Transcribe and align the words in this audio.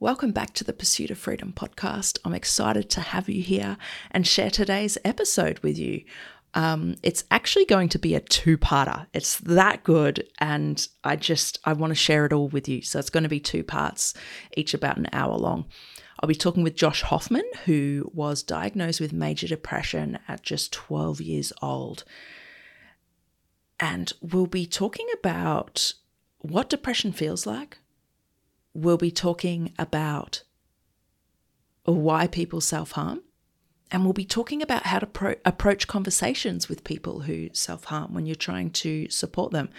Welcome 0.00 0.30
back 0.30 0.54
to 0.54 0.62
the 0.62 0.72
Pursuit 0.72 1.10
of 1.10 1.18
Freedom 1.18 1.52
podcast. 1.52 2.20
I'm 2.24 2.32
excited 2.32 2.88
to 2.90 3.00
have 3.00 3.28
you 3.28 3.42
here 3.42 3.76
and 4.12 4.24
share 4.24 4.48
today's 4.48 4.96
episode 5.04 5.58
with 5.58 5.76
you. 5.76 6.04
Um, 6.54 6.94
it's 7.02 7.24
actually 7.32 7.64
going 7.64 7.88
to 7.88 7.98
be 7.98 8.14
a 8.14 8.20
two-parter. 8.20 9.08
It's 9.12 9.40
that 9.40 9.82
good, 9.82 10.28
and 10.38 10.86
I 11.02 11.16
just 11.16 11.58
I 11.64 11.72
want 11.72 11.90
to 11.90 11.96
share 11.96 12.24
it 12.24 12.32
all 12.32 12.46
with 12.46 12.68
you. 12.68 12.80
So 12.80 13.00
it's 13.00 13.10
going 13.10 13.24
to 13.24 13.28
be 13.28 13.40
two 13.40 13.64
parts, 13.64 14.14
each 14.56 14.72
about 14.72 14.98
an 14.98 15.08
hour 15.12 15.36
long. 15.36 15.66
I'll 16.20 16.28
be 16.28 16.36
talking 16.36 16.62
with 16.62 16.76
Josh 16.76 17.02
Hoffman, 17.02 17.50
who 17.64 18.08
was 18.14 18.44
diagnosed 18.44 19.00
with 19.00 19.12
major 19.12 19.48
depression 19.48 20.20
at 20.28 20.42
just 20.42 20.72
12 20.72 21.20
years 21.20 21.52
old. 21.60 22.04
And 23.80 24.12
we'll 24.20 24.46
be 24.46 24.64
talking 24.64 25.08
about 25.18 25.94
what 26.38 26.70
depression 26.70 27.10
feels 27.10 27.46
like. 27.46 27.78
We'll 28.78 28.96
be 28.96 29.10
talking 29.10 29.72
about 29.76 30.44
why 31.84 32.28
people 32.28 32.60
self 32.60 32.92
harm. 32.92 33.22
And 33.90 34.04
we'll 34.04 34.12
be 34.12 34.24
talking 34.24 34.62
about 34.62 34.84
how 34.84 35.00
to 35.00 35.06
pro- 35.06 35.34
approach 35.44 35.88
conversations 35.88 36.68
with 36.68 36.84
people 36.84 37.20
who 37.20 37.48
self 37.52 37.84
harm 37.84 38.14
when 38.14 38.24
you're 38.24 38.36
trying 38.36 38.70
to 38.70 39.08
support 39.08 39.50
them, 39.50 39.70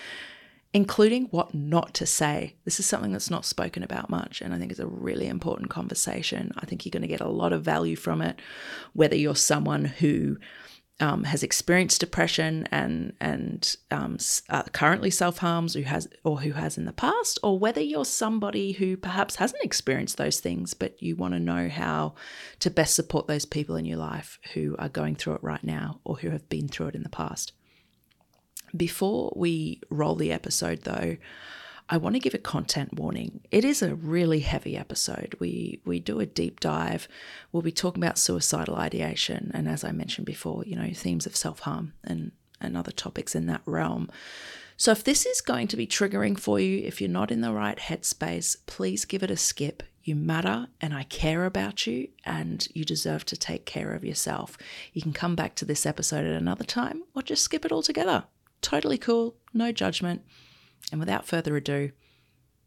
including 0.74 1.26
what 1.26 1.54
not 1.54 1.94
to 1.94 2.06
say. 2.06 2.56
This 2.66 2.78
is 2.82 2.88
something 2.88 3.14
that's 3.14 3.30
not 3.30 3.46
spoken 3.46 3.84
about 3.84 4.10
much, 4.10 4.42
and 4.42 4.54
I 4.54 4.58
think 4.58 4.72
it's 4.72 4.82
a 4.82 4.88
really 4.88 5.28
important 5.28 5.70
conversation. 5.70 6.52
I 6.58 6.66
think 6.66 6.84
you're 6.84 6.92
going 6.92 7.04
to 7.04 7.08
get 7.08 7.22
a 7.22 7.30
lot 7.30 7.54
of 7.54 7.64
value 7.64 7.96
from 7.96 8.22
it, 8.22 8.42
whether 8.92 9.16
you're 9.16 9.34
someone 9.34 9.86
who 9.86 10.38
um, 11.00 11.24
has 11.24 11.44
experienced 11.44 12.00
depression 12.00 12.68
and 12.72 13.14
and 13.20 13.76
um, 13.92 14.18
uh, 14.50 14.64
currently 14.64 15.10
self 15.10 15.38
harms, 15.40 15.74
who 15.74 15.82
has 15.84 16.08
or 16.24 16.42
who 16.42 16.52
has 16.52 16.78
in 16.78 16.86
the 16.86 16.94
past, 16.94 17.40
or 17.44 17.58
whether 17.58 17.82
you're 17.82 18.06
somebody 18.06 18.74
who 18.74 18.98
perhaps 18.98 19.38
hasn't 19.38 19.64
experienced 19.64 20.18
those 20.18 20.40
things, 20.40 20.74
but 20.74 21.02
you 21.02 21.16
want 21.16 21.34
to 21.34 21.40
know 21.40 21.70
how 21.70 22.16
to 22.60 22.70
best 22.70 22.96
support 22.96 23.28
those 23.28 23.46
people 23.46 23.76
in 23.76 23.86
your 23.86 23.98
life 23.98 24.40
who 24.54 24.76
are 24.78 24.90
going 24.90 25.16
through 25.16 25.36
it 25.36 25.44
right 25.44 25.64
now 25.64 26.00
or 26.04 26.18
who 26.18 26.30
have 26.30 26.50
been 26.50 26.68
through 26.68 26.88
it 26.88 26.96
in 26.96 27.04
the 27.04 27.10
past. 27.10 27.54
Before 28.76 29.34
we 29.36 29.82
roll 29.90 30.16
the 30.16 30.32
episode, 30.32 30.84
though, 30.84 31.18
I 31.92 31.98
want 31.98 32.16
to 32.16 32.20
give 32.20 32.36
a 32.36 32.40
content 32.40 32.94
warning. 32.94 33.42
It 33.50 33.66
is 33.66 33.82
a 33.82 33.96
really 33.96 34.42
heavy 34.42 34.78
episode. 34.78 35.36
We 35.40 35.82
we 35.86 36.00
do 36.00 36.20
a 36.20 36.26
deep 36.26 36.60
dive. 36.60 37.08
We'll 37.52 37.64
be 37.64 37.72
talking 37.72 38.04
about 38.04 38.20
suicidal 38.20 38.76
ideation 38.76 39.50
and 39.56 39.68
as 39.68 39.84
I 39.84 39.92
mentioned 39.92 40.28
before, 40.28 40.64
you 40.66 40.76
know, 40.76 40.92
themes 40.94 41.26
of 41.26 41.36
self-harm 41.36 41.94
and 42.04 42.32
and 42.62 42.78
other 42.78 42.92
topics 42.92 43.34
in 43.34 43.48
that 43.48 43.62
realm. 43.66 44.10
So 44.78 44.92
if 44.92 45.04
this 45.04 45.26
is 45.26 45.42
going 45.42 45.68
to 45.70 45.78
be 45.78 45.88
triggering 45.88 46.40
for 46.40 46.60
you, 46.60 46.80
if 46.86 47.02
you're 47.02 47.10
not 47.10 47.32
in 47.32 47.42
the 47.42 47.52
right 47.52 47.78
headspace, 47.78 48.56
please 48.66 49.04
give 49.06 49.24
it 49.24 49.32
a 49.32 49.38
skip. 49.38 49.82
You 50.04 50.16
matter 50.16 50.68
and 50.80 50.94
I 50.94 51.04
care 51.04 51.46
about 51.46 51.88
you 51.88 52.10
and 52.24 52.68
you 52.74 52.86
deserve 52.86 53.26
to 53.26 53.38
take 53.38 53.66
care 53.66 53.94
of 53.94 54.06
yourself. 54.06 54.58
You 54.94 55.02
can 55.02 55.14
come 55.14 55.36
back 55.36 55.56
to 55.56 55.66
this 55.66 55.86
episode 55.86 56.26
at 56.26 56.40
another 56.42 56.64
time 56.64 57.04
or 57.16 57.24
just 57.24 57.44
skip 57.44 57.66
it 57.66 57.72
altogether. 57.72 58.26
Totally 58.62 58.98
cool, 58.98 59.36
no 59.54 59.72
judgment. 59.72 60.22
And 60.92 61.00
without 61.00 61.26
further 61.26 61.56
ado, 61.56 61.92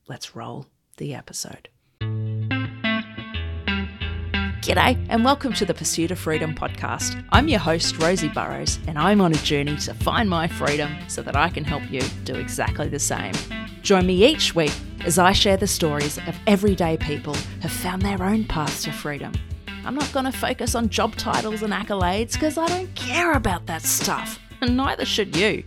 let's 0.07 0.37
roll 0.37 0.67
the 0.97 1.15
episode. 1.15 1.69
G'day, 4.63 5.05
and 5.09 5.25
welcome 5.25 5.53
to 5.55 5.65
the 5.65 5.75
Pursuit 5.75 6.13
of 6.13 6.21
Freedom 6.21 6.55
podcast. 6.55 7.25
I'm 7.33 7.49
your 7.49 7.59
host, 7.59 7.99
Rosie 7.99 8.29
Burrows, 8.29 8.79
and 8.87 8.97
I'm 8.97 9.21
on 9.21 9.33
a 9.33 9.39
journey 9.39 9.77
to 9.79 9.95
find 9.95 10.31
my 10.31 10.47
freedom 10.47 10.97
so 11.09 11.21
that 11.23 11.35
I 11.35 11.49
can 11.49 11.65
help 11.65 11.83
you 11.91 12.01
do 12.23 12.37
exactly 12.37 12.89
the 12.89 13.01
same. 13.01 13.33
Join 13.83 14.07
me 14.07 14.25
each 14.25 14.55
week 14.55 14.73
as 15.05 15.19
I 15.19 15.33
share 15.33 15.57
the 15.57 15.67
stories 15.67 16.19
of 16.19 16.39
everyday 16.47 16.97
people 16.97 17.35
who 17.35 17.61
have 17.63 17.73
found 17.73 18.03
their 18.03 18.23
own 18.23 18.45
paths 18.45 18.85
to 18.85 18.93
freedom. 18.93 19.33
I'm 19.85 19.97
not 19.97 20.13
going 20.13 20.27
to 20.27 20.33
focus 20.33 20.77
on 20.77 20.89
job 20.91 21.17
titles 21.17 21.63
and 21.63 21.73
accolades 21.73 22.35
because 22.35 22.57
I 22.57 22.69
don't 22.69 22.95
care 22.95 23.33
about 23.33 23.67
that 23.67 23.83
stuff, 23.83 24.39
and 24.61 24.77
neither 24.77 25.05
should 25.05 25.35
you. 25.35 25.65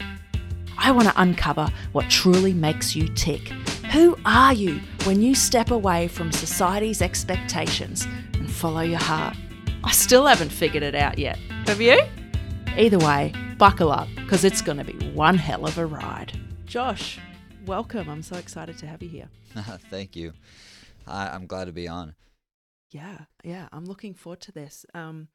I 0.85 0.91
want 0.91 1.07
to 1.07 1.19
uncover 1.19 1.68
what 1.94 2.12
truly 2.12 2.53
makes 2.53 2.96
you 2.96 3.07
tick. 3.16 3.47
Who 3.91 4.16
are 4.23 4.53
you 4.53 4.79
when 5.06 5.19
you 5.19 5.34
step 5.34 5.72
away 5.72 6.07
from 6.07 6.31
society's 6.31 7.01
expectations 7.01 8.06
and 8.34 8.47
follow 8.47 8.81
your 8.81 9.00
heart? 9.00 9.35
I 9.84 9.90
still 9.90 10.28
haven't 10.28 10.51
figured 10.51 10.84
it 10.84 10.94
out 10.94 11.18
yet. 11.18 11.40
Have 11.66 11.81
you? 11.81 12.00
Either 12.78 13.00
way, 13.00 13.34
buckle 13.57 13.91
up 13.91 14.07
because 14.13 14.44
it's 14.44 14.62
going 14.62 14.78
to 14.78 14.84
be 14.84 15.09
one 15.09 15.40
hell 15.40 15.66
of 15.66 15.79
a 15.79 15.88
ride. 15.88 16.40
Josh, 16.68 17.17
welcome. 17.66 18.07
I'm 18.07 18.22
so 18.22 18.35
excited 18.35 18.78
to 18.78 18.85
have 18.85 19.02
you 19.02 19.09
here. 19.09 19.29
Thank 19.90 20.16
you. 20.16 20.34
I, 21.07 21.29
I'm 21.29 21.47
glad 21.47 21.66
to 21.66 21.72
be 21.72 21.88
on. 21.88 22.13
Yeah, 22.91 23.22
yeah, 23.44 23.69
I'm 23.72 23.85
looking 23.85 24.13
forward 24.13 24.41
to 24.41 24.52
this. 24.52 24.85
Um, 24.94 25.29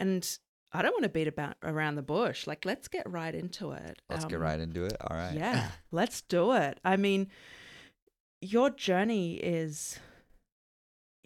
and 0.00 0.36
I 0.74 0.82
don't 0.82 0.92
want 0.92 1.04
to 1.04 1.08
beat 1.08 1.28
about 1.28 1.56
around 1.62 1.94
the 1.94 2.02
bush. 2.02 2.48
Like, 2.48 2.64
let's 2.64 2.88
get 2.88 3.08
right 3.08 3.32
into 3.32 3.70
it. 3.70 4.02
Let's 4.10 4.24
um, 4.24 4.30
get 4.30 4.40
right 4.40 4.58
into 4.58 4.84
it. 4.84 4.96
All 5.00 5.16
right. 5.16 5.34
Yeah, 5.34 5.68
let's 5.92 6.20
do 6.22 6.52
it. 6.52 6.80
I 6.84 6.96
mean, 6.96 7.28
your 8.40 8.70
journey 8.70 9.36
is, 9.36 10.00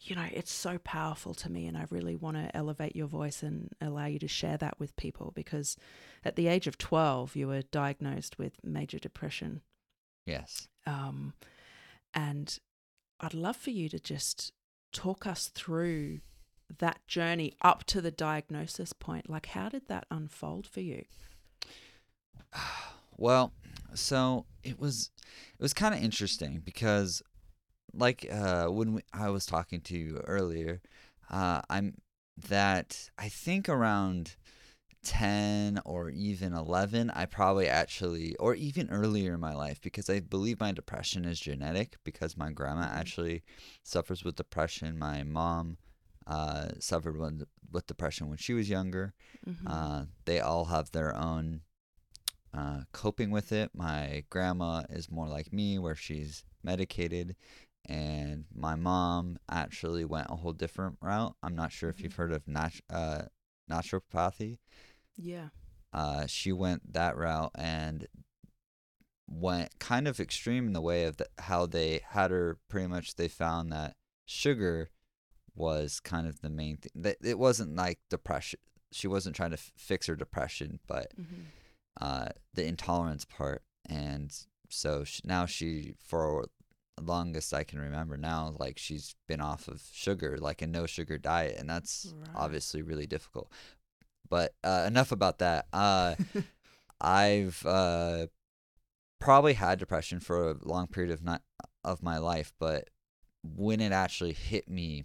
you 0.02 0.14
know, 0.14 0.26
it's 0.30 0.52
so 0.52 0.76
powerful 0.84 1.32
to 1.32 1.50
me, 1.50 1.66
and 1.66 1.78
I 1.78 1.86
really 1.88 2.14
want 2.14 2.36
to 2.36 2.54
elevate 2.54 2.94
your 2.94 3.06
voice 3.06 3.42
and 3.42 3.70
allow 3.80 4.04
you 4.04 4.18
to 4.18 4.28
share 4.28 4.58
that 4.58 4.78
with 4.78 4.94
people 4.96 5.32
because 5.34 5.76
at 6.24 6.36
the 6.36 6.46
age 6.46 6.66
of 6.66 6.76
12, 6.76 7.34
you 7.34 7.48
were 7.48 7.62
diagnosed 7.62 8.38
with 8.38 8.62
major 8.62 8.98
depression. 8.98 9.62
Yes. 10.26 10.68
Um, 10.86 11.32
and 12.12 12.58
I'd 13.18 13.32
love 13.32 13.56
for 13.56 13.70
you 13.70 13.88
to 13.88 13.98
just 13.98 14.52
talk 14.92 15.26
us 15.26 15.48
through 15.48 16.20
that 16.78 17.06
journey 17.06 17.54
up 17.62 17.84
to 17.84 18.00
the 18.00 18.10
diagnosis 18.10 18.92
point 18.92 19.28
like 19.28 19.46
how 19.46 19.68
did 19.68 19.86
that 19.88 20.06
unfold 20.10 20.66
for 20.66 20.80
you 20.80 21.04
well 23.16 23.52
so 23.94 24.44
it 24.62 24.78
was 24.78 25.10
it 25.58 25.62
was 25.62 25.74
kind 25.74 25.94
of 25.94 26.02
interesting 26.02 26.60
because 26.64 27.22
like 27.94 28.26
uh 28.30 28.66
when 28.66 28.94
we, 28.94 29.02
i 29.12 29.28
was 29.28 29.46
talking 29.46 29.80
to 29.80 29.96
you 29.96 30.20
earlier 30.26 30.80
uh 31.30 31.60
i'm 31.70 31.94
that 32.48 33.08
i 33.18 33.28
think 33.28 33.68
around 33.68 34.36
10 35.04 35.80
or 35.84 36.10
even 36.10 36.52
11 36.52 37.10
i 37.10 37.24
probably 37.24 37.68
actually 37.68 38.36
or 38.36 38.54
even 38.54 38.90
earlier 38.90 39.34
in 39.34 39.40
my 39.40 39.54
life 39.54 39.80
because 39.80 40.10
i 40.10 40.20
believe 40.20 40.60
my 40.60 40.72
depression 40.72 41.24
is 41.24 41.40
genetic 41.40 41.96
because 42.04 42.36
my 42.36 42.50
grandma 42.50 42.82
mm-hmm. 42.82 42.98
actually 42.98 43.42
suffers 43.82 44.24
with 44.24 44.36
depression 44.36 44.98
my 44.98 45.22
mom 45.22 45.78
uh, 46.28 46.68
suffered 46.78 47.16
with, 47.16 47.44
with 47.72 47.86
depression 47.86 48.28
when 48.28 48.38
she 48.38 48.52
was 48.52 48.68
younger. 48.68 49.14
Mm-hmm. 49.48 49.66
Uh, 49.66 50.04
they 50.26 50.40
all 50.40 50.66
have 50.66 50.92
their 50.92 51.16
own 51.16 51.62
uh, 52.56 52.82
coping 52.92 53.30
with 53.30 53.50
it. 53.50 53.70
My 53.74 54.24
grandma 54.30 54.84
is 54.90 55.10
more 55.10 55.26
like 55.26 55.52
me, 55.52 55.78
where 55.78 55.94
she's 55.94 56.44
medicated, 56.62 57.34
and 57.86 58.44
my 58.54 58.74
mom 58.74 59.38
actually 59.50 60.04
went 60.04 60.28
a 60.30 60.36
whole 60.36 60.52
different 60.52 60.98
route. 61.00 61.34
I'm 61.42 61.56
not 61.56 61.72
sure 61.72 61.90
mm-hmm. 61.90 61.98
if 61.98 62.04
you've 62.04 62.16
heard 62.16 62.32
of 62.32 62.46
nat- 62.46 62.80
uh, 62.90 63.22
naturopathy. 63.70 64.58
Yeah. 65.16 65.48
Uh, 65.92 66.26
she 66.26 66.52
went 66.52 66.92
that 66.92 67.16
route 67.16 67.52
and 67.54 68.06
went 69.26 69.78
kind 69.78 70.06
of 70.06 70.20
extreme 70.20 70.66
in 70.66 70.72
the 70.72 70.80
way 70.80 71.04
of 71.04 71.16
the, 71.16 71.26
how 71.38 71.66
they 71.66 72.00
had 72.10 72.30
her 72.30 72.58
pretty 72.68 72.86
much 72.86 73.16
they 73.16 73.28
found 73.28 73.72
that 73.72 73.96
sugar 74.26 74.90
was 75.58 76.00
kind 76.00 76.26
of 76.26 76.40
the 76.40 76.50
main 76.50 76.76
thing. 76.76 77.14
It 77.22 77.38
wasn't 77.38 77.76
like 77.76 77.98
depression. 78.08 78.60
She 78.92 79.06
wasn't 79.06 79.36
trying 79.36 79.50
to 79.50 79.58
f- 79.58 79.72
fix 79.76 80.06
her 80.06 80.16
depression, 80.16 80.78
but 80.86 81.12
mm-hmm. 81.20 81.42
uh, 82.00 82.28
the 82.54 82.64
intolerance 82.64 83.24
part. 83.24 83.62
And 83.88 84.32
so 84.70 85.04
she, 85.04 85.20
now 85.24 85.46
she, 85.46 85.94
for 86.02 86.46
longest 87.02 87.54
I 87.54 87.64
can 87.64 87.80
remember 87.80 88.16
now, 88.16 88.54
like 88.58 88.78
she's 88.78 89.14
been 89.26 89.40
off 89.40 89.68
of 89.68 89.82
sugar, 89.92 90.38
like 90.38 90.62
a 90.62 90.66
no 90.66 90.86
sugar 90.86 91.18
diet, 91.18 91.56
and 91.58 91.68
that's 91.68 92.12
right. 92.16 92.30
obviously 92.34 92.82
really 92.82 93.06
difficult. 93.06 93.50
But 94.30 94.54
uh, 94.62 94.84
enough 94.86 95.12
about 95.12 95.38
that. 95.38 95.66
Uh, 95.72 96.14
I've 97.00 97.64
uh, 97.64 98.26
probably 99.20 99.54
had 99.54 99.78
depression 99.78 100.20
for 100.20 100.50
a 100.50 100.56
long 100.62 100.86
period 100.86 101.12
of 101.12 101.22
not 101.22 101.42
of 101.84 102.02
my 102.02 102.18
life, 102.18 102.52
but 102.58 102.90
when 103.42 103.80
it 103.80 103.92
actually 103.92 104.32
hit 104.32 104.68
me 104.68 105.04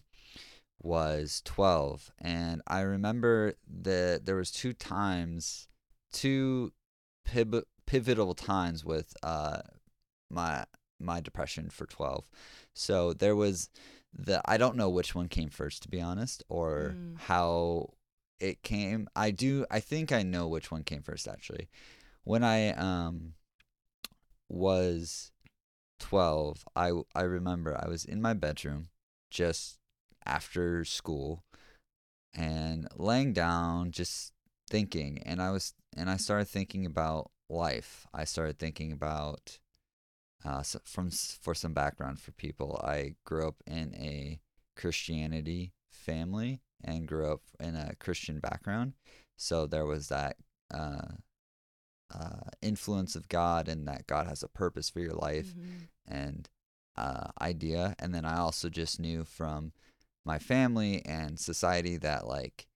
was 0.84 1.42
12 1.46 2.12
and 2.20 2.62
i 2.68 2.82
remember 2.82 3.54
that 3.68 4.26
there 4.26 4.36
was 4.36 4.52
two 4.52 4.74
times 4.74 5.68
two 6.12 6.72
pib- 7.26 7.66
pivotal 7.86 8.34
times 8.34 8.84
with 8.84 9.16
uh 9.24 9.60
my 10.30 10.66
my 11.00 11.20
depression 11.20 11.70
for 11.70 11.86
12 11.86 12.26
so 12.74 13.14
there 13.14 13.36
was 13.36 13.70
the 14.14 14.42
i 14.46 14.58
don't 14.58 14.76
know 14.76 14.90
which 14.90 15.16
one 15.16 15.28
came 15.28 15.50
first 15.50 15.82
to 15.84 15.90
be 15.90 16.02
honest 16.02 16.44
or 16.50 16.94
mm. 16.96 17.18
how 17.18 17.90
it 18.44 18.62
came. 18.62 19.08
I 19.16 19.32
do 19.32 19.66
i 19.72 19.80
think 19.80 20.12
i 20.12 20.22
know 20.22 20.48
which 20.48 20.70
one 20.70 20.84
came 20.84 21.02
first 21.02 21.28
actually. 21.28 21.70
When 22.26 22.44
i 22.44 22.72
um 22.72 23.34
was 24.50 25.32
12 26.00 26.66
i 26.76 26.92
i 27.16 27.22
remember 27.22 27.80
i 27.82 27.88
was 27.88 28.04
in 28.04 28.22
my 28.22 28.34
bedroom 28.34 28.90
just 29.32 29.80
after 30.26 30.84
school 30.86 31.44
and 32.34 32.88
laying 32.96 33.34
down 33.34 33.92
just 33.92 34.34
thinking 34.70 35.22
and 35.26 35.42
I 35.42 35.52
was 35.52 35.74
and 35.96 36.10
I 36.10 36.18
started 36.18 36.48
thinking 36.48 36.86
about 36.86 37.30
life. 37.50 38.08
I 38.14 38.24
started 38.24 38.58
thinking 38.58 38.92
about 38.92 39.60
uh, 40.44 40.64
from 40.84 41.10
for 41.12 41.54
some 41.54 41.74
background 41.74 42.20
for 42.20 42.32
people. 42.32 42.82
I 42.84 43.16
grew 43.24 43.48
up 43.48 43.58
in 43.68 43.94
a 43.96 44.40
Christianity 44.76 45.74
family 45.92 46.62
and 46.84 47.08
grew 47.08 47.32
up 47.32 47.42
in 47.60 47.76
a 47.76 47.96
Christian 47.96 48.40
background, 48.40 48.94
so 49.38 49.68
there 49.68 49.86
was 49.86 50.10
that 50.10 50.38
uh, 50.74 51.14
uh, 52.14 52.50
influence 52.62 53.16
of 53.16 53.28
God 53.28 53.68
and 53.68 53.88
that 53.88 54.08
God 54.08 54.28
has 54.28 54.44
a 54.44 54.48
purpose 54.48 54.90
for 54.90 55.00
your 55.00 55.14
life 55.14 55.54
Mhm. 55.56 55.88
and 56.06 56.50
uh, 56.96 57.32
idea. 57.42 57.96
And 58.00 58.14
then 58.14 58.26
I 58.26 58.38
also 58.38 58.70
just 58.70 59.00
knew 59.00 59.24
from 59.24 59.72
my 60.26 60.40
family 60.40 61.04
and 61.06 61.40
society 61.40 61.98
that 61.98 62.28
like 62.28 62.68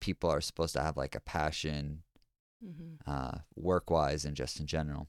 people 0.00 0.30
are 0.30 0.40
supposed 0.40 0.74
to 0.74 0.80
have 0.82 0.96
like 0.96 1.14
a 1.14 1.20
passion 1.20 2.02
Mhm. 2.64 2.98
uh, 3.06 3.38
work 3.54 3.90
wise 3.90 4.24
and 4.24 4.36
just 4.36 4.60
in 4.60 4.66
general. 4.66 5.08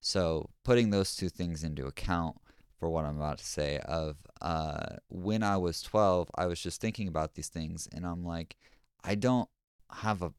So 0.00 0.50
putting 0.64 0.90
those 0.90 1.14
two 1.16 1.28
things 1.28 1.62
into 1.64 1.86
account 1.86 2.36
for 2.78 2.88
what 2.88 3.04
I'm 3.04 3.16
about 3.16 3.38
to 3.38 3.44
say 3.46 3.78
of 3.78 4.16
uh, 4.40 4.96
when 5.08 5.42
I 5.42 5.56
was 5.56 5.82
12, 5.82 6.30
I 6.34 6.46
was 6.46 6.60
just 6.60 6.80
thinking 6.80 7.08
about 7.08 7.34
these 7.34 7.48
things 7.48 7.88
and 7.92 8.06
I'm 8.06 8.24
like, 8.24 8.56
I 9.02 9.14
don't 9.14 9.48
have 9.90 10.22
a 10.22 10.32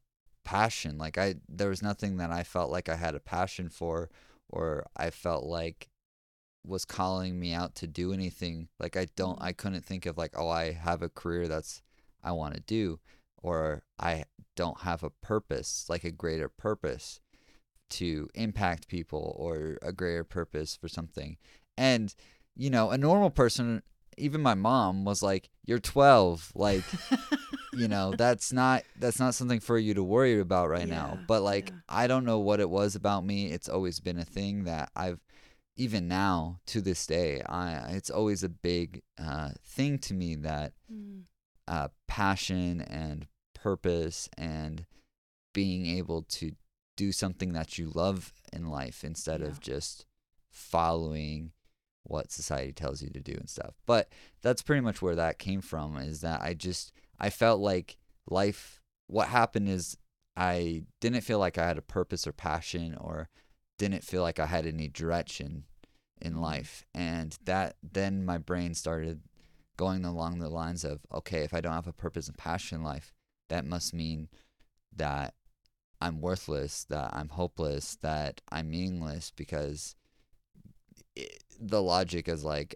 passion. 0.44 0.98
Like 0.98 1.18
I, 1.18 1.36
there 1.48 1.68
was 1.68 1.82
nothing 1.82 2.16
that 2.16 2.30
I 2.30 2.42
felt 2.44 2.70
like 2.70 2.88
I 2.88 2.96
had 2.96 3.14
a 3.14 3.20
passion 3.20 3.68
for 3.68 4.10
or 4.48 4.86
I 4.96 5.10
felt 5.10 5.44
like 5.44 5.88
was 6.68 6.84
calling 6.84 7.40
me 7.40 7.52
out 7.52 7.74
to 7.76 7.86
do 7.86 8.12
anything. 8.12 8.68
Like 8.78 8.96
I 8.96 9.06
don't, 9.16 9.38
Mhm. 9.38 9.44
I 9.44 9.52
couldn't 9.52 9.84
think 9.84 10.06
of 10.06 10.16
like, 10.18 10.34
oh, 10.36 10.48
I 10.48 10.72
have 10.72 11.02
a 11.02 11.08
career 11.08 11.48
that's 11.48 11.82
I 12.22 12.32
want 12.32 12.54
to 12.54 12.60
do 12.60 13.00
or 13.42 13.82
I 13.98 14.24
don't 14.56 14.80
have 14.80 15.02
a 15.02 15.10
purpose, 15.10 15.86
like 15.88 16.04
a 16.04 16.10
greater 16.10 16.48
purpose 16.48 17.20
to 17.90 18.28
impact 18.34 18.88
people 18.88 19.34
or 19.38 19.78
a 19.82 19.92
greater 19.92 20.24
purpose 20.24 20.76
for 20.76 20.88
something. 20.88 21.36
And, 21.76 22.14
you 22.56 22.68
know, 22.70 22.90
a 22.90 22.98
normal 22.98 23.30
person, 23.30 23.82
even 24.18 24.42
my 24.42 24.54
mom 24.54 25.04
was 25.04 25.22
like, 25.22 25.48
You're 25.64 25.78
12. 25.78 26.52
Like, 26.54 26.82
you 27.72 27.86
know, 27.88 28.12
that's 28.18 28.52
not 28.52 28.82
that's 28.98 29.20
not 29.20 29.34
something 29.34 29.60
for 29.60 29.78
you 29.78 29.94
to 29.94 30.02
worry 30.02 30.38
about 30.40 30.68
right 30.68 30.88
now. 30.88 31.18
But 31.26 31.42
like 31.42 31.70
yeah. 31.70 31.76
I 31.88 32.06
don't 32.08 32.24
know 32.24 32.40
what 32.40 32.60
it 32.60 32.68
was 32.68 32.94
about 32.96 33.24
me. 33.24 33.46
It's 33.46 33.68
always 33.68 34.00
been 34.00 34.18
a 34.18 34.24
thing 34.24 34.64
that 34.64 34.90
I've 34.96 35.20
even 35.78 36.08
now 36.08 36.60
to 36.66 36.80
this 36.82 37.06
day, 37.06 37.40
I 37.42 37.92
it's 37.92 38.10
always 38.10 38.42
a 38.42 38.48
big 38.48 39.02
uh, 39.18 39.50
thing 39.64 39.98
to 40.00 40.14
me 40.14 40.34
that 40.36 40.74
Mm. 40.92 41.24
uh, 41.66 41.88
passion 42.06 42.80
and 42.80 43.26
purpose 43.54 44.28
and 44.38 44.86
being 45.52 45.86
able 45.86 46.22
to 46.22 46.52
do 46.96 47.12
something 47.12 47.52
that 47.52 47.78
you 47.78 47.90
love 47.94 48.32
in 48.52 48.68
life 48.70 49.04
instead 49.04 49.40
Yeah. 49.40 49.48
of 49.48 49.60
just 49.60 50.06
following 50.50 51.52
what 52.04 52.32
society 52.32 52.72
tells 52.72 53.02
you 53.02 53.10
to 53.10 53.20
do 53.20 53.32
and 53.34 53.48
stuff. 53.50 53.74
But 53.86 54.10
that's 54.40 54.62
pretty 54.62 54.80
much 54.80 55.02
where 55.02 55.14
that 55.16 55.38
came 55.38 55.60
from 55.60 55.96
is 55.98 56.20
that 56.22 56.40
I 56.40 56.54
just 56.54 56.92
I 57.18 57.30
felt 57.30 57.60
like 57.60 57.98
life 58.30 58.80
what 59.06 59.28
happened 59.28 59.68
is 59.68 59.96
I 60.36 60.84
didn't 61.00 61.22
feel 61.22 61.38
like 61.38 61.58
I 61.58 61.66
had 61.66 61.78
a 61.78 61.82
purpose 61.82 62.26
or 62.26 62.32
passion 62.32 62.94
or 62.94 63.28
didn't 63.78 64.04
feel 64.04 64.22
like 64.22 64.38
I 64.38 64.46
had 64.46 64.66
any 64.66 64.88
direction 64.88 65.64
in 66.20 66.34
Mhm. 66.34 66.40
life 66.40 66.84
and 66.94 67.38
that 67.44 67.76
then 67.82 68.24
my 68.24 68.38
brain 68.38 68.74
started 68.74 69.22
going 69.76 70.04
along 70.04 70.38
the 70.38 70.48
lines 70.48 70.84
of 70.84 71.06
okay 71.12 71.44
if 71.44 71.54
i 71.54 71.60
don't 71.60 71.74
have 71.74 71.86
a 71.86 71.92
purpose 71.92 72.26
and 72.26 72.36
passion 72.36 72.78
in 72.78 72.84
life 72.84 73.14
that 73.48 73.64
must 73.64 73.94
mean 73.94 74.28
that 74.94 75.34
i'm 76.00 76.20
worthless 76.20 76.84
that 76.84 77.14
i'm 77.14 77.28
hopeless 77.28 77.96
that 77.96 78.40
i'm 78.50 78.70
meaningless 78.70 79.30
because 79.30 79.94
it, 81.14 81.42
the 81.60 81.82
logic 81.82 82.28
is 82.28 82.44
like 82.44 82.74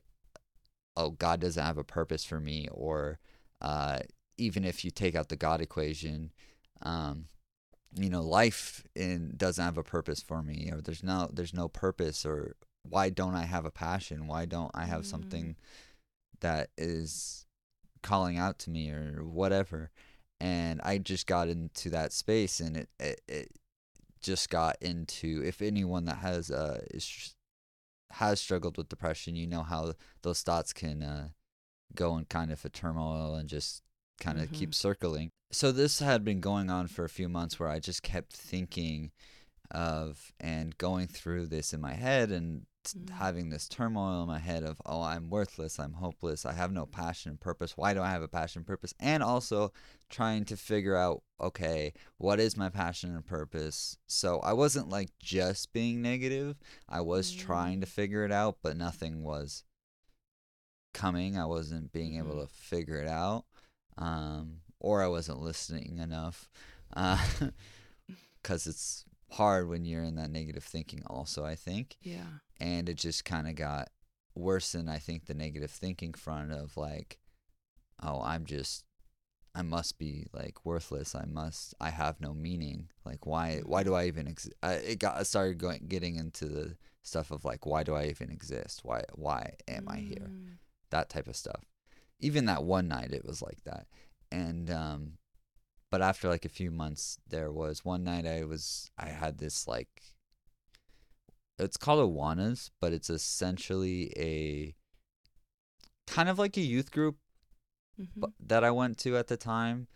oh 0.97 1.11
god 1.11 1.41
doesn't 1.41 1.65
have 1.65 1.79
a 1.79 1.85
purpose 1.85 2.25
for 2.25 2.41
me 2.41 2.69
or 2.71 3.19
uh, 3.61 4.01
even 4.39 4.65
if 4.65 4.85
you 4.85 4.91
take 4.91 5.15
out 5.15 5.29
the 5.29 5.37
god 5.37 5.61
equation 5.61 6.33
um, 6.83 7.27
you 7.97 8.09
know 8.09 8.23
life 8.23 8.85
in 8.95 9.35
doesn't 9.37 9.65
have 9.65 9.79
a 9.79 9.83
purpose 9.83 10.23
for 10.23 10.43
me 10.43 10.71
or 10.73 10.81
there's 10.81 11.03
no 11.03 11.29
there's 11.33 11.53
no 11.55 11.69
purpose 11.69 12.25
or 12.25 12.57
why 12.89 13.11
don't 13.11 13.35
i 13.35 13.45
have 13.45 13.65
a 13.67 13.71
passion 13.71 14.27
why 14.27 14.45
don't 14.47 14.71
i 14.75 14.85
have 14.87 15.03
Mm. 15.03 15.07
something 15.07 15.57
that 16.41 16.71
is 16.79 17.47
calling 18.03 18.37
out 18.39 18.59
to 18.61 18.71
me 18.71 18.91
or 18.91 19.23
whatever 19.25 19.91
and 20.41 20.81
i 20.83 20.99
just 20.99 21.27
got 21.27 21.49
into 21.49 21.91
that 21.91 22.13
space 22.13 22.61
and 22.61 22.77
it 22.77 22.89
it, 22.99 23.21
it 23.29 23.53
just 24.21 24.49
got 24.51 24.77
into 24.81 25.43
if 25.45 25.61
anyone 25.61 26.05
that 26.07 26.19
has 26.19 26.51
uh 26.51 26.81
is 26.93 27.35
has 28.13 28.41
struggled 28.41 28.77
with 28.77 28.89
depression 28.89 29.37
you 29.37 29.47
know 29.47 29.63
how 29.63 29.93
those 30.23 30.43
thoughts 30.43 30.73
can 30.73 31.03
uh 31.03 31.29
go 31.95 32.17
in 32.17 32.25
kind 32.25 32.51
of 32.51 32.65
a 32.65 32.69
turmoil 32.69 33.35
and 33.35 33.49
just 33.49 33.83
kind 34.23 34.41
of 34.41 34.53
keep 34.53 34.75
circling 34.75 35.31
so 35.51 35.73
this 35.73 35.99
had 35.99 36.25
been 36.25 36.41
going 36.41 36.71
on 36.71 36.87
for 36.87 37.05
a 37.05 37.09
few 37.09 37.29
months 37.29 37.59
where 37.59 37.69
i 37.69 37.79
just 37.79 38.03
kept 38.03 38.33
thinking 38.33 39.11
of 39.71 40.33
and 40.39 40.77
going 40.79 41.07
through 41.07 41.47
this 41.47 41.73
in 41.73 41.81
my 41.81 41.95
head 41.95 42.31
and 42.31 42.67
t- 42.85 42.99
Mm. 42.99 43.11
having 43.11 43.49
this 43.51 43.69
turmoil 43.69 44.23
in 44.23 44.29
my 44.29 44.39
head 44.41 44.65
of 44.65 44.81
oh 44.85 45.03
i'm 45.03 45.31
worthless 45.31 45.79
i'm 45.79 45.95
hopeless 45.95 46.45
i 46.45 46.53
have 46.53 46.73
no 46.73 46.85
passion 46.85 47.31
and 47.31 47.41
purpose 47.41 47.77
why 47.77 47.95
do 47.95 48.03
i 48.03 48.11
have 48.11 48.23
a 48.23 48.29
passion 48.29 48.61
and 48.61 48.67
purpose 48.67 48.93
and 49.01 49.23
also 49.23 49.73
trying 50.11 50.45
to 50.47 50.57
figure 50.57 50.97
out 50.97 51.23
okay 51.41 51.93
what 52.19 52.39
is 52.41 52.57
my 52.57 52.69
passion 52.69 53.15
and 53.15 53.25
purpose 53.25 53.97
so 54.09 54.41
i 54.41 54.53
wasn't 54.53 54.89
like 54.89 55.11
just 55.21 55.73
being 55.73 56.03
negative 56.03 56.57
i 56.89 57.01
was 57.01 57.33
trying 57.33 57.81
to 57.81 57.87
Mm. 57.87 57.91
figure 57.91 58.25
it 58.25 58.33
out 58.33 58.59
but 58.63 58.77
nothing 58.77 59.23
was 59.23 59.65
coming 60.93 61.39
i 61.39 61.45
wasn't 61.47 61.93
being 61.93 62.17
able 62.19 62.35
Mhm. 62.35 62.43
to 62.43 62.47
figure 62.49 62.97
it 63.01 63.09
out 63.09 63.45
um, 63.99 64.59
or 64.81 65.03
i 65.03 65.07
wasn't 65.09 65.41
listening 65.41 65.99
enough 65.99 66.49
because 68.43 68.67
it's 68.67 69.05
hard 69.33 69.69
when 69.69 69.85
you're 69.85 70.03
in 70.05 70.17
that 70.17 70.31
negative 70.31 70.65
thinking 70.65 71.03
also 71.07 71.45
i 71.45 71.55
think 71.55 71.97
Yeah. 72.03 72.25
and 72.61 72.89
it 72.89 72.97
just 72.97 73.25
kind 73.25 73.49
of 73.49 73.55
got 73.55 73.89
worse 74.35 74.73
than 74.73 74.89
I 74.89 74.97
think 74.97 75.27
the 75.27 75.35
negative 75.35 75.71
thinking 75.71 76.15
front 76.15 76.53
of 76.53 76.79
like, 76.79 77.19
oh, 78.03 78.23
I'm 78.25 78.47
just, 78.47 78.83
I 79.55 79.61
must 79.61 79.99
be 79.99 80.25
like 80.33 80.65
worthless. 80.65 81.15
I 81.15 81.27
must, 81.27 81.75
I 81.79 81.91
have 81.91 82.19
no 82.19 82.33
meaning. 82.33 82.89
Like, 83.05 83.27
why, 83.27 83.61
why 83.67 83.83
do 83.83 83.93
I 83.93 84.07
even 84.07 84.27
exist? 84.27 84.55
I, 84.63 84.73
it 84.77 84.99
got, 85.01 85.19
I 85.19 85.25
started 85.25 85.59
going, 85.59 85.85
getting 85.87 86.17
into 86.17 86.47
the 86.47 86.77
stuff 87.03 87.31
of 87.31 87.45
like, 87.45 87.67
why 87.67 87.83
do 87.83 87.95
I 87.95 88.07
even 88.07 88.31
exist? 88.31 88.81
Why, 88.85 89.03
why 89.15 89.53
am 89.69 89.87
I 89.87 89.99
here? 89.99 90.31
Mm. 90.31 90.57
That 90.89 91.11
type 91.11 91.29
of 91.29 91.37
stuff. 91.37 91.63
Even 92.23 92.47
that 92.47 92.65
one 92.65 92.89
night, 92.89 93.13
it 93.13 93.25
was 93.27 93.43
like 93.43 93.63
that. 93.65 93.87
And, 94.31 94.71
um, 94.71 95.19
but 95.91 96.01
after 96.01 96.29
like 96.29 96.47
a 96.47 96.49
few 96.49 96.71
months, 96.71 97.19
there 97.29 97.53
was 97.53 97.85
one 97.85 98.03
night 98.05 98.27
I 98.27 98.45
was, 98.45 98.91
I 98.97 99.09
had 99.09 99.37
this 99.39 99.69
like, 99.69 100.03
it's 101.59 101.77
called 101.77 102.01
Awanas, 102.09 102.71
but 102.81 102.93
it's 102.95 103.11
essentially 103.11 104.13
a 104.17 104.75
kind 106.07 106.29
of 106.29 106.39
like 106.39 106.57
a 106.57 106.61
youth 106.63 106.91
group 106.91 107.19
Mhm. 108.01 108.09
bu- 108.17 108.33
that 108.41 108.65
I 108.65 108.71
went 108.71 108.99
to 108.99 109.17
at 109.17 109.29
the 109.29 109.37
time, 109.37 109.87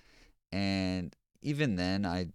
and 0.52 1.16
even 1.40 1.76
then 1.76 2.04
I 2.04 2.28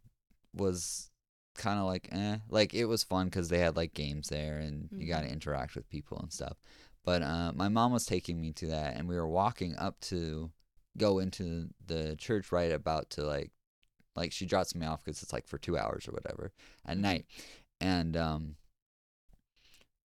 was 0.54 1.12
kind 1.54 1.80
of 1.80 1.86
like 1.86 2.10
eh, 2.12 2.40
like 2.50 2.74
it 2.74 2.86
was 2.86 3.04
fun 3.04 3.28
because 3.28 3.50
they 3.50 3.60
had 3.60 3.76
like 3.76 3.94
games 3.94 4.30
there 4.30 4.58
and 4.58 4.90
you 4.92 5.08
got 5.08 5.22
to 5.22 5.30
interact 5.30 5.76
with 5.76 5.88
people 5.90 6.18
and 6.20 6.32
stuff. 6.34 6.58
But 7.04 7.24
uh, 7.24 7.52
my 7.56 7.68
mom 7.68 7.92
was 7.92 8.06
taking 8.06 8.40
me 8.40 8.52
to 8.54 8.68
that, 8.68 8.96
and 8.96 9.08
we 9.08 9.16
were 9.16 9.28
walking 9.28 9.76
up 9.78 10.00
to 10.02 10.52
go 10.98 11.20
into 11.20 11.70
the 11.86 12.16
church 12.18 12.52
right 12.52 12.72
about 12.72 13.10
to 13.12 13.24
like 13.24 13.52
like 14.16 14.32
she 14.32 14.46
drops 14.46 14.76
me 14.76 14.86
off 14.86 15.04
because 15.04 15.24
it's 15.24 15.34
like 15.34 15.48
for 15.48 15.58
two 15.58 15.78
hours 15.78 16.08
or 16.08 16.12
whatever 16.12 16.52
at 16.86 16.98
Mhm. 16.98 17.02
night, 17.02 17.26
and 17.80 18.18
um 18.18 18.56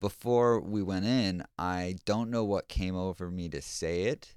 before 0.00 0.60
we 0.60 0.82
went 0.82 1.06
in, 1.06 1.44
I 1.58 1.96
don't 2.04 2.30
know 2.30 2.44
what 2.44 2.68
came 2.68 2.94
over 2.94 3.30
me 3.30 3.48
to 3.48 3.62
say 3.62 4.02
it, 4.02 4.34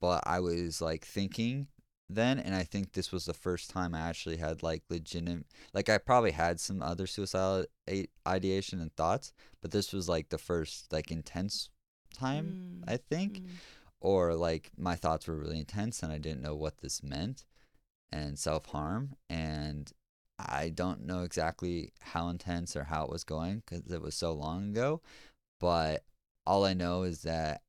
but 0.00 0.24
I 0.26 0.40
was 0.40 0.80
like 0.80 1.04
thinking 1.04 1.68
then, 2.10 2.38
and 2.38 2.54
I 2.54 2.64
think 2.64 2.92
this 2.92 3.12
was 3.12 3.24
the 3.24 3.32
first 3.32 3.70
time 3.70 3.94
I 3.94 4.00
actually 4.00 4.36
had 4.38 4.62
like 4.62 4.82
legitimate, 4.90 5.46
like 5.72 5.88
I 5.88 5.98
probably 5.98 6.32
had 6.32 6.60
some 6.60 6.82
other 6.82 7.06
suicidal 7.06 7.66
ideation 8.26 8.80
and 8.80 8.94
thoughts, 8.94 9.32
but 9.62 9.70
this 9.70 9.92
was 9.92 10.08
like 10.08 10.28
the 10.30 10.38
first 10.38 10.92
like 10.92 11.10
intense 11.10 11.70
time, 12.14 12.56
Mm. 12.86 12.92
I 12.92 12.96
think, 12.96 13.40
Mm. 13.40 13.58
or 14.00 14.34
like 14.34 14.72
my 14.76 14.96
thoughts 14.96 15.26
were 15.26 15.36
really 15.36 15.58
intense 15.60 16.02
and 16.02 16.12
I 16.12 16.18
didn't 16.18 16.42
know 16.42 16.54
what 16.56 16.78
this 16.78 17.02
meant 17.02 17.44
and 18.12 18.38
self 18.38 18.66
harm. 18.66 19.16
And 19.30 19.92
I 20.38 20.70
don't 20.70 21.06
know 21.06 21.22
exactly 21.22 21.92
how 22.00 22.28
intense 22.28 22.76
or 22.76 22.84
how 22.84 23.04
it 23.04 23.10
was 23.10 23.24
going 23.24 23.60
because 23.60 23.86
it 23.92 24.02
was 24.02 24.14
so 24.14 24.32
long 24.32 24.70
ago. 24.70 25.02
But 25.60 26.04
all 26.46 26.64
I 26.64 26.74
know 26.74 27.02
is 27.04 27.22
that 27.22 27.62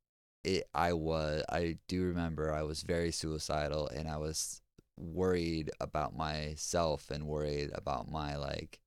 it 0.44 0.66
I 0.74 0.94
was 0.94 1.44
I 1.50 1.78
do 1.88 2.04
remember 2.04 2.54
I 2.54 2.64
was 2.64 2.84
very 2.84 3.12
suicidal 3.12 3.88
and 3.90 4.08
I 4.08 4.18
was 4.18 4.62
worried 4.98 5.72
about 5.82 6.16
myself 6.16 7.10
and 7.12 7.28
worried 7.28 7.72
about 7.74 8.10
my 8.12 8.36
like 8.38 8.80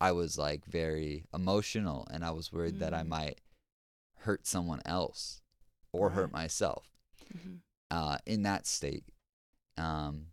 I 0.00 0.12
was 0.12 0.38
like 0.38 0.64
very 0.64 1.24
emotional 1.34 2.06
and 2.10 2.24
I 2.24 2.30
was 2.30 2.52
worried 2.52 2.78
that 2.80 2.94
I 2.94 3.02
Mm. 3.02 3.08
might 3.08 3.40
hurt 4.28 4.46
someone 4.46 4.82
else 4.84 5.40
or 5.90 6.10
hurt 6.10 6.30
Right. 6.32 6.42
myself 6.42 6.84
hmm 7.32 7.56
uh, 7.90 8.18
in 8.26 8.42
that 8.42 8.66
state 8.66 9.04
um, 9.78 10.26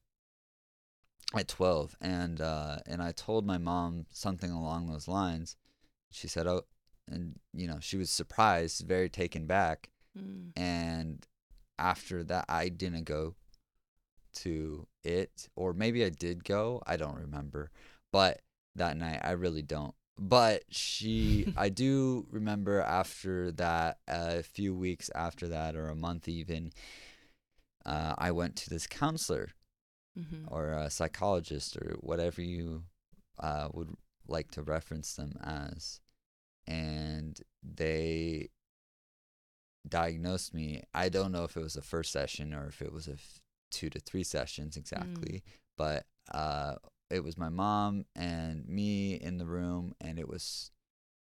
at 1.34 1.48
12 1.48 1.96
and 2.02 2.42
uh, 2.42 2.78
and 2.86 3.02
I 3.02 3.12
told 3.14 3.46
my 3.46 3.58
mom 3.58 4.06
something 4.12 4.52
along 4.52 4.88
those 4.88 5.08
lines. 5.08 5.56
She 6.12 6.28
said 6.28 6.46
oh 6.48 6.64
and 7.10 7.40
you 7.54 7.68
know 7.68 7.78
she 7.80 7.98
was 7.98 8.10
surprised 8.10 8.86
very 8.86 9.10
taken 9.10 9.46
back. 9.48 9.90
Mm. 10.18 10.52
and 10.56 11.28
after 11.78 12.24
that 12.24 12.46
I 12.50 12.70
didn't 12.70 13.04
go 13.06 13.36
to 14.44 14.88
it 15.04 15.50
or 15.56 15.74
maybe 15.74 16.04
I 16.06 16.10
did 16.10 16.44
go 16.44 16.82
I 16.86 16.98
don't 16.98 17.18
remember. 17.18 17.72
But 18.12 18.42
that 18.76 18.98
night 18.98 19.22
I 19.24 19.32
really 19.32 19.62
don't 19.62 19.96
but 20.18 20.64
she 20.70 21.48
I 21.58 21.70
do 21.70 22.26
remember 22.32 22.82
after 22.82 23.52
that 23.54 24.00
a 24.08 24.44
few 24.44 24.76
weeks 24.76 25.10
after 25.16 25.48
that 25.50 25.76
or 25.76 25.90
a 25.90 25.96
month 25.96 26.28
even 26.28 26.72
uh, 27.86 28.16
I 28.18 28.32
went 28.32 28.56
to 28.58 28.70
this 28.70 28.88
counselor 28.88 29.50
hmm 30.18 30.46
or 30.48 30.74
a 30.74 30.90
psychologist 30.90 31.76
or 31.78 31.96
whatever 32.00 32.42
you 32.42 32.84
uh, 33.40 33.68
would 33.74 33.94
like 34.28 34.52
to 34.52 34.62
reference 34.62 35.14
them 35.16 35.38
as. 35.44 36.00
And 36.68 37.40
they 37.64 38.50
diagnosed 39.88 40.54
me. 40.54 40.84
I 40.94 41.10
don't 41.10 41.32
know 41.32 41.44
if 41.44 41.58
it 41.58 41.62
was 41.64 41.74
the 41.74 41.82
first 41.82 42.12
session 42.12 42.54
or 42.54 42.68
if 42.68 42.82
it 42.82 42.92
was 42.92 43.08
a 43.08 43.14
f- 43.14 43.42
two 43.72 43.90
to 43.90 44.00
three 44.00 44.24
sessions 44.24 44.78
exactly, 44.78 45.44
but 45.78 46.06
uh, 46.32 46.76
it 47.10 47.24
was 47.24 47.38
my 47.38 47.50
mom 47.50 48.06
and 48.16 48.68
me 48.68 49.16
in 49.16 49.38
the 49.38 49.46
room, 49.46 49.94
and 50.02 50.18
it 50.20 50.28
was 50.28 50.72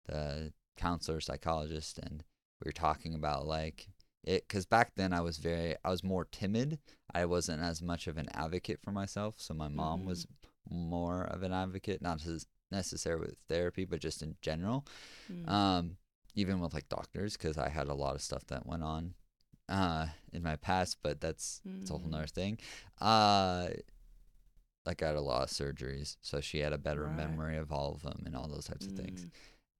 the 0.07 0.53
counselor 0.77 1.21
psychologist, 1.21 1.99
and 1.99 2.25
we 2.63 2.69
were 2.69 2.73
talking 2.73 3.15
about 3.15 3.47
like 3.47 3.89
it 4.23 4.47
because 4.49 4.65
back 4.67 4.95
then 4.97 5.13
I 5.13 5.21
was 5.21 5.39
very 5.39 5.77
I 5.85 5.91
was 5.91 6.03
more 6.03 6.25
timid. 6.25 6.79
I 7.15 7.27
wasn't 7.27 7.63
as 7.63 7.83
much 7.83 8.07
of 8.07 8.17
an 8.19 8.29
advocate 8.35 8.81
for 8.83 8.91
myself, 8.93 9.35
so 9.39 9.55
my 9.55 9.69
mom 9.69 10.03
Mhm. 10.03 10.07
was 10.07 10.27
more 10.69 11.25
of 11.25 11.43
an 11.43 11.53
advocate, 11.53 12.01
not 12.01 12.25
as 12.27 12.47
necessarily 12.71 13.27
with 13.29 13.39
therapy, 13.49 13.85
but 13.85 14.01
just 14.01 14.23
in 14.23 14.37
general. 14.41 14.87
Mm. 15.31 15.49
Um, 15.49 15.97
even 16.35 16.59
with 16.61 16.75
like 16.75 16.89
doctors, 16.89 17.35
because 17.37 17.59
I 17.59 17.69
had 17.69 17.89
a 17.89 17.95
lot 17.95 18.15
of 18.15 18.23
stuff 18.23 18.47
that 18.47 18.67
went 18.67 18.83
on 18.83 19.15
uh 19.69 20.09
in 20.33 20.43
my 20.43 20.57
past, 20.57 20.99
but 21.03 21.21
that's 21.21 21.61
it's 21.81 21.91
a 21.91 21.95
whole 21.95 22.09
Mm. 22.09 22.11
nother 22.11 22.27
thing. 22.27 22.59
Uh 23.01 23.69
like 24.87 25.03
I 25.03 25.09
had 25.09 25.17
a 25.17 25.21
lot 25.21 25.43
of 25.45 25.49
surgeries, 25.51 26.17
so 26.21 26.41
she 26.41 26.59
had 26.59 26.73
a 26.73 26.79
better 26.79 27.05
Right. 27.05 27.17
memory 27.17 27.57
of 27.57 27.73
all 27.73 27.95
of 27.95 28.03
them 28.03 28.23
and 28.27 28.37
all 28.37 28.49
those 28.49 28.67
types 28.67 28.87
of 28.87 28.93
things. 28.93 29.25
Mm. 29.25 29.31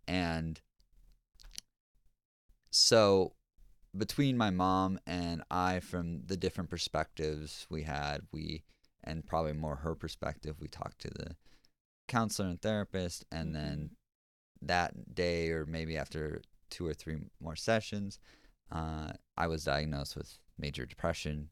And 0.09 0.61
so 2.71 3.35
between 3.97 4.37
my 4.37 4.51
mom 4.51 4.99
and 5.07 5.43
I 5.51 5.81
from 5.81 6.23
the 6.27 6.37
different 6.37 6.71
perspectives 6.71 7.67
we 7.71 7.83
had, 7.83 8.23
we 8.33 8.65
and 9.05 9.27
probably 9.27 9.53
more 9.53 9.77
her 9.77 9.95
perspective, 9.95 10.61
we 10.61 10.69
talked 10.69 11.01
to 11.03 11.11
the 11.11 11.37
counselor 12.09 12.49
and 12.49 12.61
therapist 12.61 13.25
and 13.31 13.55
then 13.55 13.91
that 14.63 15.15
day 15.15 15.51
or 15.51 15.67
maybe 15.67 15.97
after 15.97 16.41
two 16.71 16.87
or 16.87 16.95
three 16.95 17.17
more 17.41 17.57
sessions, 17.57 18.19
uh, 18.73 19.13
I 19.37 19.47
was 19.47 19.65
diagnosed 19.65 20.17
with 20.17 20.39
major 20.59 20.87
depression 20.87 21.51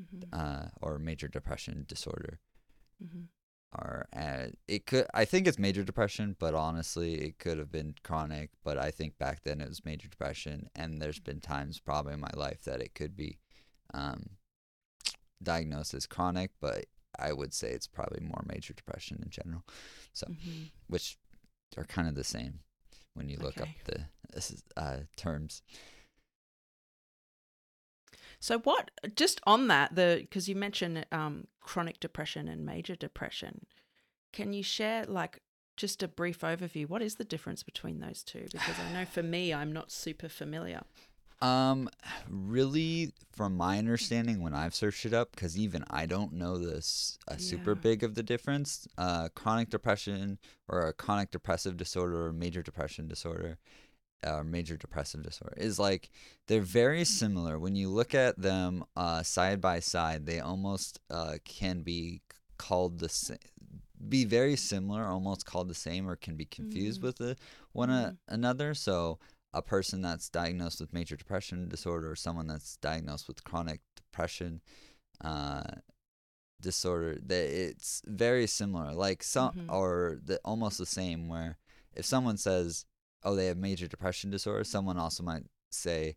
Mhm. 0.00 0.28
uh, 0.32 0.68
or 0.80 0.98
major 0.98 1.28
depression 1.28 1.84
disorder 1.88 2.38
Mhm. 3.02 3.28
or 3.78 4.06
uh, 4.14 4.46
it 4.68 4.86
could 4.86 5.06
i 5.14 5.24
think 5.24 5.46
it's 5.46 5.58
major 5.58 5.82
depression 5.82 6.36
but 6.38 6.54
honestly 6.54 7.14
it 7.14 7.38
could 7.38 7.58
have 7.58 7.70
been 7.72 7.94
chronic 8.02 8.50
but 8.62 8.76
i 8.78 8.90
think 8.90 9.16
back 9.18 9.42
then 9.44 9.60
it 9.60 9.68
was 9.68 9.84
major 9.84 10.08
depression 10.08 10.68
and 10.76 11.00
there's 11.00 11.18
been 11.20 11.40
times 11.40 11.80
probably 11.80 12.12
in 12.12 12.20
my 12.20 12.30
life 12.34 12.62
that 12.64 12.80
it 12.80 12.94
could 12.94 13.16
be 13.16 13.38
um, 13.94 14.30
diagnosed 15.42 15.94
as 15.94 16.06
chronic 16.06 16.50
but 16.60 16.84
i 17.18 17.32
would 17.32 17.52
say 17.52 17.70
it's 17.70 17.86
probably 17.86 18.20
more 18.20 18.42
major 18.46 18.72
depression 18.74 19.18
in 19.22 19.30
general 19.30 19.64
so 20.12 20.26
Mhm. 20.28 20.70
which 20.88 21.18
are 21.76 21.84
kind 21.84 22.08
of 22.08 22.14
the 22.14 22.24
same 22.24 22.60
when 23.14 23.28
you 23.28 23.36
look 23.38 23.58
Okay. 23.60 23.62
up 23.62 23.68
the 23.84 24.06
uh, 24.76 24.98
terms 25.16 25.62
So 28.42 28.58
what? 28.58 28.90
Just 29.14 29.40
on 29.46 29.68
that, 29.68 29.94
the 29.94 30.18
because 30.20 30.48
you 30.48 30.56
mentioned 30.56 31.06
um, 31.12 31.46
chronic 31.60 32.00
depression 32.00 32.48
and 32.48 32.66
major 32.66 32.96
depression, 32.96 33.66
can 34.32 34.52
you 34.52 34.64
share 34.64 35.04
like 35.04 35.42
just 35.76 36.02
a 36.02 36.08
brief 36.08 36.40
overview? 36.40 36.88
What 36.88 37.02
is 37.02 37.14
the 37.14 37.24
difference 37.24 37.62
between 37.62 38.00
those 38.00 38.24
two? 38.24 38.46
Because 38.50 38.74
I 38.80 38.92
know 38.92 39.04
for 39.04 39.22
me, 39.22 39.54
I'm 39.54 39.72
not 39.72 39.92
super 39.92 40.28
familiar. 40.28 40.80
Um, 41.40 41.88
really, 42.28 43.12
from 43.32 43.56
my 43.56 43.78
understanding, 43.78 44.42
when 44.42 44.54
I've 44.54 44.74
searched 44.74 45.06
it 45.06 45.14
up, 45.14 45.30
because 45.32 45.56
even 45.56 45.84
I 45.88 46.06
don't 46.06 46.32
know 46.32 46.58
this 46.58 47.18
uh, 47.28 47.36
super 47.36 47.74
Yeah. 47.74 47.80
big 47.80 48.02
of 48.02 48.16
the 48.16 48.22
difference. 48.24 48.88
Uh, 48.98 49.28
chronic 49.36 49.68
depression 49.70 50.38
or 50.68 50.86
a 50.86 50.92
chronic 50.92 51.30
depressive 51.30 51.76
disorder 51.76 52.26
or 52.26 52.32
major 52.32 52.62
depression 52.62 53.06
disorder, 53.06 53.58
or 54.24 54.44
major 54.44 54.76
depressive 54.76 55.22
disorder 55.22 55.54
is 55.56 55.78
like 55.78 56.10
they're 56.46 56.60
very 56.60 57.04
similar. 57.04 57.58
When 57.58 57.74
you 57.76 57.88
look 57.88 58.14
at 58.14 58.40
them 58.40 58.84
uh, 58.96 59.22
side 59.22 59.60
by 59.60 59.80
side, 59.80 60.26
they 60.26 60.40
almost 60.40 61.00
uh, 61.10 61.38
can 61.44 61.82
be 61.82 62.22
called 62.58 62.98
the 62.98 63.08
same. 63.08 63.38
Be 64.08 64.24
very 64.24 64.56
similar, 64.56 65.04
almost 65.06 65.46
called 65.46 65.68
the 65.68 65.74
same, 65.74 66.08
or 66.08 66.16
can 66.16 66.36
be 66.36 66.44
confused 66.44 67.00
Mm. 67.00 67.04
with 67.04 67.16
the 67.18 67.36
one 67.72 67.90
a- 67.90 68.12
Mm. 68.14 68.18
another. 68.34 68.74
So, 68.74 69.18
a 69.54 69.62
person 69.62 70.00
that's 70.02 70.28
diagnosed 70.30 70.80
with 70.80 70.92
major 70.94 71.14
depression 71.16 71.68
disorder 71.68 72.10
or 72.10 72.16
someone 72.16 72.46
that's 72.46 72.76
diagnosed 72.78 73.28
with 73.28 73.44
chronic 73.44 73.80
depression 73.96 74.60
uh, 75.20 75.62
disorder 76.60 77.18
that 77.26 77.44
it's 77.50 78.02
very 78.06 78.46
similar 78.46 78.92
like 78.94 79.22
some 79.22 79.52
Mhm. 79.54 79.70
or 79.72 80.20
the 80.24 80.40
almost 80.44 80.78
the 80.78 80.86
same 80.86 81.28
where 81.28 81.58
if 81.94 82.06
someone 82.06 82.36
says 82.36 82.86
oh 83.24 83.34
they 83.34 83.46
have 83.46 83.56
major 83.56 83.86
depression 83.86 84.30
disorder. 84.30 84.64
Someone 84.64 84.98
also 84.98 85.22
might 85.22 85.44
say 85.70 86.16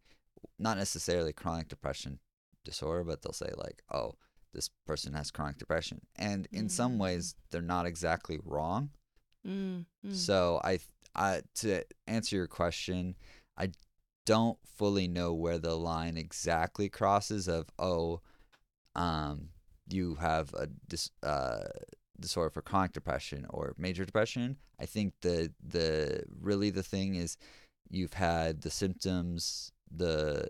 not 0.59 0.77
necessarily 0.77 1.33
chronic 1.33 1.67
depression 1.67 2.19
disorder 2.63 3.03
but 3.03 3.21
they'll 3.21 3.33
say 3.33 3.51
like 3.57 3.83
oh 3.91 4.15
this 4.53 4.69
person 4.87 5.13
has 5.13 5.31
chronic 5.31 5.57
depression. 5.57 6.01
And 6.15 6.47
in 6.51 6.69
some 6.69 6.95
Mm. 6.95 6.99
ways 6.99 7.35
they're 7.51 7.61
not 7.61 7.85
exactly 7.85 8.39
wrong. 8.43 8.91
Mm, 9.45 9.85
mm, 10.05 10.13
so 10.13 10.61
I, 10.63 10.79
I 11.13 11.41
to 11.55 11.83
answer 12.07 12.35
your 12.37 12.47
question, 12.47 13.15
I 13.57 13.71
don't 14.25 14.57
fully 14.65 15.07
know 15.07 15.33
where 15.33 15.59
the 15.59 15.75
line 15.75 16.17
exactly 16.17 16.89
crosses 16.89 17.47
of 17.47 17.69
oh, 17.77 18.21
um, 18.95 19.49
you 19.89 20.15
have 20.15 20.53
a 20.53 20.67
dis, 20.87 21.11
uh, 21.21 21.65
disorder 22.19 22.49
for 22.49 22.61
chronic 22.61 22.93
depression 22.93 23.45
or 23.49 23.73
major 23.77 24.05
depression. 24.05 24.57
I 24.79 24.85
think 24.85 25.13
the 25.21 25.51
the 25.61 26.23
really 26.39 26.69
the 26.69 26.83
thing 26.83 27.15
is 27.15 27.37
you've 27.89 28.13
had 28.13 28.61
the 28.61 28.71
symptoms 28.71 29.71
the 29.91 30.47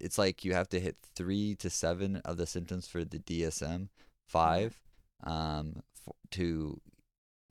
it's 0.00 0.18
like 0.18 0.44
you 0.44 0.54
have 0.54 0.68
to 0.70 0.80
hit 0.80 0.96
three 1.14 1.54
to 1.56 1.68
seven 1.68 2.16
of 2.24 2.36
the 2.36 2.46
symptoms 2.46 2.86
for 2.86 3.04
the 3.04 3.18
DSM 3.18 3.88
five 4.26 4.80
um, 5.24 5.82
f 6.06 6.14
to 6.30 6.80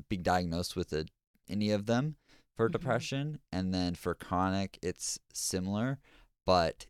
be 0.10 0.18
diagnosed 0.18 0.76
with 0.76 0.94
a, 0.94 1.06
any 1.50 1.72
of 1.72 1.86
them 1.86 2.16
for 2.56 2.70
Mhm. 2.70 2.72
depression 2.72 3.40
and 3.52 3.74
then 3.74 3.96
for 3.96 4.16
chronic 4.16 4.80
it's 4.82 5.20
similar 5.34 6.00
but 6.46 6.88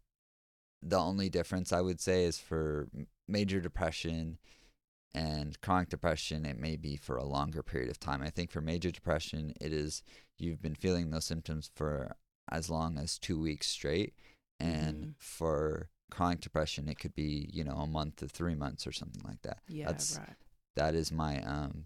the 0.81 0.97
only 0.97 1.29
difference 1.29 1.71
i 1.73 1.81
would 1.81 1.99
say 1.99 2.23
is 2.25 2.37
for 2.37 2.87
major 3.27 3.59
depression 3.59 4.37
and 5.15 5.59
chronic 5.61 5.89
depression 5.89 6.45
it 6.45 6.59
may 6.59 6.75
be 6.75 6.95
for 6.95 7.17
a 7.17 7.23
longer 7.23 7.63
period 7.63 7.89
of 7.89 7.99
time 7.99 8.21
i 8.21 8.29
think 8.29 8.51
for 8.51 8.61
major 8.61 8.91
depression 8.91 9.53
it 9.61 9.71
is 9.73 10.03
you've 10.37 10.61
been 10.61 10.75
feeling 10.75 11.09
those 11.09 11.25
symptoms 11.25 11.71
for 11.75 12.15
as 12.51 12.69
long 12.69 12.97
as 12.97 13.17
two 13.17 13.39
weeks 13.39 13.67
straight 13.67 14.13
and 14.59 14.97
Mhm. 15.05 15.13
for 15.17 15.89
chronic 16.11 16.39
depression 16.41 16.87
it 16.87 16.99
could 16.99 17.13
be 17.15 17.49
you 17.53 17.63
know 17.63 17.77
a 17.77 17.87
month 17.87 18.17
to 18.17 18.27
three 18.27 18.55
months 18.55 18.85
or 18.87 18.91
something 18.91 19.21
like 19.23 19.41
that 19.41 19.59
yeah, 19.67 19.85
that's- 19.85 20.17
right. 20.17 20.35
that 20.75 20.93
is 20.95 21.11
my 21.11 21.41
um 21.43 21.85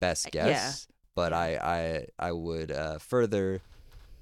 best 0.00 0.26
Uh, 0.26 0.30
guess 0.32 0.86
yeah. 0.88 0.94
but 1.14 1.32
I, 1.32 1.56
I 1.56 2.06
i 2.28 2.32
would 2.32 2.70
uh, 2.70 2.98
further 2.98 3.60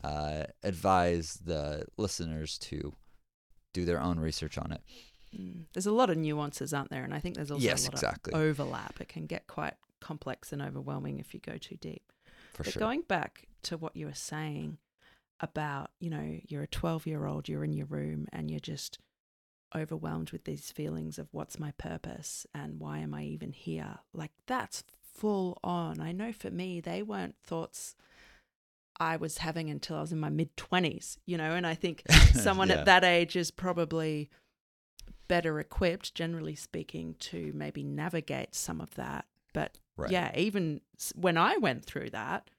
uh, 0.02 0.44
advise 0.62 1.38
the 1.44 1.86
listeners 1.96 2.58
to 2.58 2.92
do 3.72 3.84
their 3.86 4.00
own 4.00 4.20
research 4.20 4.58
on 4.58 4.70
it 4.72 4.82
Mm. 5.38 5.64
There's 5.72 5.86
a 5.86 5.92
lot 5.92 6.10
of 6.10 6.16
nuances, 6.16 6.72
aren't 6.74 6.90
there? 6.90 7.04
And 7.04 7.14
I 7.14 7.20
think 7.20 7.36
there's 7.36 7.50
also 7.50 7.62
yes 7.64 7.82
a 7.82 7.90
lot 7.90 7.94
exactly 7.94 8.32
of 8.32 8.40
overlap. 8.40 9.00
It 9.00 9.08
can 9.08 9.26
get 9.26 9.46
quite 9.46 9.74
complex 10.00 10.52
and 10.52 10.60
overwhelming 10.62 11.18
if 11.18 11.34
you 11.34 11.40
go 11.40 11.56
too 11.58 11.76
deep. 11.80 12.12
for 12.52 12.62
but 12.64 12.72
sure 12.72 12.80
going 12.80 13.02
back 13.02 13.46
to 13.64 13.76
what 13.76 13.96
you 13.96 14.06
were 14.06 14.14
saying 14.14 14.78
about, 15.40 15.90
you 16.00 16.10
know, 16.10 16.38
you're 16.48 16.62
a 16.62 16.66
12 16.68 17.06
year 17.06 17.26
old, 17.26 17.48
you're 17.48 17.64
in 17.64 17.72
your 17.72 17.86
room 17.86 18.26
and 18.32 18.50
you're 18.50 18.60
just 18.60 18.98
overwhelmed 19.74 20.30
with 20.30 20.44
these 20.44 20.70
feelings 20.70 21.18
of 21.18 21.26
what's 21.32 21.58
my 21.58 21.72
purpose 21.78 22.46
and 22.54 22.78
why 22.78 22.98
am 22.98 23.12
I 23.14 23.24
even 23.24 23.52
here? 23.52 23.96
Like 24.12 24.30
that's 24.46 24.84
full 25.16 25.58
on. 25.64 26.00
I 26.00 26.12
know 26.12 26.32
for 26.32 26.50
me, 26.50 26.80
they 26.80 27.02
weren't 27.02 27.34
thoughts 27.44 27.96
I 29.00 29.16
was 29.16 29.38
having 29.38 29.70
until 29.70 29.96
I 29.96 30.02
was 30.02 30.12
in 30.12 30.20
my 30.20 30.28
mid 30.28 30.56
20s, 30.56 31.16
you 31.26 31.36
know, 31.36 31.50
and 31.52 31.66
I 31.66 31.74
think 31.74 32.02
someone 32.34 32.68
Yeah. 32.68 32.76
at 32.76 32.84
that 32.84 33.02
age 33.04 33.34
is 33.34 33.50
probably 33.50 34.30
better 35.28 35.58
equipped, 35.60 36.14
generally 36.14 36.54
speaking, 36.54 37.14
to 37.20 37.52
maybe 37.54 37.82
navigate 37.82 38.54
some 38.54 38.80
of 38.80 38.94
that. 38.94 39.26
But 39.52 39.78
Right. 39.96 40.10
yeah, 40.10 40.36
even 40.36 40.80
when 41.14 41.36
I 41.36 41.56
went 41.56 41.84
through 41.84 42.10
that, 42.10 42.50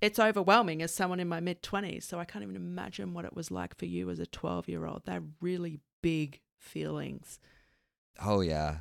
it's 0.00 0.18
overwhelming 0.18 0.82
as 0.82 0.94
someone 0.94 1.20
in 1.20 1.28
my 1.28 1.40
mid 1.40 1.62
20s. 1.62 2.04
So 2.04 2.18
I 2.18 2.24
can't 2.24 2.42
even 2.42 2.56
imagine 2.56 3.14
what 3.14 3.24
it 3.24 3.34
was 3.34 3.50
like 3.50 3.76
for 3.76 3.86
you 3.86 4.10
as 4.10 4.18
a 4.18 4.26
12 4.26 4.68
year 4.68 4.86
old. 4.86 5.02
They're 5.04 5.24
really 5.40 5.80
big 6.02 6.40
feelings. 6.58 7.38
Oh 8.20 8.40
yeah. 8.40 8.78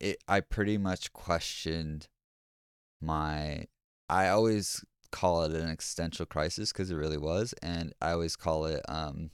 It 0.00 0.22
I 0.26 0.40
pretty 0.40 0.78
much 0.78 1.12
questioned 1.12 2.08
my 3.00 3.66
I 4.08 4.28
always 4.28 4.84
call 5.10 5.42
it 5.44 5.52
an 5.52 5.68
existential 5.68 6.26
crisis 6.26 6.72
cuz 6.72 6.90
it 6.90 6.94
really 6.96 7.18
was 7.18 7.52
and 7.62 7.92
I 8.00 8.12
always 8.12 8.34
call 8.36 8.64
it 8.64 8.82
um 8.88 9.30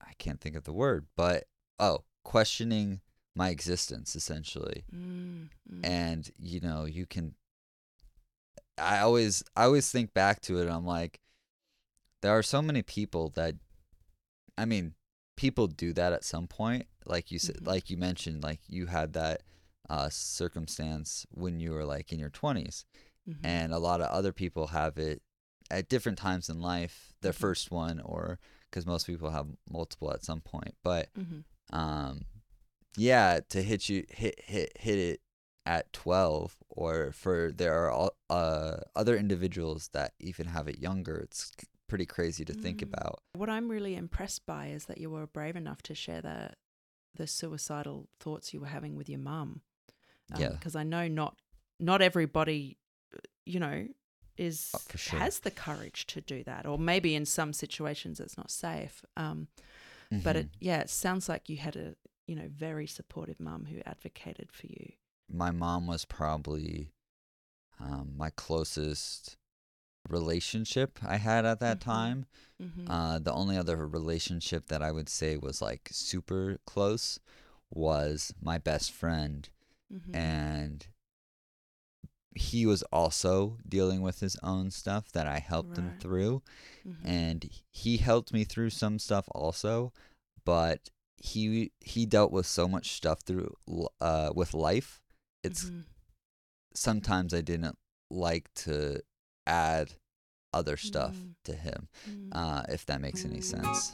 I 0.00 0.12
can't 0.18 0.40
think 0.40 0.56
of 0.56 0.64
the 0.64 0.72
word, 0.72 1.06
but 1.16 1.44
oh, 1.78 2.04
questioning 2.26 3.00
my 3.36 3.50
existence 3.50 4.16
essentially. 4.16 4.84
Mm, 4.92 5.48
mm. 5.72 5.86
And 5.86 6.28
you 6.38 6.58
know, 6.60 6.84
you 6.84 7.06
can 7.06 7.34
I 8.76 8.98
always 8.98 9.44
I 9.54 9.64
always 9.64 9.90
think 9.90 10.12
back 10.12 10.40
to 10.42 10.58
it 10.58 10.62
and 10.62 10.70
I'm 10.72 10.84
like 10.84 11.20
there 12.22 12.32
are 12.36 12.42
so 12.42 12.60
many 12.60 12.82
people 12.82 13.30
that 13.36 13.54
I 14.58 14.64
mean, 14.64 14.94
people 15.36 15.66
do 15.68 15.92
that 15.92 16.12
at 16.12 16.24
some 16.24 16.48
point. 16.48 16.86
Like 17.04 17.30
you 17.30 17.38
said, 17.38 17.56
Mhm. 17.56 17.66
like 17.66 17.90
you 17.90 17.96
mentioned, 17.96 18.42
like 18.42 18.60
you 18.66 18.86
had 18.86 19.12
that 19.12 19.42
uh, 19.88 20.08
circumstance 20.08 21.26
when 21.30 21.60
you 21.60 21.70
were 21.72 21.84
like 21.84 22.12
in 22.12 22.18
your 22.18 22.30
20s, 22.30 22.84
Mhm. 23.28 23.44
and 23.44 23.72
a 23.72 23.78
lot 23.78 24.00
of 24.00 24.08
other 24.08 24.32
people 24.32 24.68
have 24.68 24.98
it 24.98 25.22
at 25.70 25.88
different 25.88 26.18
times 26.18 26.48
in 26.48 26.58
life. 26.60 27.12
Their 27.20 27.32
Mhm. 27.32 27.36
first 27.46 27.70
one, 27.70 28.00
or 28.00 28.40
because 28.68 28.84
most 28.86 29.06
people 29.06 29.30
have 29.30 29.46
multiple 29.70 30.10
at 30.12 30.24
some 30.24 30.40
point. 30.40 30.74
But 30.82 31.12
Mhm. 31.14 31.44
Um, 31.72 32.22
yeah, 32.96 33.40
to 33.50 33.62
hit 33.62 33.88
you 33.88 34.04
hit 34.08 34.40
hit 34.44 34.72
hit 34.78 34.98
it 34.98 35.20
at 35.66 35.92
12, 35.92 36.56
or 36.68 37.10
for 37.12 37.50
there 37.52 37.74
are 37.74 37.90
al- 37.92 38.16
uh, 38.30 38.76
other 38.94 39.16
individuals 39.16 39.90
that 39.92 40.12
even 40.20 40.46
have 40.46 40.68
it 40.68 40.78
younger. 40.78 41.16
It's 41.16 41.52
pretty 41.88 42.06
crazy 42.06 42.44
to 42.44 42.52
think 42.52 42.78
Mm. 42.80 42.92
about. 42.92 43.20
What 43.34 43.50
I'm 43.50 43.68
really 43.68 43.94
impressed 43.96 44.46
by 44.46 44.68
is 44.68 44.86
that 44.86 44.98
you 44.98 45.10
were 45.10 45.26
brave 45.26 45.56
enough 45.56 45.82
to 45.82 45.94
share 45.94 46.20
the 46.22 46.50
the 47.14 47.26
suicidal 47.26 48.08
thoughts 48.20 48.52
you 48.52 48.60
were 48.60 48.66
having 48.66 48.94
with 48.94 49.08
your 49.08 49.18
mum. 49.18 49.62
Yeah. 50.36 50.50
Because 50.50 50.76
I 50.76 50.82
know 50.82 51.08
not 51.08 51.38
not 51.80 52.00
everybody, 52.02 52.78
uh, 53.14 53.18
you 53.44 53.58
know, 53.60 53.88
is 54.36 54.70
Oh, 54.74 54.80
sure. 54.96 55.18
has 55.18 55.40
the 55.40 55.50
courage 55.50 56.06
to 56.08 56.20
do 56.20 56.44
that, 56.44 56.64
or 56.66 56.78
maybe 56.78 57.14
in 57.14 57.24
some 57.26 57.52
situations 57.52 58.20
it's 58.20 58.36
not 58.36 58.50
safe. 58.50 59.04
Um, 59.16 59.48
but 60.10 60.36
it 60.36 60.46
Mhm. 60.46 60.56
yeah, 60.60 60.80
it 60.80 60.90
sounds 60.90 61.28
like 61.28 61.48
you 61.48 61.56
had 61.56 61.76
a 61.76 61.94
you 62.26 62.34
know 62.36 62.48
very 62.48 62.86
supportive 62.86 63.38
mum 63.40 63.66
who 63.66 63.80
advocated 63.86 64.52
for 64.52 64.66
you. 64.66 64.92
my 65.28 65.50
mom 65.50 65.86
was 65.86 66.04
probably 66.04 66.92
um, 67.80 68.14
my 68.16 68.30
closest 68.30 69.36
relationship 70.08 70.98
I 71.04 71.16
had 71.16 71.44
at 71.44 71.60
that 71.60 71.78
Mhm. 71.78 71.82
time. 71.84 72.26
Mm-hmm. 72.62 72.90
Uh, 72.90 73.18
the 73.18 73.32
only 73.32 73.56
other 73.58 73.86
relationship 73.86 74.68
that 74.68 74.82
I 74.82 74.92
would 74.92 75.08
say 75.08 75.36
was 75.36 75.60
like 75.60 75.88
super 75.92 76.58
close 76.64 77.18
was 77.70 78.32
my 78.40 78.58
best 78.58 78.92
friend, 78.92 79.48
mm-hmm. 79.92 80.14
and 80.14 80.86
he 82.36 82.66
was 82.66 82.82
also 82.92 83.58
dealing 83.68 84.02
with 84.02 84.20
his 84.20 84.36
own 84.42 84.70
stuff 84.70 85.10
that 85.12 85.26
I 85.26 85.38
helped 85.38 85.76
him 85.78 85.94
through, 86.00 86.42
mm-hmm. 86.86 87.06
and 87.06 87.50
he 87.72 87.96
helped 87.96 88.32
me 88.32 88.44
through 88.44 88.70
some 88.70 88.98
stuff 88.98 89.26
also, 89.34 89.92
but 90.44 90.90
he 91.16 91.72
he 91.80 92.04
dealt 92.06 92.30
with 92.30 92.46
so 92.46 92.68
much 92.68 92.92
stuff 92.92 93.20
through 93.20 93.54
uh 94.00 94.30
with 94.34 94.52
life. 94.54 95.00
It's 95.42 95.64
Mhm. 95.64 95.84
sometimes 96.74 97.32
I 97.32 97.40
didn't 97.40 97.78
like 98.10 98.52
to 98.66 99.00
add 99.46 99.94
other 100.52 100.76
stuff 100.76 101.16
Mm. 101.16 101.34
to 101.44 101.54
him, 101.54 101.88
Mm. 102.08 102.28
uh, 102.32 102.62
if 102.68 102.84
that 102.86 103.00
makes 103.00 103.24
any 103.24 103.40
sense. 103.40 103.92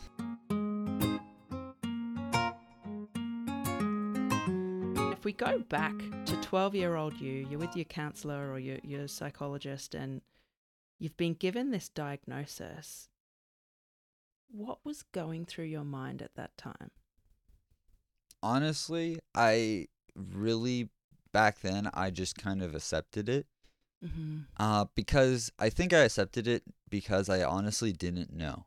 We 5.33 5.47
go 5.47 5.59
back 5.61 5.95
to 6.27 6.37
12 6.43 6.75
year 6.75 6.97
old 6.97 7.19
you, 7.19 7.47
you're 7.49 7.59
with 7.59 7.75
your 7.75 7.87
counselor 7.87 8.53
or 8.53 8.59
your, 8.59 8.79
your 8.83 9.09
psychologist, 9.09 9.95
and 9.95 10.21
you've 10.99 11.17
been 11.17 11.35
given 11.35 11.71
this 11.71 11.89
diagnosis, 11.89 13.09
what 14.51 14.79
was 14.85 15.03
going 15.03 15.47
through 15.47 15.65
your 15.65 15.85
mind 15.85 16.21
at 16.21 16.35
that 16.35 16.57
time? 16.59 16.91
Honestly, 18.43 19.21
I 19.35 19.87
really 20.15 20.91
back 21.33 21.61
then 21.61 21.89
I 21.95 22.11
just 22.11 22.37
kind 22.37 22.63
of 22.63 22.75
accepted 22.75 23.29
it. 23.29 23.47
Mm-hmm. 24.05 24.41
Uh, 24.59 24.87
because 24.95 25.51
I 25.59 25.71
think 25.71 25.95
I 25.95 26.01
accepted 26.01 26.47
it 26.47 26.65
because 26.91 27.31
I 27.31 27.43
honestly 27.43 27.93
didn't 27.93 28.35
know. 28.35 28.67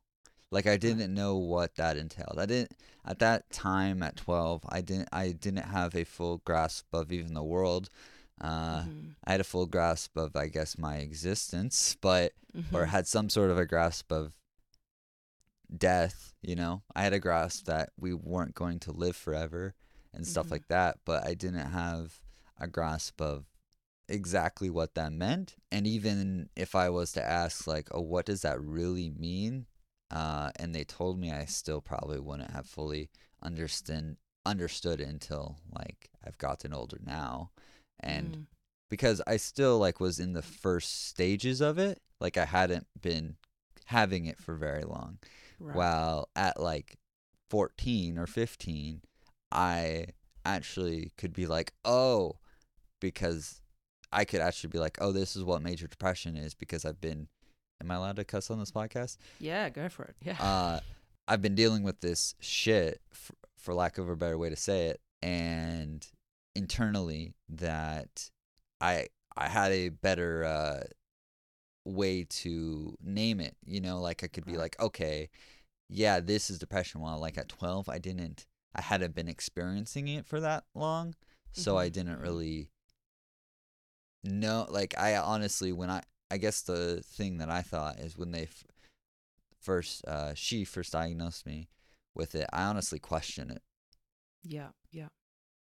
Like 0.51 0.67
I 0.67 0.77
didn't 0.77 1.13
know 1.13 1.35
what 1.37 1.75
that 1.75 1.97
entailed. 1.97 2.37
I 2.39 2.45
didn't 2.45 2.71
at 3.05 3.19
that 3.19 3.49
time 3.49 4.01
at 4.03 4.15
12, 4.15 4.63
I 4.69 4.81
didn't 4.81 5.09
I 5.11 5.31
didn't 5.31 5.65
have 5.65 5.95
a 5.95 6.03
full 6.03 6.39
grasp 6.45 6.85
of 6.93 7.11
even 7.11 7.33
the 7.33 7.43
world. 7.43 7.89
Uh 8.39 8.81
mm-hmm. 8.81 9.09
I 9.25 9.31
had 9.31 9.41
a 9.41 9.45
full 9.45 9.65
grasp 9.65 10.15
of 10.17 10.35
I 10.35 10.47
guess 10.47 10.77
my 10.77 10.97
existence, 10.97 11.97
but 12.01 12.33
or 12.73 12.85
Mhm. 12.85 12.89
had 12.89 13.07
some 13.07 13.29
sort 13.29 13.49
of 13.51 13.57
a 13.57 13.65
grasp 13.65 14.11
of 14.11 14.33
death, 15.75 16.33
you 16.41 16.55
know. 16.55 16.83
I 16.95 17.03
had 17.03 17.13
a 17.13 17.19
grasp 17.19 17.65
that 17.65 17.89
we 17.99 18.13
weren't 18.13 18.53
going 18.55 18.79
to 18.81 18.91
live 18.91 19.15
forever 19.15 19.73
and 20.13 20.25
stuff 20.25 20.47
Mhm. 20.47 20.51
like 20.51 20.67
that, 20.67 20.99
but 21.05 21.25
I 21.25 21.33
didn't 21.33 21.71
have 21.71 22.21
a 22.57 22.67
grasp 22.67 23.19
of 23.21 23.45
exactly 24.07 24.69
what 24.69 24.93
that 24.95 25.11
meant. 25.11 25.55
And 25.71 25.85
even 25.87 26.49
if 26.55 26.75
I 26.75 26.89
was 26.89 27.11
to 27.13 27.23
ask 27.23 27.67
like, 27.67 27.89
"Oh, 27.91 28.01
what 28.01 28.25
does 28.25 28.41
that 28.43 28.61
really 28.61 29.09
mean?" 29.09 29.65
Uh 30.11 30.51
and 30.57 30.73
they 30.75 30.83
told 30.83 31.19
me 31.19 31.31
I 31.31 31.45
still 31.45 31.81
probably 31.81 32.19
wouldn't 32.19 32.51
have 32.51 32.67
fully 32.67 33.09
understand 33.41 34.17
understood 34.45 35.01
until 35.01 35.57
like 35.71 36.09
I've 36.25 36.37
gotten 36.37 36.73
older 36.73 36.99
now. 37.05 37.51
And 37.99 38.37
Mm. 38.37 38.45
because 38.89 39.21
I 39.27 39.37
still 39.37 39.79
like 39.79 39.99
was 39.99 40.19
in 40.19 40.33
the 40.33 40.41
first 40.43 41.07
stages 41.07 41.61
of 41.61 41.77
it. 41.79 42.01
Like 42.19 42.37
I 42.37 42.45
hadn't 42.45 42.87
been 43.01 43.35
having 43.85 44.25
it 44.25 44.39
for 44.39 44.55
very 44.55 44.83
long. 44.83 45.17
right. 45.59 45.75
While 45.75 46.29
at 46.35 46.59
like 46.59 46.97
14 47.49 48.17
or 48.17 48.27
15, 48.27 49.01
I 49.51 50.07
actually 50.45 51.11
could 51.17 51.33
be 51.33 51.45
like, 51.47 51.73
"Oh," 51.83 52.37
because 52.99 53.61
I 54.11 54.25
could 54.25 54.41
actually 54.41 54.69
be 54.69 54.79
like, 54.79 54.97
"Oh, 55.01 55.11
this 55.11 55.35
is 55.35 55.43
what 55.43 55.61
major 55.61 55.87
depression 55.87 56.35
is 56.35 56.53
because 56.53 56.85
I've 56.85 57.01
been 57.01 57.27
Am 57.81 57.91
I 57.91 57.95
allowed 57.95 58.15
to 58.17 58.23
cuss 58.23 58.49
on 58.49 58.59
this 58.59 58.71
podcast? 58.71 59.17
Yeah, 59.39 59.69
go 59.69 59.89
for 59.89 60.03
it. 60.05 60.15
Yeah. 60.21 60.37
uh, 60.39 60.79
I've 61.27 61.41
been 61.41 61.55
dealing 61.55 61.83
with 61.83 62.01
this 62.01 62.35
shit, 62.39 63.01
for, 63.11 63.33
for 63.57 63.73
lack 63.73 63.97
of 63.97 64.09
a 64.09 64.15
better 64.15 64.37
way 64.37 64.49
to 64.49 64.55
say 64.55 64.87
it, 64.87 65.01
and 65.21 66.05
internally 66.55 67.33
that 67.49 68.29
I 68.79 69.07
I 69.35 69.49
had 69.49 69.71
a 69.71 69.89
better 69.89 70.45
uh, 70.45 70.83
way 71.83 72.25
to 72.29 72.95
name 73.03 73.39
it. 73.39 73.55
You 73.65 73.81
know, 73.81 73.99
like 73.99 74.23
I 74.23 74.27
could 74.27 74.45
be 74.45 74.55
like, 74.57 74.79
okay, 74.79 75.29
yeah, 75.89 76.19
this 76.19 76.49
is 76.49 76.59
depression. 76.59 77.01
While 77.01 77.19
like 77.19 77.37
at 77.37 77.49
twelve, 77.49 77.89
I 77.89 77.97
didn't, 77.97 78.45
I 78.75 78.81
hadn't 78.81 79.15
been 79.15 79.27
experiencing 79.27 80.07
it 80.07 80.25
for 80.25 80.39
that 80.39 80.63
long, 80.75 81.15
so 81.51 81.77
I 81.77 81.89
Mhm, 81.89 81.93
didn't 81.93 82.19
mhm. 82.19 82.23
really 82.23 82.69
know. 84.23 84.67
Like 84.69 84.97
I 84.97 85.17
honestly, 85.17 85.71
when 85.71 85.89
I 85.89 86.03
I 86.31 86.37
guess 86.37 86.61
the 86.61 87.01
thing 87.03 87.37
that 87.37 87.49
I 87.49 87.61
thought 87.61 87.99
is 87.99 88.17
when 88.17 88.31
they 88.31 88.43
f- 88.43 88.63
first 89.59 90.05
uh 90.05 90.33
she 90.35 90.63
first 90.65 90.91
diagnosed 90.93 91.45
me 91.45 91.69
with 92.13 92.35
it, 92.35 92.47
I 92.53 92.63
honestly 92.63 92.99
questioned 92.99 93.51
it. 93.51 93.61
yeah, 94.43 94.69
yeah. 94.91 95.07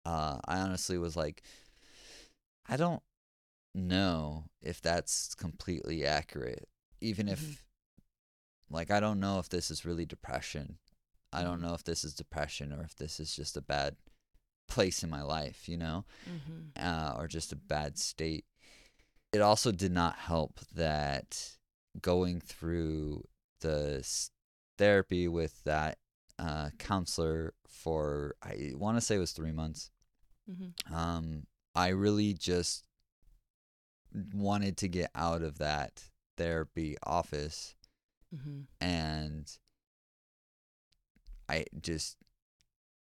Uh 0.05 0.39
I 0.47 0.59
honestly 0.59 0.99
was 0.99 1.17
like 1.17 1.43
I 2.67 2.77
don't 2.77 3.03
know 3.75 4.45
if 4.63 4.81
that's 4.81 5.35
completely 5.35 6.07
accurate. 6.07 6.69
Even 7.01 7.29
if 7.29 7.41
Mhm. 7.41 7.59
like 8.71 8.91
I 8.91 9.01
don't 9.01 9.21
know 9.21 9.39
if 9.39 9.49
this 9.49 9.71
is 9.71 9.85
really 9.85 10.07
depression. 10.07 10.79
I 11.33 11.43
don't 11.43 11.59
Mhm. 11.59 11.63
know 11.63 11.75
if 11.75 11.85
this 11.85 12.05
is 12.05 12.15
depression 12.15 12.73
or 12.73 12.83
if 12.83 12.95
this 12.95 13.19
is 13.21 13.35
just 13.35 13.57
a 13.57 13.61
bad 13.63 13.97
place 14.69 15.03
in 15.03 15.11
my 15.11 15.23
life, 15.23 15.69
you 15.69 15.77
know? 15.77 16.05
Mm-hmm. 16.29 16.61
uh, 16.77 17.15
or 17.17 17.29
just 17.29 17.53
a 17.53 17.57
bad 17.57 17.99
state. 17.99 18.45
It 19.35 19.41
also 19.41 19.73
did 19.73 19.93
not 19.93 20.17
help 20.17 20.61
that 20.75 21.57
going 22.01 22.41
through 22.41 23.27
the 23.61 24.07
therapy 24.79 25.29
with 25.29 25.63
that 25.65 25.99
uh, 26.39 26.71
counselor 26.79 27.55
for 27.69 28.35
I 28.43 28.73
want 28.75 28.97
to 28.97 29.01
say 29.01 29.17
it 29.17 29.21
was 29.21 29.33
three 29.33 29.53
months. 29.53 29.91
Mm-hmm. 30.51 30.95
Um, 30.95 31.47
I 31.75 31.89
really 31.89 32.35
just 32.35 32.87
wanted 34.33 34.77
to 34.79 34.89
get 34.89 35.11
out 35.15 35.43
of 35.43 35.59
that 35.59 36.03
therapy 36.37 36.97
office 37.03 37.75
Mm-hmm. 38.35 38.63
and 38.81 39.59
I 41.49 41.67
just 41.81 42.17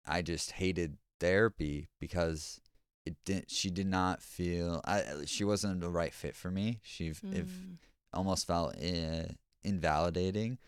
I 0.06 0.22
just 0.22 0.52
hated 0.52 0.96
therapy 1.20 1.88
because 2.00 2.60
it 3.06 3.16
didn't 3.24 3.50
she 3.50 3.70
did 3.70 3.86
not 3.86 4.22
feel 4.22 4.80
I 4.84 5.04
she 5.26 5.44
wasn't 5.44 5.80
the 5.80 5.88
right 5.90 6.12
fit 6.12 6.36
for 6.36 6.50
me. 6.50 6.80
She 6.82 7.08
if 7.08 7.22
Mm. 7.24 7.76
almost 8.12 8.46
felt 8.46 8.76
uh, 8.76 9.24
invalidating 9.62 10.58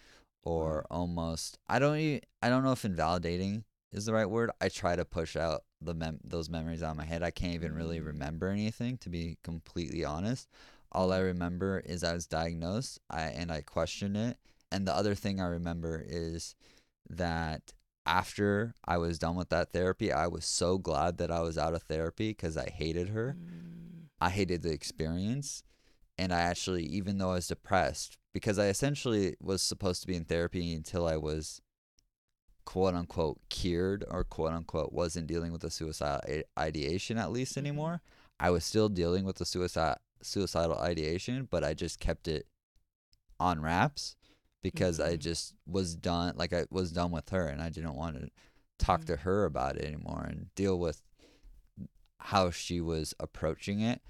or 0.43 0.85
almost 0.91 1.59
I 1.69 1.79
don't 1.79 1.97
e- 1.99 2.23
I 2.43 2.49
don't 2.49 2.65
know 2.65 2.73
if 2.73 2.85
invalidating 2.85 3.65
is 3.93 4.07
the 4.07 4.13
right 4.15 4.29
word. 4.31 4.51
I 4.61 4.69
try 4.69 4.97
to 4.97 5.05
push 5.05 5.37
out 5.37 5.65
the 5.81 5.95
mem- 5.95 6.21
those 6.25 6.49
memories 6.49 6.83
out 6.83 6.93
of 6.93 6.97
my 6.97 7.05
head. 7.05 7.23
I 7.23 7.31
can't 7.31 7.55
even 7.55 7.75
really 7.75 8.01
Mm. 8.01 8.07
remember 8.07 8.49
anything 8.49 8.97
to 8.99 9.09
be 9.11 9.39
completely 9.43 10.05
honest. 10.05 10.49
All 10.93 11.13
I 11.13 11.19
remember 11.19 11.81
is 11.81 12.03
I 12.05 12.13
was 12.15 12.27
diagnosed, 12.27 12.99
I 13.11 13.23
and 13.25 13.51
I 13.53 13.63
questioned 13.63 14.17
it. 14.17 14.39
And 14.71 14.87
the 14.87 14.95
other 14.95 15.15
thing 15.15 15.41
I 15.41 15.47
remember 15.47 16.03
is 16.07 16.55
that 17.11 17.73
after 18.05 18.75
I 18.85 18.99
was 18.99 19.19
done 19.19 19.37
with 19.37 19.49
that 19.51 19.73
therapy, 19.73 20.13
I 20.13 20.27
was 20.27 20.45
so 20.45 20.79
glad 20.79 21.19
that 21.19 21.31
I 21.31 21.41
was 21.41 21.57
out 21.57 21.75
of 21.75 21.83
therapy 21.83 22.31
because 22.31 22.57
I 22.57 22.69
hated 22.69 23.11
her. 23.11 23.37
Mm. 23.39 24.09
I 24.21 24.31
hated 24.31 24.63
the 24.63 24.73
experience. 24.73 25.63
And 26.19 26.33
I 26.33 26.41
actually, 26.41 26.85
even 26.85 27.19
though 27.19 27.31
I 27.31 27.35
was 27.35 27.49
depressed, 27.49 28.19
because 28.33 28.59
I 28.59 28.67
essentially 28.69 29.37
was 29.41 29.63
supposed 29.63 30.03
to 30.03 30.07
be 30.07 30.17
in 30.17 30.25
therapy 30.25 30.75
until 30.75 31.07
I 31.07 31.17
was 31.17 31.61
quote 32.65 32.95
unquote 32.95 33.41
cured 33.49 34.05
or 34.09 34.23
quote 34.25 34.53
unquote 34.53 34.93
wasn't 34.93 35.27
dealing 35.27 35.51
with 35.53 35.63
the 35.63 35.71
suicidal 35.71 36.43
ideation 36.57 37.19
at 37.19 37.33
least 37.33 37.55
Mhm. 37.55 37.59
anymore. 37.59 38.03
I 38.39 38.51
was 38.51 38.65
still 38.65 38.89
dealing 38.89 39.25
with 39.25 39.37
the 39.37 39.45
suicide 39.45 39.99
suicidal 40.23 40.79
ideation, 40.79 41.49
but 41.51 41.65
I 41.65 41.75
just 41.75 41.99
kept 41.99 42.29
it 42.29 42.47
on 43.41 43.61
wraps 43.61 44.15
because 44.63 45.01
I 45.01 45.17
Mhm. 45.17 45.21
just 45.21 45.55
was 45.67 45.95
done 45.97 46.35
like 46.37 46.53
I 46.53 46.67
was 46.71 46.93
done 46.93 47.11
with 47.11 47.29
her 47.31 47.47
and 47.49 47.63
I 47.63 47.69
didn't 47.71 47.95
want 47.97 48.17
to 48.21 48.31
talk 48.79 49.03
Mhm. 49.03 49.07
to 49.07 49.17
her 49.19 49.45
about 49.45 49.77
it 49.77 49.85
anymore 49.85 50.25
and 50.29 50.55
deal 50.55 50.79
with 50.79 51.03
how 52.19 52.51
she 52.51 52.81
was 52.81 53.15
approaching 53.21 53.81
it. 53.81 54.01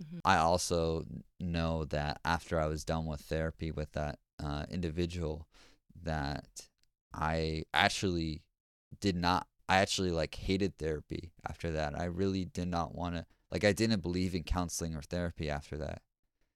Mhm. 0.00 0.20
I 0.24 0.36
also 0.38 1.06
know 1.40 1.84
that 1.86 2.20
after 2.24 2.60
I 2.60 2.66
was 2.66 2.84
done 2.84 3.06
with 3.06 3.20
therapy 3.22 3.70
with 3.72 3.92
that 3.92 4.18
uh, 4.40 4.66
individual, 4.70 5.48
that 6.02 6.68
I 7.12 7.64
actually 7.74 8.42
did 9.00 9.16
not. 9.16 9.48
I 9.68 9.78
actually 9.78 10.12
like 10.12 10.34
hated 10.34 10.78
therapy 10.78 11.32
after 11.48 11.72
that. 11.72 11.98
I 11.98 12.04
really 12.06 12.44
did 12.46 12.68
not 12.68 12.94
want 12.94 13.16
to. 13.16 13.26
Like 13.50 13.64
I 13.64 13.72
didn't 13.72 14.02
believe 14.02 14.34
in 14.34 14.44
counseling 14.44 14.94
or 14.96 15.02
therapy 15.02 15.50
after 15.50 15.78
that. 15.78 16.02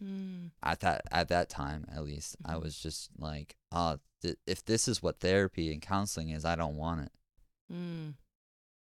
Mm. 0.02 0.50
At 0.62 0.80
that 0.80 1.02
at 1.10 1.28
that 1.28 1.48
time, 1.48 1.84
at 1.94 2.04
least, 2.04 2.36
I 2.44 2.54
Mhm. 2.54 2.62
was 2.62 2.78
just 2.78 3.10
like, 3.18 3.56
oh, 3.72 3.98
th- 4.22 4.36
if 4.46 4.64
this 4.64 4.86
is 4.88 5.02
what 5.02 5.20
therapy 5.20 5.72
and 5.72 5.82
counseling 5.82 6.28
is, 6.30 6.44
I 6.44 6.54
don't 6.56 6.76
want 6.76 7.00
it 7.06 7.12
Mm. 7.72 8.14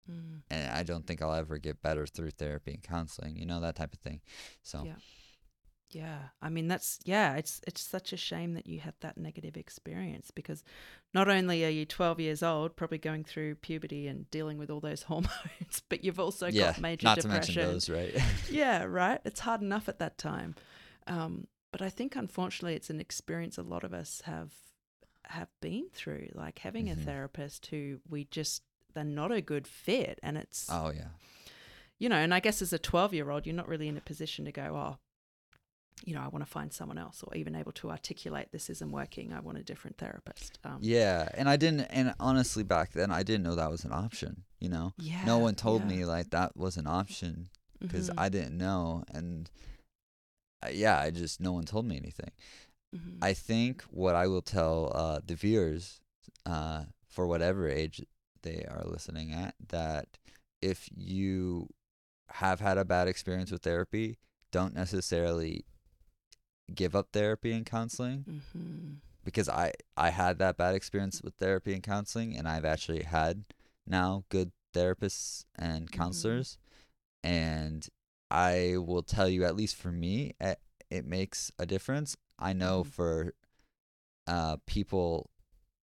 Mm. 0.10 0.42
and 0.50 0.72
I 0.72 0.84
don't 0.84 1.06
think 1.06 1.22
I'll 1.22 1.34
ever 1.34 1.58
get 1.58 1.82
better 1.82 2.06
through 2.08 2.32
therapy 2.32 2.72
and 2.76 2.84
counseling, 2.84 3.36
you 3.36 3.46
know, 3.46 3.60
that 3.60 3.76
type 3.76 3.94
of 3.94 4.00
thing. 4.00 4.22
So, 4.64 4.84
Yeah. 4.86 4.96
Yeah, 5.90 6.20
I 6.42 6.50
mean 6.50 6.68
that's 6.68 7.00
yeah, 7.06 7.36
it's 7.38 7.62
it's 7.66 7.80
such 7.82 8.12
a 8.12 8.18
shame 8.18 8.56
that 8.56 8.68
you 8.68 8.82
had 8.82 8.94
that 9.00 9.18
negative 9.18 9.56
experience 9.56 10.32
because 10.32 10.66
not 11.14 11.30
only 11.30 11.64
are 11.64 11.70
you 11.70 11.86
12 11.86 12.20
years 12.20 12.44
old, 12.44 12.76
probably 12.76 12.98
going 12.98 13.24
through 13.24 13.56
puberty 13.56 14.06
and 14.06 14.30
dealing 14.30 14.58
with 14.58 14.70
all 14.70 14.82
those 14.82 15.04
hormones, 15.10 15.82
but 15.88 16.04
you've 16.04 16.20
also 16.20 16.48
yeah, 16.48 16.74
got 16.74 16.82
major 16.82 17.06
not 17.06 17.16
to 17.16 17.22
depression. 17.22 17.56
mention 17.56 17.74
those, 17.74 17.90
right? 17.90 18.14
yeah, 18.52 18.84
right. 19.04 19.22
It's 19.24 19.40
hard 19.40 19.62
enough 19.62 19.88
at 19.88 20.00
that 20.00 20.18
time. 20.18 20.56
Um, 21.08 21.48
but 21.72 21.82
I 21.82 21.90
think 21.90 22.16
unfortunately 22.16 22.76
it's 22.76 22.90
an 22.90 23.00
experience 23.00 23.58
a 23.58 23.64
lot 23.64 23.84
of 23.84 23.94
us 23.94 24.22
have 24.26 24.54
have 25.26 25.50
been 25.62 25.88
through, 25.92 26.30
like 26.34 26.60
having 26.60 26.86
Mhm. 26.88 26.94
a 26.94 26.96
therapist 26.96 27.66
who 27.68 28.00
we 28.08 28.26
just 28.26 28.64
they're 28.94 29.04
not 29.04 29.32
a 29.32 29.42
good 29.42 29.68
fit 29.68 30.20
and 30.24 30.38
it's 30.38 30.68
oh 30.72 30.90
yeah, 30.92 31.10
you 32.00 32.08
know, 32.10 32.16
and 32.16 32.34
I 32.34 32.40
guess 32.40 32.62
as 32.62 32.72
a 32.74 32.80
12 32.80 33.14
year 33.14 33.30
old, 33.30 33.46
you're 33.46 33.56
not 33.56 33.68
really 33.68 33.88
in 33.90 33.98
a 33.98 34.02
position 34.02 34.46
to 34.46 34.52
go, 34.52 34.76
oh, 34.76 34.98
you 36.06 36.14
know, 36.14 36.22
I 36.22 36.28
want 36.30 36.46
to 36.46 36.50
find 36.50 36.72
someone 36.72 36.98
else 36.98 37.24
or 37.24 37.36
even 37.36 37.56
able 37.56 37.72
to 37.74 37.90
articulate 37.90 38.52
this 38.52 38.70
isn't 38.70 38.92
working. 38.92 39.34
I 39.34 39.40
want 39.40 39.58
a 39.58 39.64
different 39.64 39.98
therapist. 39.98 40.60
Um, 40.64 40.78
yeah. 40.82 41.28
And 41.34 41.50
I 41.50 41.58
didn't, 41.58 41.82
and 41.90 42.14
honestly, 42.20 42.64
back 42.64 42.92
then, 42.94 43.12
I 43.12 43.24
didn't 43.24 43.44
know 43.44 43.56
that 43.56 43.72
was 43.72 43.84
an 43.84 43.92
option. 43.92 44.44
You 44.60 44.70
know, 44.70 44.94
yeah. 44.98 45.26
no 45.26 45.40
one 45.40 45.56
told 45.56 45.82
yeah. 45.82 45.88
me 45.98 46.06
like 46.06 46.30
that 46.30 46.56
was 46.56 46.78
an 46.78 46.88
option 46.88 47.50
because 47.80 48.10
Mhm, 48.10 48.14
I 48.18 48.30
didn't 48.30 48.58
know, 48.58 49.04
and 49.14 49.50
yeah, 50.72 51.00
I 51.00 51.12
just 51.12 51.40
no 51.40 51.54
one 51.54 51.66
told 51.66 51.86
me 51.86 51.98
anything. 51.98 52.32
mhm, 52.96 53.18
I 53.22 53.34
think 53.34 53.84
what 53.84 54.16
I 54.16 54.28
will 54.28 54.42
tell 54.42 54.92
uh, 54.96 55.20
the 55.26 55.36
viewers, 55.36 56.02
uh, 56.46 56.86
for 57.08 57.28
whatever 57.28 57.68
age 57.70 58.04
they 58.44 58.66
are 58.70 58.84
listening 58.86 59.34
at, 59.34 59.56
that 59.70 60.18
if 60.62 60.90
you 60.96 61.70
have 62.30 62.60
had 62.60 62.78
a 62.78 62.86
bad 62.86 63.08
experience 63.08 63.52
with 63.52 63.64
therapy, 63.64 64.18
don't 64.52 64.74
necessarily 64.76 65.66
give 66.74 66.96
up 66.96 67.10
therapy 67.14 67.52
and 67.52 67.66
counseling 67.66 68.26
mhm, 68.28 68.98
because 69.24 69.50
I 69.50 69.74
I 69.96 70.10
had 70.10 70.38
that 70.40 70.58
bad 70.58 70.76
experience 70.76 71.22
with 71.22 71.36
therapy 71.36 71.74
and 71.74 71.84
counseling, 71.84 72.36
and 72.38 72.48
I've 72.48 72.66
actually 72.66 73.04
had 73.04 73.46
now 73.86 74.24
good 74.30 74.52
therapists 74.74 75.46
and 75.56 75.92
counselors, 75.92 76.58
and 77.24 77.88
I 78.30 78.76
will 78.78 79.04
tell 79.04 79.30
you 79.30 79.44
at 79.46 79.56
least 79.56 79.76
for 79.76 79.92
me, 79.92 80.36
it, 80.40 80.60
it 80.90 81.06
makes 81.06 81.52
a 81.60 81.66
difference. 81.66 82.18
I 82.40 82.54
know 82.54 82.84
Mhm. 82.84 82.88
for 82.88 83.34
uh, 84.28 84.58
people, 84.66 85.30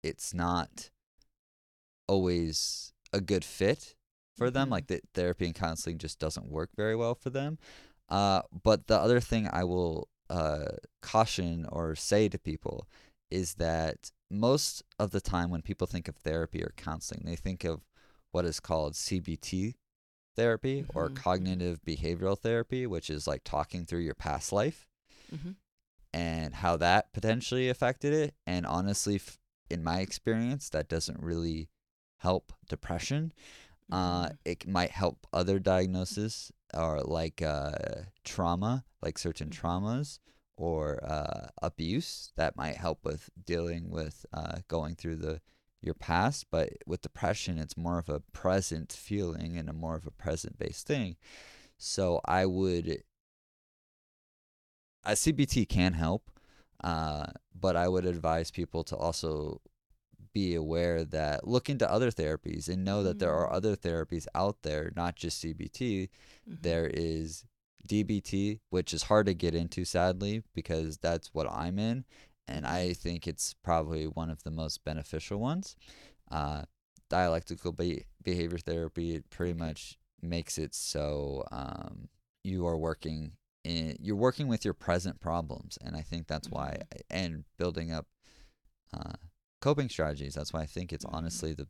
it's 0.03 0.33
not 0.33 0.89
always 2.07 2.93
a 3.13 3.21
good 3.21 3.43
fit 3.43 3.95
for 4.35 4.49
them. 4.49 4.69
Mhm. 4.69 4.71
Like 4.71 4.87
the 4.87 5.01
therapy 5.13 5.45
and 5.45 5.55
counseling 5.55 5.97
just 5.97 6.19
doesn't 6.19 6.49
work 6.49 6.71
very 6.75 6.95
well 6.95 7.15
for 7.15 7.29
them. 7.29 7.57
Uh, 8.09 8.41
but 8.63 8.87
the 8.87 8.97
other 8.99 9.19
thing 9.19 9.47
I 9.51 9.63
will 9.63 10.09
uh, 10.29 10.77
caution 11.01 11.65
or 11.71 11.95
say 11.95 12.29
to 12.29 12.39
people 12.39 12.87
is 13.29 13.55
that 13.55 14.11
most 14.29 14.81
of 14.97 15.11
the 15.11 15.21
time 15.21 15.49
when 15.49 15.61
people 15.61 15.87
think 15.87 16.07
of 16.07 16.15
therapy 16.15 16.63
or 16.63 16.73
counseling, 16.77 17.23
they 17.25 17.35
think 17.35 17.63
of 17.65 17.81
what 18.31 18.45
is 18.45 18.59
called 18.61 18.93
CBT 18.95 19.75
therapy 20.35 20.85
or 20.89 21.09
Mhm, 21.09 21.13
mhm. 21.13 21.21
cognitive 21.21 21.81
behavioral 21.85 22.37
therapy, 22.37 22.85
which 22.87 23.09
is 23.09 23.27
like 23.27 23.43
talking 23.43 23.85
through 23.85 23.99
your 24.01 24.15
past 24.15 24.51
life 24.51 24.87
mhm, 25.31 25.51
and 26.13 26.55
how 26.55 26.77
that 26.77 27.13
potentially 27.13 27.69
affected 27.69 28.13
it. 28.13 28.35
And 28.45 28.65
honestly, 28.65 29.15
f- 29.15 29.39
in 29.69 29.83
my 29.83 29.99
experience, 29.99 30.69
that 30.69 30.89
doesn't 30.89 31.21
really 31.21 31.69
help 32.17 32.53
depression. 32.67 33.31
Uh, 33.91 34.29
mhm, 34.29 34.37
it 34.45 34.67
might 34.67 34.91
help 34.91 35.27
other 35.33 35.59
diagnoses 35.59 36.51
or 36.73 37.01
like 37.01 37.41
uh, 37.41 37.71
trauma, 38.23 38.85
like 39.01 39.17
certain 39.17 39.49
Mhm. 39.49 39.51
traumas 39.51 40.19
or 40.57 41.03
uh, 41.03 41.47
abuse 41.61 42.31
that 42.37 42.55
might 42.55 42.75
help 42.77 43.03
with 43.05 43.29
dealing 43.45 43.89
with 43.89 44.25
uh, 44.33 44.59
going 44.67 44.95
through 44.95 45.17
the 45.17 45.41
your 45.81 45.93
past. 45.93 46.45
But 46.51 46.69
with 46.85 47.01
depression, 47.01 47.57
it's 47.57 47.77
more 47.77 47.97
of 47.99 48.09
a 48.09 48.19
present 48.19 48.91
feeling 48.91 49.57
and 49.57 49.69
a 49.69 49.73
more 49.73 49.95
of 49.95 50.07
a 50.07 50.11
present 50.11 50.57
based 50.59 50.87
thing. 50.87 51.17
So 51.77 52.21
I 52.25 52.45
would, 52.45 53.03
a 55.03 55.15
CBT 55.15 55.65
can 55.65 55.93
help, 55.93 56.29
uh, 56.83 57.27
but 57.59 57.75
I 57.75 57.87
would 57.87 58.05
advise 58.05 58.51
people 58.51 58.83
to 58.85 58.95
also 58.95 59.61
be 60.33 60.55
aware 60.55 61.03
that 61.03 61.47
look 61.47 61.69
into 61.69 61.89
other 61.91 62.11
therapies 62.11 62.69
and 62.69 62.85
know 62.85 63.03
that 63.03 63.19
there 63.19 63.33
are 63.33 63.51
other 63.51 63.75
therapies 63.75 64.27
out 64.35 64.61
there, 64.63 64.91
not 64.95 65.15
just 65.15 65.39
CBT. 65.39 66.09
mhm, 66.47 66.61
There 66.61 66.87
is 66.87 67.45
DBT, 67.87 68.59
which 68.69 68.93
is 68.93 69.03
hard 69.03 69.25
to 69.25 69.33
get 69.33 69.55
into, 69.55 69.83
sadly, 69.85 70.43
because 70.53 70.97
that's 70.97 71.33
what 71.33 71.51
I'm 71.51 71.79
in. 71.79 72.05
And 72.47 72.65
I 72.65 72.93
think 72.93 73.27
it's 73.27 73.53
probably 73.63 74.05
one 74.05 74.29
of 74.29 74.43
the 74.43 74.51
most 74.51 74.83
beneficial 74.83 75.39
ones. 75.39 75.75
Uh, 76.29 76.63
dialectical 77.09 77.71
be- 77.71 78.05
behavior 78.23 78.57
therapy, 78.57 79.15
it 79.15 79.29
pretty 79.29 79.53
much 79.53 79.97
makes 80.21 80.57
it 80.57 80.73
so 80.73 81.43
um, 81.51 82.09
you 82.43 82.65
are 82.65 82.77
working 82.77 83.33
in, 83.63 83.95
you're 83.99 84.15
working 84.15 84.47
with 84.47 84.65
your 84.65 84.73
present 84.73 85.19
problems. 85.19 85.77
And 85.83 85.95
I 85.95 86.01
think 86.01 86.27
that's 86.27 86.49
why, 86.49 86.81
and 87.09 87.43
building 87.57 87.91
up 87.91 88.07
uh, 88.93 89.13
coping 89.61 89.89
strategies. 89.89 90.33
That's 90.35 90.51
why 90.53 90.61
I 90.61 90.65
think 90.65 90.91
it's 90.91 91.05
Mhm. 91.05 91.13
honestly 91.13 91.53
the, 91.53 91.67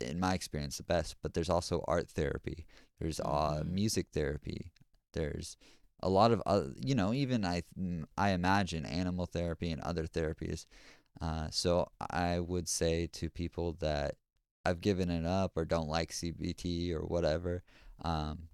in 0.00 0.20
my 0.20 0.34
experience, 0.34 0.76
the 0.76 0.82
best. 0.82 1.16
But 1.22 1.34
there's 1.34 1.50
also 1.50 1.84
art 1.88 2.10
therapy. 2.10 2.66
There's 2.98 3.20
uh, 3.20 3.62
Mhm. 3.62 3.70
music 3.70 4.08
therapy. 4.12 4.72
There's 5.12 5.56
a 6.00 6.08
lot 6.08 6.32
of 6.32 6.42
other, 6.46 6.72
you 6.80 6.94
know, 6.94 7.12
even 7.12 7.44
I 7.44 7.62
mm, 7.78 8.04
I 8.16 8.30
imagine 8.30 8.84
animal 8.86 9.26
therapy 9.26 9.70
and 9.70 9.80
other 9.82 10.06
therapies. 10.06 10.66
Uh, 11.20 11.48
so 11.50 11.88
I 12.10 12.40
would 12.40 12.68
say 12.68 13.06
to 13.14 13.30
people 13.30 13.72
that 13.80 14.16
I've 14.64 14.80
given 14.80 15.10
it 15.10 15.24
up 15.24 15.52
or 15.56 15.64
don't 15.64 15.88
like 15.88 16.10
CBT 16.12 16.92
or 16.92 17.00
whatever, 17.00 17.62
um, 18.04 18.48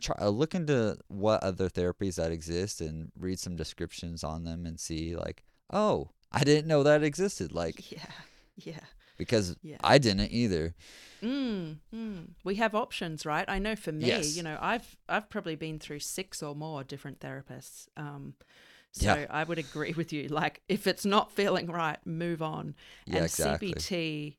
try 0.00 0.24
look 0.26 0.54
into 0.54 0.96
what 1.08 1.42
other 1.42 1.68
therapies 1.68 2.14
that 2.16 2.32
exist 2.32 2.80
and 2.80 3.10
read 3.18 3.38
some 3.38 3.56
descriptions 3.56 4.22
on 4.22 4.44
them 4.44 4.66
and 4.66 4.78
see 4.78 5.16
like, 5.16 5.44
oh, 5.72 6.10
I 6.32 6.44
didn't 6.44 6.68
know 6.68 6.82
that 6.84 7.02
existed. 7.02 7.52
Like, 7.52 7.90
Yeah. 7.92 8.06
Yeah. 8.56 8.80
Because 9.20 9.54
Yeah. 9.62 9.76
I 9.84 9.98
didn't 9.98 10.32
either. 10.32 10.74
Mm, 11.22 11.76
mm. 11.94 12.28
We 12.44 12.54
have 12.56 12.74
options, 12.74 13.26
right? 13.26 13.44
I 13.46 13.58
know 13.58 13.76
for 13.76 13.92
me, 13.92 14.06
Yes. 14.06 14.36
you 14.36 14.42
know, 14.42 14.56
I've 14.60 14.96
I've 15.08 15.28
probably 15.28 15.54
been 15.54 15.78
through 15.78 16.00
six 16.00 16.42
or 16.42 16.54
more 16.54 16.82
different 16.82 17.20
therapists. 17.20 17.86
Um, 17.96 18.34
so 18.92 19.04
Yeah. 19.04 19.26
I 19.28 19.44
would 19.44 19.58
agree 19.58 19.92
with 19.92 20.12
you. 20.12 20.28
Like, 20.28 20.62
if 20.68 20.86
it's 20.86 21.04
not 21.04 21.30
feeling 21.30 21.66
right, 21.66 21.98
move 22.06 22.40
on. 22.42 22.74
Yeah, 23.06 23.16
and 23.16 23.24
exactly. 23.26 23.74
CBT, 23.74 24.36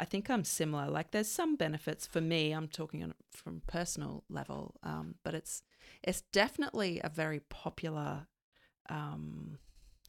I 0.00 0.04
think 0.04 0.28
I'm 0.28 0.44
similar. 0.44 0.90
Like, 0.90 1.12
there's 1.12 1.30
some 1.30 1.54
benefits 1.56 2.04
for 2.06 2.20
me. 2.20 2.50
I'm 2.52 2.68
talking 2.68 3.02
on 3.04 3.14
from 3.30 3.62
personal 3.68 4.24
level, 4.28 4.74
um, 4.82 5.14
but 5.22 5.34
it's 5.34 5.62
it's 6.02 6.22
definitely 6.32 7.00
a 7.04 7.08
very 7.08 7.40
popular 7.40 8.26
um, 8.90 9.58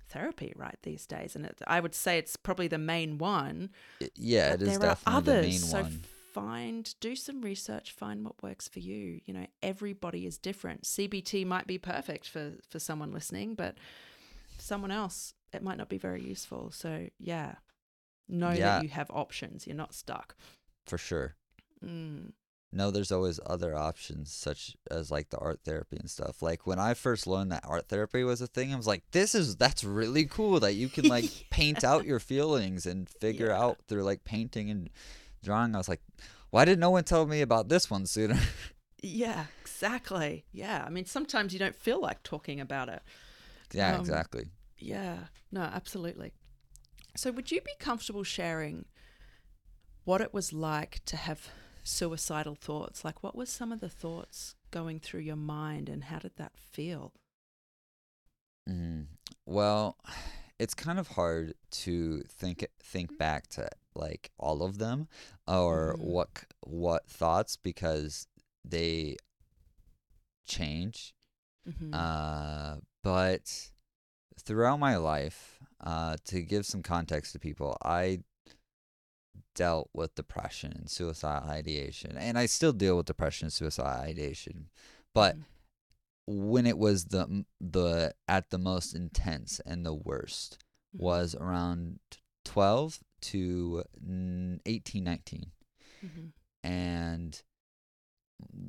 therapy 0.10 0.54
right 0.56 0.78
these 0.84 1.06
days, 1.06 1.36
and 1.36 1.46
it, 1.46 1.62
I 1.68 1.80
would 1.80 1.96
say 1.96 2.18
it's 2.18 2.36
probably 2.36 2.68
the 2.68 2.78
main 2.78 3.18
one. 3.18 3.70
Yeah, 4.16 4.54
it 4.54 4.62
is 4.62 4.68
there 4.70 4.78
are 4.78 4.94
definitely 4.96 5.18
others. 5.18 5.46
the 5.46 5.50
main 5.50 5.60
so 5.60 5.82
one. 5.84 6.02
find, 6.34 6.96
do 7.00 7.16
some 7.16 7.42
research, 7.42 7.92
find 7.92 8.24
what 8.24 8.42
works 8.44 8.68
for 8.68 8.80
you. 8.80 9.22
You 9.26 9.34
know, 9.34 9.48
everybody 9.64 10.26
is 10.26 10.38
different. 10.38 10.84
CBT 10.84 11.46
might 11.46 11.68
be 11.68 11.78
perfect 11.78 12.28
for 12.28 12.54
for 12.70 12.80
someone 12.80 13.12
listening, 13.12 13.56
but 13.56 13.76
someone 14.58 14.92
else, 14.92 15.34
it 15.54 15.62
might 15.64 15.78
not 15.78 15.90
be 15.90 15.98
very 15.98 16.22
useful. 16.24 16.72
So 16.72 17.08
yeah, 17.20 17.56
know 18.28 18.52
Yeah. 18.52 18.58
that 18.78 18.84
you 18.84 18.90
have 18.90 19.10
options. 19.12 19.68
You're 19.68 19.76
not 19.76 19.94
stuck. 19.94 20.36
for 20.86 20.98
sure. 20.98 21.36
Mm. 21.84 22.32
No, 22.76 22.92
there's 22.92 23.12
always 23.12 23.40
other 23.46 23.74
options, 23.74 24.34
such 24.34 24.76
as 24.92 25.10
like 25.10 25.30
the 25.30 25.38
art 25.38 25.62
therapy 25.64 25.96
and 25.98 26.10
stuff. 26.12 26.42
Like 26.42 26.68
when 26.68 26.78
I 26.78 26.94
first 26.94 27.26
learned 27.26 27.52
that 27.54 27.64
art 27.66 27.88
therapy 27.88 28.24
was 28.26 28.42
a 28.42 28.48
thing, 28.48 28.74
I 28.74 28.76
was 28.76 28.86
like, 28.86 29.04
"This 29.12 29.34
is 29.34 29.56
that's 29.56 29.84
really 29.86 30.26
cool 30.26 30.60
that 30.60 30.74
you 30.74 30.90
can 30.90 31.08
like 31.08 31.26
paint 31.50 31.86
out 31.86 32.06
your 32.06 32.20
feelings 32.20 32.86
and 32.86 33.10
figure 33.10 33.48
Yeah. 33.50 33.62
out 33.62 33.78
through 33.88 34.04
like 34.04 34.26
painting 34.26 34.70
and 34.70 34.90
drawing." 35.42 35.74
I 35.74 35.78
was 35.78 35.88
like, 35.88 36.02
"Why 36.50 36.66
did 36.66 36.78
no 36.78 36.90
one 36.90 37.06
tell 37.06 37.26
me 37.26 37.40
about 37.42 37.70
this 37.70 37.90
one 37.90 38.06
sooner?" 38.06 38.38
Yeah, 39.02 39.46
exactly. 39.62 40.46
Yeah, 40.52 40.84
I 40.86 40.90
mean, 40.90 41.06
sometimes 41.06 41.54
you 41.54 41.60
don't 41.60 41.76
feel 41.76 42.02
like 42.02 42.24
talking 42.24 42.60
about 42.60 42.90
it. 42.90 43.04
yeah, 43.72 43.94
Um, 43.94 44.00
exactly. 44.00 44.48
Yeah, 44.80 45.28
no, 45.52 45.62
absolutely. 45.62 46.34
So, 47.16 47.32
would 47.32 47.52
you 47.52 47.62
be 47.62 47.74
comfortable 47.80 48.24
sharing 48.24 48.86
what 50.06 50.22
it 50.22 50.34
was 50.34 50.52
like 50.54 51.02
to 51.06 51.18
have 51.18 51.50
suicidal 51.86 52.56
thoughts? 52.56 53.06
Like, 53.06 53.24
what 53.24 53.36
was 53.36 53.50
some 53.50 53.72
of 53.72 53.80
the 53.80 53.90
thoughts 53.90 54.56
going 54.72 55.00
through 55.00 55.22
your 55.22 55.38
mind, 55.38 55.88
and 55.88 56.06
how 56.06 56.20
did 56.20 56.36
that 56.36 56.58
feel? 56.58 57.14
Mm. 58.68 59.06
Well, 59.46 59.98
it's 60.60 60.74
kind 60.74 61.00
of 61.00 61.10
hard 61.10 61.54
to 61.70 62.22
think 62.28 62.66
think 62.80 63.18
back 63.18 63.48
to 63.48 63.70
like 63.94 64.32
all 64.38 64.64
of 64.64 64.78
them 64.78 65.08
or 65.48 65.96
Mhm. 65.98 66.02
what 66.04 66.46
what 66.62 67.08
thoughts 67.08 67.56
because 67.56 68.28
they 68.64 69.18
change. 70.46 71.14
hmm 71.66 71.94
Uh, 71.94 72.78
but 73.04 73.72
throughout 74.40 74.80
my 74.80 74.98
life, 74.98 75.60
uh, 75.82 76.18
to 76.26 76.42
give 76.42 76.66
some 76.66 76.84
context 76.84 77.34
to 77.34 77.40
people, 77.40 77.78
I 77.84 78.24
dealt 79.56 79.90
with 79.94 80.16
depression 80.16 80.74
and 80.76 80.90
suicidal 80.90 81.50
ideation, 81.50 82.18
and 82.18 82.38
I 82.38 82.46
still 82.46 82.74
deal 82.74 82.98
with 82.98 83.08
depression 83.08 83.48
and 83.48 83.54
suicidal 83.54 84.02
ideation. 84.02 84.68
But 85.14 85.38
when 86.28 86.66
it 86.66 86.78
was 86.78 87.06
the 87.06 87.46
the 87.62 88.14
at 88.28 88.50
the 88.50 88.58
most 88.58 88.94
intense 88.96 89.60
and 89.66 89.86
the 89.86 89.94
worst 89.94 90.58
Mm-hmm. 90.96 91.04
was 91.06 91.36
around 91.36 92.00
12 92.46 93.00
to 93.22 93.84
mm, 94.06 94.60
18 94.66 95.04
19 95.04 95.52
hmm 96.02 96.28
and 96.64 97.42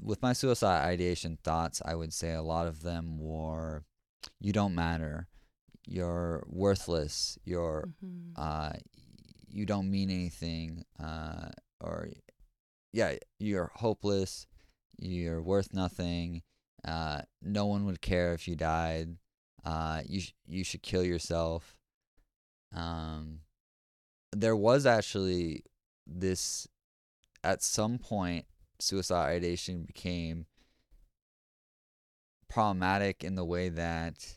with 0.02 0.20
my 0.22 0.32
suicide 0.32 0.84
ideation 0.84 1.38
thoughts 1.44 1.80
i 1.84 1.94
would 1.94 2.12
say 2.12 2.32
a 2.32 2.42
lot 2.42 2.66
of 2.66 2.82
them 2.82 3.18
were 3.18 3.84
you 4.40 4.52
don't 4.52 4.74
matter. 4.74 5.28
You're 5.86 6.42
worthless. 6.48 7.38
You're 7.44 7.88
hmm 8.00 8.32
uh 8.34 8.72
you 9.48 9.66
don't 9.66 9.90
mean 9.90 10.10
anything 10.10 10.84
uh 11.02 11.48
or 11.80 12.08
yeah 12.92 13.14
you're 13.38 13.70
hopeless 13.74 14.46
you're 14.98 15.42
worth 15.42 15.72
nothing 15.72 16.42
uh 16.84 17.20
no 17.42 17.66
one 17.66 17.84
would 17.84 18.00
care 18.00 18.32
if 18.32 18.48
you 18.48 18.56
died 18.56 19.16
uh 19.64 20.02
you 20.06 20.20
sh- 20.20 20.32
you 20.46 20.64
should 20.64 20.82
kill 20.82 21.02
yourself. 21.02 21.76
Um 22.74 23.40
there 24.32 24.56
was 24.56 24.86
actually 24.86 25.64
this 26.06 26.68
at 27.42 27.62
some 27.62 27.98
point 27.98 28.44
suicide 28.78 29.30
ideation 29.36 29.82
became 29.84 30.46
problematic 32.48 33.24
in 33.24 33.34
the 33.34 33.44
way 33.44 33.68
that 33.68 34.36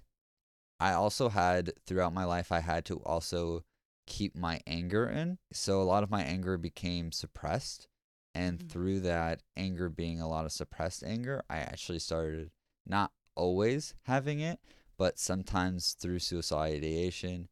I 0.80 0.94
also 0.94 1.30
had 1.30 1.74
throughout 1.86 2.14
my 2.14 2.24
life 2.24 2.52
I 2.52 2.62
had 2.62 2.86
to 2.86 2.96
also 2.98 3.64
keep 4.10 4.36
my 4.36 4.60
anger 4.68 5.08
in. 5.10 5.38
So 5.54 5.82
a 5.82 5.86
lot 5.86 6.04
of 6.04 6.12
my 6.12 6.24
anger 6.24 6.58
became 6.58 7.14
suppressed 7.14 7.88
and 8.36 8.60
Mhm. 8.60 8.70
through 8.70 9.00
that 9.02 9.44
anger 9.58 9.90
being 9.90 10.20
a 10.22 10.28
lot 10.28 10.46
of 10.46 10.52
suppressed 10.52 11.04
anger, 11.04 11.44
I 11.50 11.60
actually 11.60 12.00
started 12.00 12.52
not 12.86 13.14
always 13.36 13.94
having 14.04 14.42
it, 14.42 14.60
but 14.98 15.18
sometimes 15.20 15.94
through 15.94 16.20
suicidal 16.20 16.64
ideation 16.64 17.48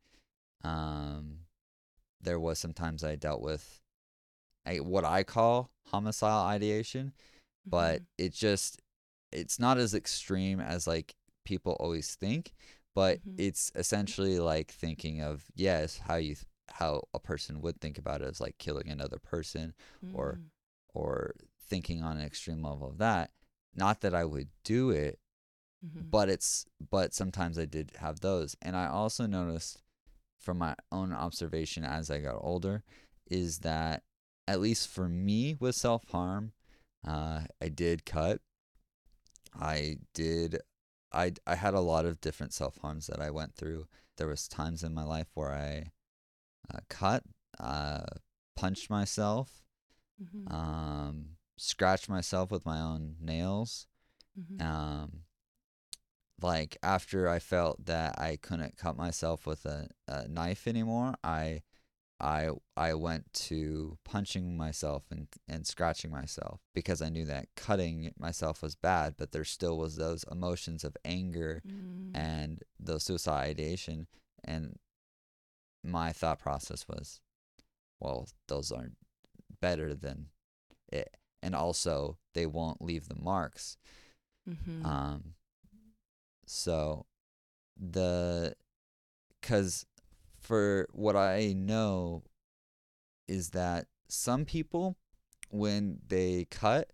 um 0.64 1.46
there 2.22 2.40
was 2.40 2.60
sometimes 2.60 3.04
I 3.04 3.16
dealt 3.16 3.42
with 3.42 3.82
I, 4.66 4.78
what 4.78 5.06
I 5.06 5.24
call 5.24 5.72
homicidal 5.88 6.40
ideation, 6.40 7.14
but 7.66 8.02
it 8.18 8.34
just 8.34 8.82
it's 9.32 9.60
not 9.60 9.78
as 9.78 9.94
extreme 9.94 10.60
as 10.60 10.88
like 10.88 11.16
people 11.46 11.74
always 11.80 12.16
think 12.16 12.54
but 12.98 13.20
Mhm. 13.24 13.36
it's 13.48 13.72
essentially 13.76 14.40
like 14.40 14.72
thinking 14.72 15.22
of 15.22 15.46
yes 15.56 15.98
how 16.08 16.16
you 16.16 16.34
th- 16.36 16.46
how 16.80 16.92
a 17.14 17.20
person 17.20 17.62
would 17.62 17.80
think 17.80 17.98
about 18.00 18.22
it 18.22 18.28
as 18.28 18.42
like 18.42 18.58
killing 18.58 18.90
another 18.90 19.20
person 19.20 19.74
or- 20.14 20.38
Mm. 20.40 20.50
or 21.00 21.36
thinking 21.72 22.02
on 22.02 22.18
an 22.18 22.26
extreme 22.26 22.62
level 22.64 22.88
of 22.90 22.98
that 22.98 23.32
not 23.76 24.02
that 24.02 24.16
i 24.16 24.26
would 24.26 24.50
do 24.64 24.90
it 24.90 25.20
Mhm. 25.86 26.10
but 26.10 26.28
it's 26.30 26.66
but 26.96 27.14
sometimes 27.14 27.60
i 27.60 27.66
did 27.66 27.92
have 27.98 28.20
those 28.22 28.56
and 28.62 28.76
i 28.76 28.88
also 28.88 29.28
noticed 29.28 29.84
from 30.40 30.58
my 30.58 30.76
own 30.92 31.12
observation 31.14 31.84
as 31.84 32.10
i 32.10 32.20
got 32.20 32.40
older 32.52 32.84
is 33.28 33.60
that 33.60 34.04
at 34.48 34.60
least 34.60 34.88
for 34.88 35.08
me 35.08 35.54
with 35.56 35.76
self-harm 35.76 36.52
uh, 37.04 37.46
i 37.62 37.70
did 37.70 38.06
cut 38.06 38.42
i 39.54 39.98
did 40.14 40.60
I, 41.12 41.34
I 41.46 41.56
had 41.56 41.74
a 41.74 41.80
lot 41.80 42.06
of 42.06 42.20
different 42.22 42.54
self-harms 42.54 43.08
that 43.08 43.20
i 43.22 43.30
went 43.30 43.56
through 43.56 43.88
there 44.18 44.28
was 44.28 44.48
times 44.48 44.84
in 44.84 44.94
my 44.94 45.04
life 45.04 45.28
where 45.34 45.52
i 45.54 45.92
uh, 46.74 46.80
cut 46.90 47.24
uh, 47.60 48.06
punched 48.56 48.90
myself 48.90 49.64
Mhm. 50.22 50.52
um, 50.52 51.38
scratched 51.58 52.10
myself 52.10 52.52
with 52.52 52.66
my 52.66 52.80
own 52.82 53.16
nails 53.22 53.88
Mhm. 54.40 54.62
um 54.62 55.24
like 56.42 56.78
after 56.84 57.28
i 57.28 57.40
felt 57.40 57.86
that 57.86 58.20
i 58.20 58.36
couldn't 58.36 58.78
cut 58.78 58.96
myself 58.96 59.46
with 59.48 59.66
a, 59.66 59.90
a 60.08 60.28
knife 60.28 60.68
anymore 60.68 61.16
i 61.24 61.62
i 62.20 62.50
i 62.76 62.94
went 62.94 63.32
to 63.34 63.98
punching 64.04 64.58
myself 64.58 65.04
and 65.12 65.28
and 65.48 65.68
scratching 65.68 66.10
myself 66.12 66.60
because 66.74 67.02
i 67.02 67.10
knew 67.10 67.26
that 67.26 67.48
cutting 67.56 68.12
myself 68.18 68.62
was 68.64 68.76
bad 68.76 69.14
but 69.18 69.32
there 69.32 69.44
still 69.44 69.78
was 69.78 69.96
those 69.98 70.24
emotions 70.32 70.84
of 70.84 70.98
anger 71.06 71.62
Mm. 71.68 72.12
and 72.16 72.64
the 72.80 73.00
suicide 73.00 73.50
ideation 73.50 74.08
and 74.44 74.80
my 75.84 76.12
thought 76.12 76.40
process 76.40 76.88
was 76.88 77.22
well 78.00 78.28
those 78.48 78.72
aren't 78.72 78.98
better 79.62 79.94
than 79.94 80.28
it 80.92 81.16
and 81.44 81.56
also 81.56 82.18
they 82.34 82.46
won't 82.48 82.82
leave 82.82 83.08
the 83.08 83.16
marks 83.22 83.78
Mhm. 84.50 84.84
um, 84.86 85.34
so 86.46 87.06
the 87.80 88.56
because 89.42 89.86
for 90.48 90.88
what 90.94 91.18
I 91.18 91.54
know 91.54 92.24
is 93.28 93.50
that 93.50 93.88
some 94.08 94.46
people 94.46 94.96
when 95.50 96.00
they 96.08 96.46
cut, 96.50 96.92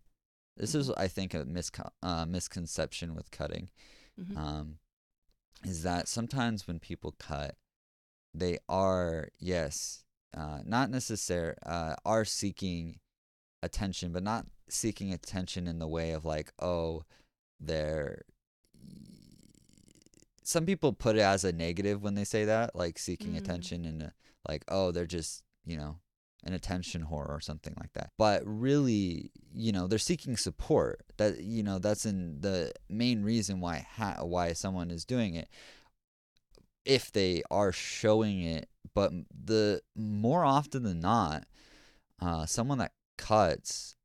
this 0.57 0.73
is 0.73 0.89
I 0.91 1.07
think 1.07 1.33
a 1.35 1.45
uh, 2.01 2.25
misconception 2.25 3.13
with 3.15 3.29
cutting, 3.31 3.69
Mhm. 4.19 4.37
um, 4.37 4.79
is 5.63 5.83
that 5.83 6.07
sometimes 6.07 6.67
when 6.67 6.79
people 6.79 7.13
cut, 7.13 7.55
they 8.33 8.57
are 8.67 9.29
yes, 9.39 10.03
uh, 10.35 10.61
not 10.65 10.89
necessary 10.89 11.55
uh, 11.63 11.95
are 12.05 12.25
seeking 12.25 12.99
attention, 13.61 14.11
but 14.11 14.23
not 14.23 14.47
seeking 14.69 15.13
attention 15.13 15.67
in 15.67 15.77
the 15.79 15.87
way 15.87 16.11
of 16.11 16.25
like, 16.25 16.51
oh, 16.59 17.03
they're. 17.59 18.23
Some 20.43 20.65
people 20.65 20.93
put 20.93 21.15
it 21.15 21.21
as 21.21 21.43
a 21.43 21.51
negative 21.51 22.01
when 22.03 22.15
they 22.15 22.23
say 22.23 22.45
that, 22.45 22.75
like 22.75 22.97
seeking 22.99 23.33
Mm. 23.33 23.37
attention 23.37 23.85
and 23.85 24.03
uh, 24.03 24.09
like, 24.47 24.63
oh, 24.67 24.91
they're 24.91 25.05
just 25.05 25.43
you 25.65 25.77
know 25.77 25.99
an 26.45 26.53
attention 26.53 27.05
whore 27.09 27.29
or 27.29 27.39
something 27.39 27.73
like 27.79 27.93
that. 27.93 28.11
But 28.17 28.41
really, 28.45 29.31
you 29.53 29.71
know, 29.71 29.87
they're 29.87 29.97
seeking 29.99 30.35
support. 30.35 31.01
That 31.17 31.39
you 31.41 31.63
know, 31.63 31.79
that's 31.79 32.05
in 32.05 32.41
the 32.41 32.73
main 32.89 33.23
reason 33.23 33.61
why 33.61 33.87
ha- 33.95 34.23
why 34.23 34.53
someone 34.53 34.91
is 34.91 35.05
doing 35.05 35.35
it. 35.35 35.47
If 36.85 37.11
they 37.13 37.43
are 37.49 37.71
showing 37.71 38.41
it, 38.41 38.67
but 38.93 39.13
the 39.33 39.81
more 39.95 40.43
often 40.43 40.83
than 40.83 40.99
not, 40.99 41.45
uh, 42.21 42.45
someone 42.45 42.77
that 42.79 42.91
cuts 43.17 43.95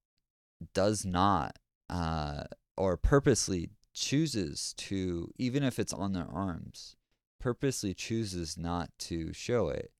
does 0.74 1.05
not 1.05 1.57
uh, 1.90 2.44
or 2.77 2.96
purposely 2.96 3.70
chooses 3.98 4.74
to, 4.78 5.30
even 5.38 5.62
if 5.62 5.78
it's 5.78 5.92
on 5.92 6.12
their 6.12 6.28
arms, 6.32 6.96
purposely 7.40 7.94
chooses 7.94 8.56
not 8.56 8.90
to 8.98 9.32
show 9.32 9.68
it 9.68 9.92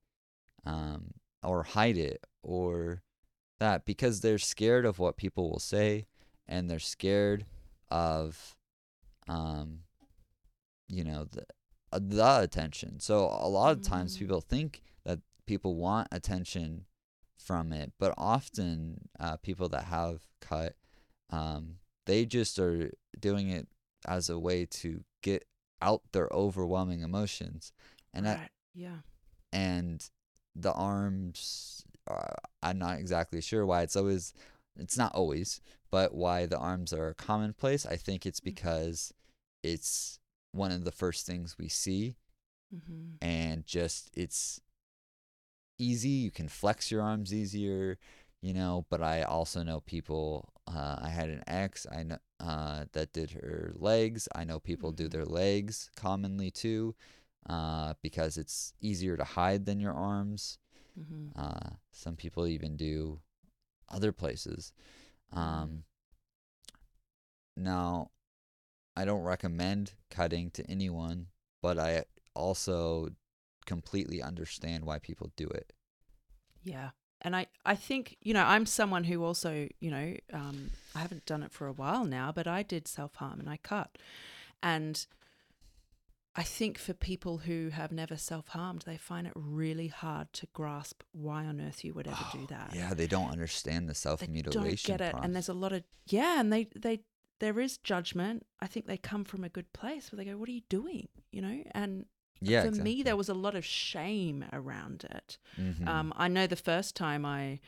um, 0.65 1.13
or 1.43 1.63
hide 1.63 1.97
it 1.97 2.25
or 2.43 3.03
that 3.61 3.85
because 3.85 4.21
they're 4.21 4.39
scared 4.39 4.85
of 4.85 4.99
what 4.99 5.17
people 5.17 5.51
will 5.51 5.59
say 5.61 6.07
and 6.47 6.69
they're 6.71 6.79
scared 6.79 7.45
of 7.91 8.57
um 9.29 9.81
you 10.89 11.05
know 11.05 11.25
the 11.25 11.45
uh, 11.93 11.99
the 12.03 12.41
attention 12.41 12.99
so 13.01 13.25
a 13.41 13.49
lot 13.49 13.73
of 13.73 13.83
times 13.83 14.17
Mm. 14.17 14.19
people 14.21 14.41
think 14.41 14.83
that 15.05 15.21
people 15.47 15.75
want 15.77 16.09
attention 16.13 16.85
from 17.37 17.73
it 17.73 17.93
but 17.99 18.13
often 18.19 19.09
uh, 19.19 19.37
people 19.37 19.69
that 19.69 19.85
have 19.85 20.23
cut 20.41 20.77
um 21.31 21.77
they 22.07 22.25
just 22.27 22.59
are 22.59 22.91
doing 23.19 23.49
it 23.49 23.69
as 24.09 24.29
a 24.31 24.39
way 24.39 24.65
to 24.67 25.05
get 25.23 25.45
out 25.81 26.03
their 26.13 26.29
overwhelming 26.33 27.03
emotions 27.03 27.73
and 28.13 28.27
right. 28.27 28.49
yeah. 28.75 28.97
and 29.53 30.11
the 30.57 30.73
arms 30.73 31.85
uh, 32.11 32.35
i'm 32.63 32.79
not 32.79 32.99
exactly 32.99 33.41
sure 33.41 33.65
why 33.65 33.83
it's 33.83 33.95
always 33.97 34.33
it's 34.77 34.97
not 34.99 35.15
always 35.15 35.61
but 35.91 36.15
why 36.15 36.47
the 36.47 36.59
arms 36.59 36.93
are 36.93 37.15
commonplace 37.15 37.87
i 37.87 37.97
think 37.97 38.27
it's 38.27 38.41
Mhm. 38.41 38.45
because 38.45 39.13
it's 39.63 40.19
one 40.53 40.73
of 40.73 40.85
the 40.85 40.93
first 40.93 41.27
things 41.27 41.57
we 41.59 41.69
see 41.69 42.17
Mm-hmm. 42.75 43.17
and 43.23 43.65
just 43.67 44.11
it's 44.15 44.61
easy 45.79 46.09
you 46.09 46.31
can 46.31 46.49
flex 46.49 46.91
your 46.91 47.03
arms 47.03 47.33
easier 47.33 47.99
you 48.41 48.53
know 48.55 48.87
but 48.91 49.03
i 49.03 49.23
also 49.23 49.63
know 49.63 49.81
people 49.81 50.49
uh, 50.69 50.97
i 51.01 51.09
had 51.09 51.29
an 51.29 51.43
ex 51.47 51.87
i 51.93 52.03
know 52.03 52.19
uh, 52.41 52.85
that 52.93 53.13
did 53.13 53.33
her 53.33 53.73
legs 53.77 54.29
i 54.35 54.45
know 54.45 54.61
people 54.61 54.93
do 54.93 55.09
Mhm. 55.09 55.13
their 55.13 55.25
legs 55.25 55.91
commonly 55.97 56.51
too 56.51 56.95
uh, 57.49 57.95
because 58.03 58.37
it's 58.37 58.75
easier 58.81 59.17
to 59.17 59.25
hide 59.25 59.65
than 59.67 59.81
your 59.81 59.95
arms 59.95 60.59
Mm-hmm. 60.99 61.29
uh, 61.37 61.71
some 61.93 62.17
people 62.17 62.47
even 62.47 62.77
do 62.77 63.21
other 63.89 64.13
places. 64.13 64.73
Um, 65.33 65.85
now, 67.57 68.11
I 68.97 69.05
don't 69.05 69.23
recommend 69.23 69.95
cutting 70.11 70.51
to 70.53 70.71
anyone, 70.71 71.29
but 71.63 71.79
I 71.79 72.05
also 72.35 73.11
completely 73.67 74.23
understand 74.23 74.85
why 74.85 74.99
people 74.99 75.33
do 75.37 75.49
it. 75.49 75.73
Yeah. 76.63 76.91
And 77.23 77.35
I, 77.35 77.47
I 77.65 77.75
think, 77.75 78.17
you 78.23 78.33
know, 78.33 78.45
I'm 78.45 78.65
someone 78.65 79.05
who 79.05 79.25
also, 79.25 79.69
you 79.81 79.91
know, 79.91 80.15
um, 80.33 80.71
I 80.95 81.01
haven't 81.01 81.27
done 81.27 81.43
it 81.43 81.53
for 81.53 81.67
a 81.67 81.73
while 81.73 82.05
now, 82.05 82.33
but 82.33 82.47
I 82.47 82.63
did 82.63 82.87
self 82.87 83.17
harm 83.17 83.41
and 83.41 83.49
I 83.49 83.57
cut. 83.57 83.99
And 84.63 85.05
I 86.37 86.45
think 86.45 86.79
for 86.79 86.95
people 86.95 87.39
who 87.39 87.71
have 87.71 87.91
never 87.91 88.17
self 88.17 88.49
harmed, 88.49 88.83
they 88.83 88.97
find 88.97 89.27
it 89.27 89.33
really 89.35 89.89
hard 89.89 90.33
to 90.35 90.47
grasp 90.53 91.03
why 91.11 91.45
on 91.45 91.61
earth 91.61 91.85
you 91.85 91.93
would 91.95 92.07
ever 92.07 92.25
do 92.33 92.47
that. 92.51 92.71
Yeah, 92.73 92.95
they 92.95 93.09
don't 93.09 93.31
understand 93.31 93.89
the 93.89 93.95
self-mutilation 93.95 94.93
They 94.93 94.97
don't 94.97 95.13
get 95.13 95.17
it. 95.17 95.25
And 95.25 95.35
there's 95.35 95.49
a 95.49 95.55
lot 95.55 95.73
of, 95.73 95.83
yeah, 96.07 96.39
and 96.39 96.53
they, 96.53 96.69
they, 96.77 97.01
there 97.41 97.59
is 97.59 97.79
judgment. 97.79 98.47
I 98.61 98.69
think 98.69 98.87
they 98.87 98.97
come 98.97 99.25
from 99.25 99.43
a 99.43 99.49
good 99.49 99.73
place 99.73 100.13
where 100.13 100.17
they 100.17 100.31
go, 100.31 100.37
what 100.37 100.49
are 100.49 100.53
you 100.53 100.63
doing? 100.69 101.09
You 101.33 101.43
know? 101.43 101.63
And 101.73 102.07
yeah, 102.41 102.63
for 102.65 102.71
me, 102.71 103.03
there 103.03 103.17
was 103.17 103.29
a 103.29 103.35
lot 103.35 103.55
of 103.55 103.65
shame 103.65 104.45
around 104.53 105.05
it. 105.05 105.39
hmm 105.57 105.87
Um, 105.87 106.13
I 106.17 106.29
know 106.29 106.47
the 106.47 106.57
first 106.57 106.95
time 106.97 107.25
I 107.25 107.61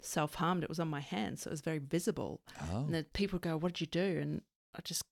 self 0.00 0.34
harmed, 0.34 0.62
it 0.62 0.68
was 0.68 0.80
on 0.80 0.88
my 0.88 1.00
hand, 1.00 1.38
so 1.38 1.48
it 1.48 1.52
was 1.52 1.60
very 1.62 1.78
visible. 1.78 2.40
oh, 2.62 2.84
And 2.86 2.94
then 2.94 3.04
people 3.12 3.38
go, 3.38 3.56
"What 3.56 3.72
did 3.74 3.80
you 3.80 3.86
do?" 3.86 4.18
And 4.20 4.42
I 4.74 4.80
just, 4.82 5.02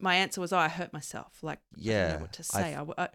my 0.00 0.14
answer 0.14 0.40
was, 0.40 0.52
"Oh, 0.52 0.58
I 0.58 0.68
hurt 0.68 0.92
myself." 0.92 1.42
Like, 1.42 1.58
I 1.58 1.76
didn't 1.76 1.84
Yeah, 1.86 2.12
know 2.14 2.20
what 2.20 2.32
to 2.32 2.42
say. 2.42 2.74
I, 2.74 2.84
I 3.04 3.08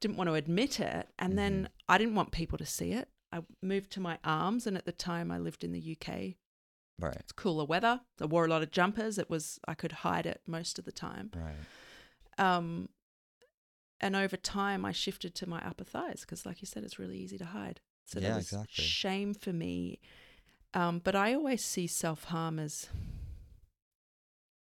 didn't 0.00 0.16
want 0.16 0.28
to 0.28 0.34
admit 0.34 0.80
it, 0.80 1.08
and 1.18 1.38
then 1.38 1.64
Mhm. 1.64 1.70
I 1.88 1.98
didn't 1.98 2.14
want 2.14 2.30
people 2.32 2.58
to 2.58 2.66
see 2.66 2.92
it. 2.92 3.08
I 3.32 3.42
moved 3.62 3.90
to 3.92 4.00
my 4.00 4.18
arms, 4.24 4.66
and 4.66 4.76
at 4.76 4.84
the 4.86 4.92
time, 4.92 5.30
I 5.30 5.38
lived 5.38 5.64
in 5.64 5.72
the 5.72 5.80
UK. 5.80 6.36
right, 6.98 7.16
It's 7.16 7.32
cooler 7.32 7.64
weather. 7.64 8.00
I 8.20 8.26
wore 8.26 8.44
a 8.44 8.48
lot 8.48 8.62
of 8.62 8.70
jumpers. 8.70 9.18
It 9.18 9.30
was 9.30 9.58
I 9.66 9.74
could 9.74 9.92
hide 9.92 10.26
it 10.26 10.40
most 10.46 10.78
of 10.78 10.84
the 10.84 10.92
time. 10.92 11.30
right. 11.34 11.66
Um, 12.38 12.88
and 14.00 14.16
over 14.16 14.36
time, 14.36 14.84
I 14.84 14.92
shifted 14.92 15.34
to 15.36 15.48
my 15.48 15.60
upper 15.66 15.84
thighs 15.84 16.20
because, 16.22 16.46
like 16.46 16.60
you 16.62 16.66
said, 16.66 16.84
it's 16.84 16.98
really 16.98 17.18
easy 17.18 17.38
to 17.38 17.44
hide. 17.46 17.80
So 18.06 18.18
Yeah, 18.20 18.30
that 18.30 18.36
was 18.36 18.44
exactly. 18.46 18.84
shame 18.84 19.34
for 19.34 19.52
me. 19.52 20.00
Um, 20.74 21.00
but 21.00 21.14
I 21.16 21.34
always 21.34 21.64
see 21.64 21.86
self 21.86 22.24
harm 22.24 22.58
as 22.58 22.88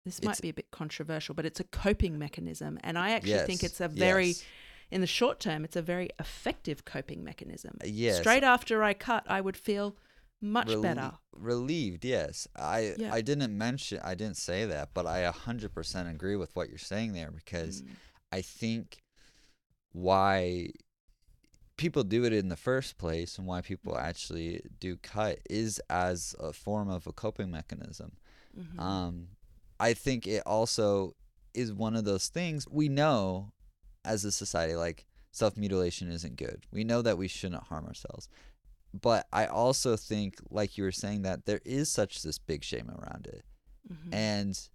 this 0.06 0.22
might 0.24 0.32
It's- 0.32 0.42
be 0.42 0.50
a 0.50 0.54
bit 0.54 0.72
controversial, 0.72 1.36
but 1.36 1.46
it's 1.46 1.60
a 1.60 1.64
coping 1.66 2.18
mechanism, 2.18 2.80
and 2.84 2.98
I 2.98 3.12
actually 3.12 3.46
think 3.46 3.64
it's 3.64 3.80
a 3.82 3.88
very, 3.88 4.28
yes. 4.28 4.44
in 4.92 5.02
the 5.02 5.08
short 5.08 5.40
term, 5.40 5.64
it's 5.66 5.76
a 5.76 5.82
very 5.82 6.10
effective 6.20 6.86
coping 6.86 7.24
mechanism. 7.24 7.78
Uh, 7.84 7.88
yes. 7.88 8.20
Straight 8.20 8.44
after 8.44 8.82
I 8.84 8.94
cut, 8.94 9.24
I 9.28 9.42
would 9.42 9.58
feel 9.58 9.98
much 10.42 10.68
Relie- 10.70 10.82
better. 10.82 11.12
Relieved, 11.34 12.06
yes. 12.06 12.48
I 12.56 12.96
Yeah. 12.98 13.14
I 13.14 13.22
didn't 13.22 13.56
mention 13.58 14.00
I 14.02 14.16
didn't 14.16 14.38
say 14.38 14.66
that, 14.66 14.94
but 14.94 15.06
I 15.06 15.24
100% 15.26 16.10
agree 16.10 16.38
with 16.38 16.56
what 16.56 16.70
you're 16.70 16.78
saying 16.78 17.12
there 17.14 17.30
because 17.30 17.82
Mm, 17.82 17.96
I 18.32 18.42
think 18.42 19.04
why 19.92 20.70
people 21.78 22.04
do 22.04 22.26
it 22.26 22.34
in 22.34 22.50
the 22.50 22.58
first 22.58 22.98
place 22.98 23.38
and 23.38 23.48
why 23.48 23.62
people 23.62 23.98
actually 23.98 24.62
do 24.80 24.98
cut 24.98 25.40
is 25.50 25.80
as 25.90 26.36
a 26.40 26.52
form 26.52 26.90
of 26.90 27.08
a 27.08 27.14
coping 27.14 27.50
mechanism. 27.50 28.12
mhm. 28.58 28.80
Um, 28.80 29.28
I 29.80 29.94
think 29.94 30.28
it 30.28 30.44
also 30.46 31.16
is 31.54 31.72
one 31.72 31.96
of 31.96 32.04
those 32.04 32.28
things 32.28 32.68
we 32.70 32.90
know 32.90 33.54
as 34.04 34.26
a 34.26 34.32
society, 34.32 34.76
like 34.76 35.06
self 35.32 35.56
mutilation 35.56 36.12
isn't 36.12 36.36
good. 36.36 36.66
We 36.72 36.84
know 36.84 37.02
that 37.02 37.18
we 37.18 37.28
shouldn't 37.28 37.64
harm 37.64 37.86
ourselves. 37.86 38.28
But 39.00 39.28
I 39.32 39.46
also 39.46 39.96
think, 39.96 40.36
like 40.50 40.78
you 40.78 40.84
were 40.84 40.92
saying, 40.92 41.22
that 41.22 41.46
there 41.46 41.62
is 41.64 41.90
such 41.90 42.24
this 42.24 42.40
big 42.40 42.64
shame 42.64 42.90
around 42.90 43.28
it. 43.28 43.46
Mhm. 43.90 44.14
And 44.14 44.70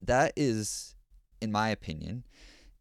that 0.00 0.32
is, 0.36 0.96
in 1.40 1.52
my 1.52 1.68
opinion, 1.68 2.24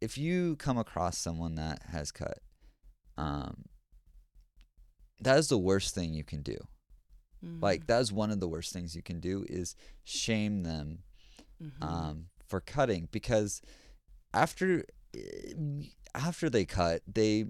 if 0.01 0.17
you 0.17 0.55
come 0.57 0.77
across 0.77 1.17
someone 1.17 1.55
that 1.55 1.83
has 1.91 2.11
cut, 2.11 2.39
um, 3.17 3.65
that 5.19 5.37
is 5.37 5.47
the 5.49 5.57
worst 5.57 5.93
thing 5.93 6.13
you 6.13 6.23
can 6.23 6.41
do. 6.41 6.57
Like 7.61 7.83
Mhm. 7.83 7.87
that 7.87 8.01
is 8.01 8.11
one 8.11 8.31
of 8.31 8.39
the 8.39 8.47
worst 8.47 8.73
things 8.73 8.95
you 8.95 9.01
can 9.03 9.19
do 9.19 9.45
is 9.49 9.75
shame 10.03 10.63
them 10.63 11.03
Mhm. 11.61 11.81
um, 11.83 12.29
for 12.47 12.59
cutting 12.61 13.07
because 13.11 13.61
after 14.33 14.85
eh, 15.13 15.53
after 16.15 16.49
they 16.49 16.65
cut, 16.65 17.01
they 17.07 17.45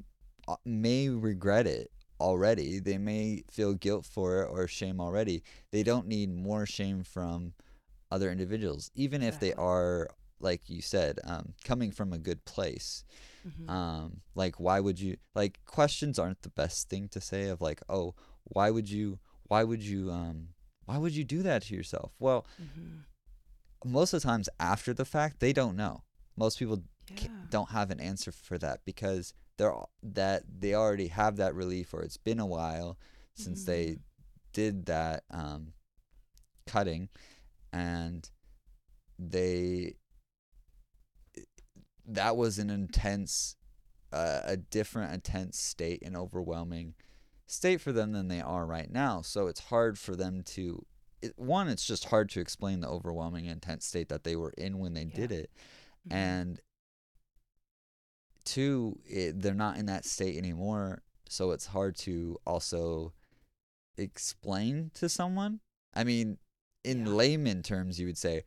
uh, 0.47 0.56
may 0.65 1.10
regret 1.10 1.67
it 1.67 1.91
already. 2.19 2.79
They 2.79 2.97
may 2.97 3.43
feel 3.49 3.73
guilt 3.73 4.06
for 4.06 4.43
it 4.43 4.47
or 4.49 4.67
shame 4.67 4.99
already. 4.99 5.43
They 5.71 5.83
don't 5.83 6.08
need 6.08 6.29
more 6.29 6.65
shame 6.65 7.04
from 7.04 7.54
other 8.12 8.31
individuals, 8.31 8.91
even 8.95 9.21
if 9.21 9.39
they 9.39 9.54
are 9.54 10.10
like 10.42 10.69
you 10.69 10.81
said, 10.81 11.19
um, 11.23 11.54
coming 11.63 11.92
from 11.92 12.13
a 12.13 12.17
good 12.17 12.44
place. 12.46 13.04
Mhm. 13.48 13.69
Um, 13.69 14.21
like 14.35 14.60
why 14.60 14.79
would 14.79 15.00
you 15.00 15.17
like 15.35 15.60
questions 15.65 16.19
aren't 16.19 16.42
the 16.42 16.50
best 16.50 16.89
thing 16.89 17.08
to 17.10 17.21
say 17.21 17.50
of 17.50 17.62
like, 17.62 17.81
oh, 17.89 18.15
why 18.44 18.69
would 18.69 18.89
you 18.89 19.19
why 19.44 19.63
would 19.63 19.81
you 19.81 20.12
um 20.12 20.50
why 20.85 20.98
would 20.98 21.15
you 21.15 21.23
do 21.23 21.42
that 21.44 21.63
to 21.63 21.75
yourself? 21.75 22.12
Well, 22.19 22.46
Mhm. 22.62 23.04
most 23.85 24.13
of 24.13 24.21
the 24.21 24.27
times 24.27 24.50
after 24.60 24.94
the 24.94 25.06
fact, 25.06 25.39
they 25.39 25.54
don't 25.54 25.75
know. 25.75 26.04
Most 26.35 26.60
people 26.60 26.83
Yeah. 27.10 27.27
don't 27.50 27.69
have 27.71 27.92
an 27.92 28.00
answer 28.00 28.31
for 28.31 28.58
that 28.60 28.85
because 28.85 29.33
they're 29.58 29.75
that 30.04 30.44
they 30.60 30.73
already 30.73 31.08
have 31.08 31.35
that 31.37 31.54
relief 31.56 31.94
or 31.94 32.02
it's 32.02 32.17
been 32.17 32.39
a 32.39 32.46
while 32.46 32.98
since 33.35 33.65
they 33.65 33.85
Mm. 33.85 34.00
did 34.54 34.85
that 34.85 35.23
um, 35.31 35.73
cutting 36.67 37.10
and 37.73 38.29
they 39.19 39.96
that 42.15 42.35
was 42.37 42.59
an 42.59 42.69
intense 42.69 43.55
a, 44.12 44.41
a 44.45 44.57
different 44.57 45.13
intense 45.13 45.57
state 45.59 46.01
and 46.05 46.15
overwhelming 46.17 46.95
state 47.47 47.79
for 47.81 47.91
them 47.91 48.12
than 48.12 48.27
they 48.27 48.41
are 48.41 48.65
right 48.65 48.91
now. 48.91 49.21
So 49.21 49.47
it's 49.47 49.59
hard 49.62 49.97
for 49.97 50.15
them 50.15 50.43
to 50.47 50.85
it, 51.21 51.33
one 51.37 51.67
it's 51.67 51.85
just 51.85 52.05
hard 52.05 52.29
to 52.31 52.39
explain 52.39 52.79
the 52.79 52.89
overwhelming 52.89 53.45
intense 53.45 53.85
state 53.85 54.09
that 54.09 54.23
they 54.23 54.35
were 54.35 54.53
in 54.57 54.79
when 54.79 54.93
they 54.93 55.03
Yeah. 55.05 55.15
did 55.15 55.31
it 55.31 55.51
Mhm. 56.07 56.13
and 56.13 56.62
two 58.43 58.99
it, 59.05 59.39
they're 59.41 59.53
not 59.53 59.77
in 59.77 59.85
that 59.85 60.03
state 60.03 60.35
anymore 60.35 61.03
so 61.29 61.51
it's 61.51 61.67
hard 61.67 61.95
to 61.95 62.37
also 62.45 63.13
explain 63.97 64.89
to 64.95 65.07
someone 65.07 65.59
i 65.93 66.03
mean 66.03 66.39
in 66.83 67.05
Yeah. 67.05 67.12
layman 67.13 67.62
terms 67.62 67.99
you 67.99 68.07
would 68.07 68.17
say 68.17 68.43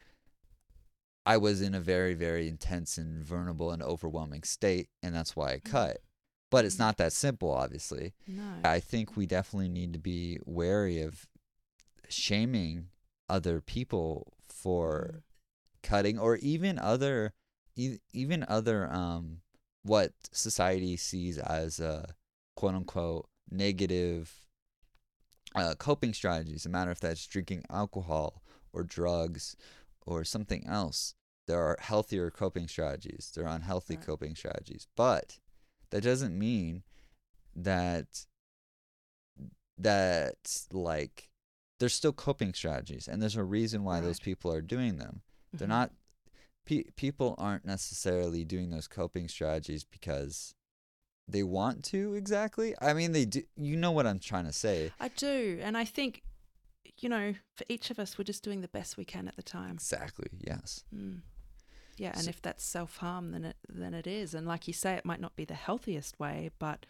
i 1.26 1.36
was 1.36 1.60
in 1.62 1.74
a 1.74 1.80
very 1.80 2.14
very 2.14 2.48
intense 2.48 2.98
and 2.98 3.24
vulnerable 3.24 3.70
and 3.70 3.82
overwhelming 3.82 4.42
state 4.42 4.88
and 5.02 5.14
that's 5.14 5.34
why 5.36 5.52
i 5.52 5.58
Mhm. 5.58 5.64
cut 5.64 6.02
but 6.50 6.64
it's 6.64 6.76
Mhm. 6.76 6.80
not 6.80 6.96
that 6.98 7.12
simple 7.12 7.50
obviously 7.50 8.14
no. 8.26 8.60
i 8.64 8.80
think 8.80 9.16
we 9.16 9.26
definitely 9.26 9.68
need 9.68 9.92
to 9.92 9.98
be 9.98 10.38
wary 10.44 11.00
of 11.00 11.28
shaming 12.08 12.88
other 13.28 13.60
people 13.60 14.32
for 14.48 15.10
Mm. 15.14 15.22
cutting 15.82 16.18
or 16.18 16.36
even 16.36 16.78
other 16.78 17.32
e- 17.76 17.98
even 18.12 18.44
other 18.48 18.90
um 18.92 19.40
what 19.82 20.12
society 20.32 20.96
sees 20.96 21.38
as 21.38 21.80
uh 21.80 22.06
quote 22.54 22.74
unquote 22.74 23.28
negative 23.50 24.40
uh, 25.54 25.74
coping 25.76 26.12
strategies 26.12 26.66
no 26.66 26.72
matter 26.72 26.90
if 26.90 27.00
that's 27.00 27.26
drinking 27.26 27.64
alcohol 27.70 28.42
or 28.72 28.82
drugs 28.82 29.56
or 30.06 30.24
something 30.24 30.66
else 30.66 31.14
there 31.46 31.60
are 31.62 31.76
healthier 31.80 32.30
coping 32.30 32.66
strategies 32.68 33.30
there 33.34 33.44
are 33.46 33.54
unhealthy 33.54 33.96
Right. 33.96 34.06
coping 34.06 34.34
strategies. 34.34 34.86
But 34.96 35.38
that 35.90 36.02
doesn't 36.02 36.38
mean 36.38 36.82
that 37.54 38.26
that 39.78 40.66
like 40.72 41.30
there's 41.80 41.94
still 41.94 42.12
coping 42.12 42.54
strategies 42.54 43.08
and 43.08 43.20
there's 43.20 43.36
a 43.36 43.42
reason 43.44 43.82
why 43.84 44.00
those 44.00 44.20
people 44.20 44.52
are 44.52 44.62
doing 44.62 44.96
them. 44.96 45.22
They're 45.52 45.66
Mhm. 45.66 45.70
not 45.70 45.92
pe- 46.64 46.84
people 46.96 47.34
aren't 47.38 47.64
necessarily 47.64 48.44
doing 48.44 48.70
those 48.70 48.86
coping 48.88 49.28
strategies 49.28 49.84
because 49.84 50.54
they 51.28 51.42
want 51.42 51.84
to 51.86 52.14
exactly. 52.14 52.74
I 52.80 52.92
mean 52.94 53.12
they 53.12 53.24
do 53.24 53.42
you 53.56 53.76
know 53.76 53.90
what 53.92 54.06
i'm 54.06 54.18
trying 54.20 54.44
to 54.46 54.52
say. 54.52 54.92
I 55.00 55.08
do, 55.08 55.58
and 55.62 55.76
I 55.76 55.84
think, 55.84 56.22
you 56.98 57.08
know, 57.08 57.34
for 57.56 57.64
each 57.68 57.90
of 57.90 57.98
us, 57.98 58.16
we're 58.18 58.24
just 58.24 58.42
doing 58.44 58.60
the 58.60 58.68
best 58.68 58.96
we 58.96 59.04
can 59.04 59.26
at 59.28 59.36
the 59.36 59.42
time. 59.42 59.72
exactly 59.74 60.28
yes 60.40 60.84
Mm. 60.94 61.20
Yeah, 61.96 62.10
and 62.14 62.24
So- 62.24 62.30
if 62.30 62.42
that's 62.42 62.64
self 62.64 62.96
harm, 62.96 63.30
then 63.30 63.44
it 63.44 63.56
then 63.68 63.94
it 63.94 64.06
is. 64.06 64.34
And 64.34 64.46
like 64.48 64.66
you 64.66 64.72
say, 64.74 64.94
it 64.94 65.04
might 65.04 65.20
not 65.20 65.36
be 65.36 65.44
the 65.44 65.54
healthiest 65.54 66.18
way, 66.18 66.50
but 66.58 66.86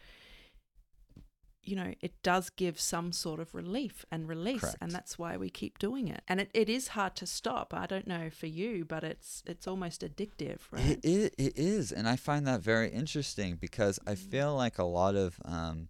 you 1.63 1.75
know, 1.77 1.95
it 2.03 2.23
does 2.23 2.51
give 2.51 2.79
some 2.79 3.11
sort 3.11 3.41
of 3.41 3.55
relief 3.55 4.05
and 4.11 4.29
release, 4.29 4.61
Correct. 4.61 4.77
and 4.83 4.91
that's 4.93 5.19
why 5.19 5.39
we 5.39 5.49
keep 5.49 5.79
doing 5.79 6.09
it. 6.09 6.21
And 6.29 6.39
it, 6.39 6.51
it 6.53 6.69
is 6.69 6.89
hard 6.89 7.17
to 7.17 7.27
stop. 7.27 7.73
I 7.73 7.87
don't 7.87 8.07
know 8.07 8.29
for 8.29 8.47
you, 8.47 8.85
but 8.85 9.03
it's 9.03 9.43
it's 9.47 9.67
almost 9.67 10.03
addictive, 10.03 10.59
right? 10.71 10.99
It, 11.03 11.05
it, 11.05 11.35
it 11.39 11.53
is, 11.59 11.91
and 11.91 12.07
I 12.07 12.17
find 12.17 12.47
that 12.47 12.61
very 12.61 12.91
interesting 12.91 13.57
because 13.57 13.99
I 14.07 14.13
Mm. 14.15 14.31
feel 14.31 14.55
like 14.57 14.79
a 14.79 14.85
lot 14.85 15.15
of, 15.17 15.41
um, 15.45 15.89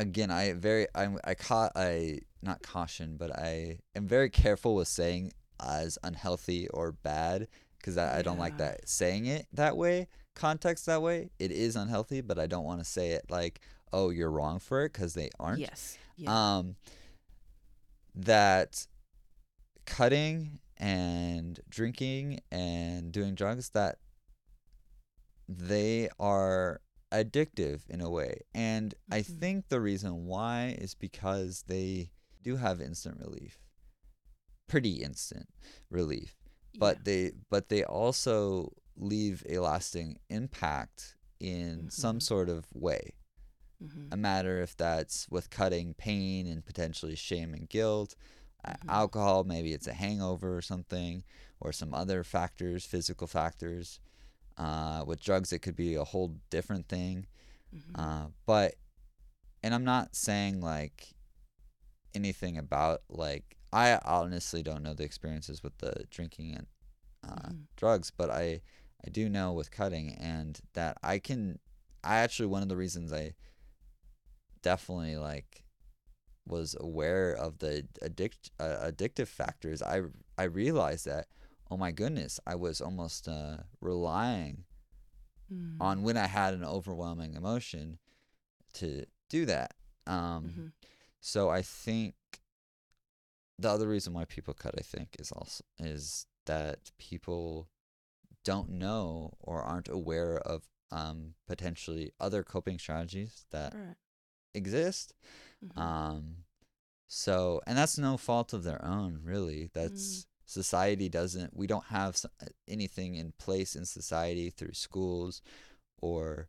again, 0.00 0.30
I 0.30 0.52
very, 0.52 0.86
I, 0.94 1.08
I 1.24 1.34
caught, 1.34 1.72
I 1.76 2.20
not 2.42 2.62
caution, 2.62 3.16
but 3.18 3.36
I 3.36 3.80
am 3.94 4.06
very 4.06 4.30
careful 4.30 4.74
with 4.74 4.88
saying 4.88 5.32
as 5.64 5.98
unhealthy 6.02 6.68
or 6.68 6.92
bad 6.92 7.48
because 7.78 7.96
I, 7.96 8.18
I 8.18 8.22
don't 8.22 8.38
like 8.38 8.58
that 8.58 8.88
saying 8.88 9.26
it 9.26 9.46
that 9.52 9.76
way, 9.76 10.08
context 10.34 10.86
that 10.86 11.02
way. 11.02 11.30
It 11.38 11.50
is 11.50 11.76
unhealthy, 11.76 12.20
but 12.20 12.38
I 12.38 12.46
don't 12.46 12.64
want 12.64 12.80
to 12.80 12.84
say 12.84 13.10
it 13.10 13.24
like, 13.28 13.60
oh, 13.92 14.10
you're 14.10 14.30
wrong 14.30 14.58
for 14.58 14.84
it 14.84 14.92
because 14.92 15.14
they 15.14 15.30
aren't 15.38 15.60
yes. 15.60 15.98
Yeah. 16.16 16.58
um 16.58 16.76
that 18.14 18.86
cutting 19.86 20.58
and 20.76 21.60
drinking 21.68 22.40
and 22.50 23.12
doing 23.12 23.34
drugs 23.34 23.70
that 23.70 23.98
they 25.48 26.08
are 26.18 26.80
addictive 27.12 27.88
in 27.88 28.00
a 28.00 28.10
way 28.10 28.40
and 28.54 28.94
i 29.10 29.20
Mhm. 29.20 29.40
think 29.40 29.68
the 29.68 29.80
reason 29.80 30.26
why 30.26 30.74
is 30.78 30.94
because 30.94 31.64
they 31.66 32.10
do 32.42 32.56
have 32.56 32.80
instant 32.80 33.18
relief 33.18 33.58
pretty 34.66 35.02
instant 35.02 35.48
relief 35.90 36.36
but 36.78 37.04
they 37.04 37.32
but 37.50 37.68
they 37.70 37.82
also 37.84 38.72
leave 38.96 39.42
a 39.48 39.58
lasting 39.58 40.18
impact 40.28 41.16
in 41.40 41.88
some 41.90 42.18
Mhm. 42.18 42.22
sort 42.22 42.48
of 42.48 42.66
way 42.74 43.14
Mhm. 43.82 44.08
a 44.12 44.16
matter 44.16 44.60
if 44.60 44.76
that's 44.76 45.28
with 45.30 45.50
cutting 45.50 45.94
pain 45.94 46.46
and 46.46 46.64
potentially 46.66 47.16
shame 47.16 47.54
and 47.54 47.68
guilt 47.68 48.14
uh, 48.64 48.74
Mhm. 48.82 48.88
alcohol 48.90 49.44
maybe 49.44 49.72
it's 49.72 49.86
a 49.86 49.92
hangover 49.94 50.56
or 50.56 50.60
something 50.62 51.24
or 51.60 51.72
some 51.72 51.94
other 51.94 52.22
factors 52.22 52.84
physical 52.84 53.26
factors 53.26 53.98
uh, 54.58 55.04
with 55.06 55.20
drugs 55.22 55.52
it 55.52 55.60
could 55.60 55.76
be 55.76 55.94
a 55.94 56.04
whole 56.04 56.36
different 56.50 56.88
thing 56.88 57.26
Mhm. 57.74 57.92
uh, 57.94 58.26
but 58.46 58.74
and 59.62 59.74
i'm 59.74 59.84
not 59.84 60.14
saying 60.14 60.60
like 60.60 61.14
anything 62.14 62.56
about 62.58 63.02
like 63.08 63.56
i 63.72 63.98
honestly 64.04 64.62
don't 64.62 64.82
know 64.82 64.94
the 64.94 65.04
experiences 65.04 65.62
with 65.62 65.76
the 65.78 66.04
drinking 66.10 66.54
and 66.54 66.66
uh, 67.24 67.50
Mhm. 67.50 67.66
drugs 67.76 68.10
but 68.10 68.30
i 68.30 68.60
i 69.06 69.10
do 69.10 69.28
know 69.28 69.52
with 69.52 69.70
cutting 69.70 70.12
and 70.14 70.60
that 70.72 70.96
i 71.02 71.18
can 71.18 71.58
i 72.02 72.16
actually 72.16 72.46
one 72.46 72.62
of 72.62 72.68
the 72.68 72.76
reasons 72.76 73.12
i 73.12 73.34
definitely 74.62 75.16
like 75.16 75.64
was 76.46 76.74
aware 76.80 77.32
of 77.32 77.58
the 77.58 77.86
addict 78.02 78.50
uh, 78.58 78.90
addictive 78.90 79.28
factors 79.28 79.82
i 79.82 80.00
i 80.38 80.44
realized 80.44 81.04
that 81.04 81.26
oh 81.70 81.76
my 81.76 81.92
goodness 81.92 82.40
i 82.46 82.54
was 82.54 82.80
almost 82.80 83.28
uh, 83.28 83.58
relying 83.80 84.64
Mm. 85.52 85.76
on 85.80 86.02
when 86.02 86.16
i 86.18 86.26
had 86.26 86.52
an 86.52 86.62
overwhelming 86.62 87.32
emotion 87.34 87.98
to 88.74 89.06
do 89.30 89.46
that 89.46 89.72
um 90.06 90.44
Mhm. 90.44 90.72
so 91.20 91.48
i 91.48 91.62
think 91.62 92.14
the 93.58 93.70
other 93.70 93.88
reason 93.88 94.12
why 94.12 94.24
people 94.24 94.54
cut 94.54 94.74
i 94.78 94.82
think 94.82 95.16
is 95.18 95.32
also 95.32 95.64
is 95.78 96.26
that 96.46 96.90
people 96.98 97.68
don't 98.44 98.68
know 98.70 99.32
or 99.40 99.62
aren't 99.62 99.88
aware 99.88 100.36
of 100.38 100.68
um 100.90 101.34
potentially 101.46 102.12
other 102.20 102.42
coping 102.42 102.78
strategies 102.78 103.46
that 103.50 103.74
Right. 103.74 103.96
exist 104.54 105.14
Mhm. 105.64 105.78
um 105.80 106.44
so 107.06 107.60
and 107.66 107.76
that's 107.76 107.98
no 107.98 108.16
fault 108.16 108.52
of 108.52 108.64
their 108.64 108.84
own 108.84 109.20
really 109.24 109.70
that's 109.72 110.26
society 110.48 111.08
doesn't 111.10 111.54
we 111.56 111.66
don't 111.66 111.86
have 111.86 112.16
uh, 112.42 112.46
anything 112.66 113.14
in 113.16 113.32
place 113.38 113.76
in 113.76 113.84
society 113.84 114.50
through 114.50 114.72
schools 114.72 115.42
or 116.00 116.48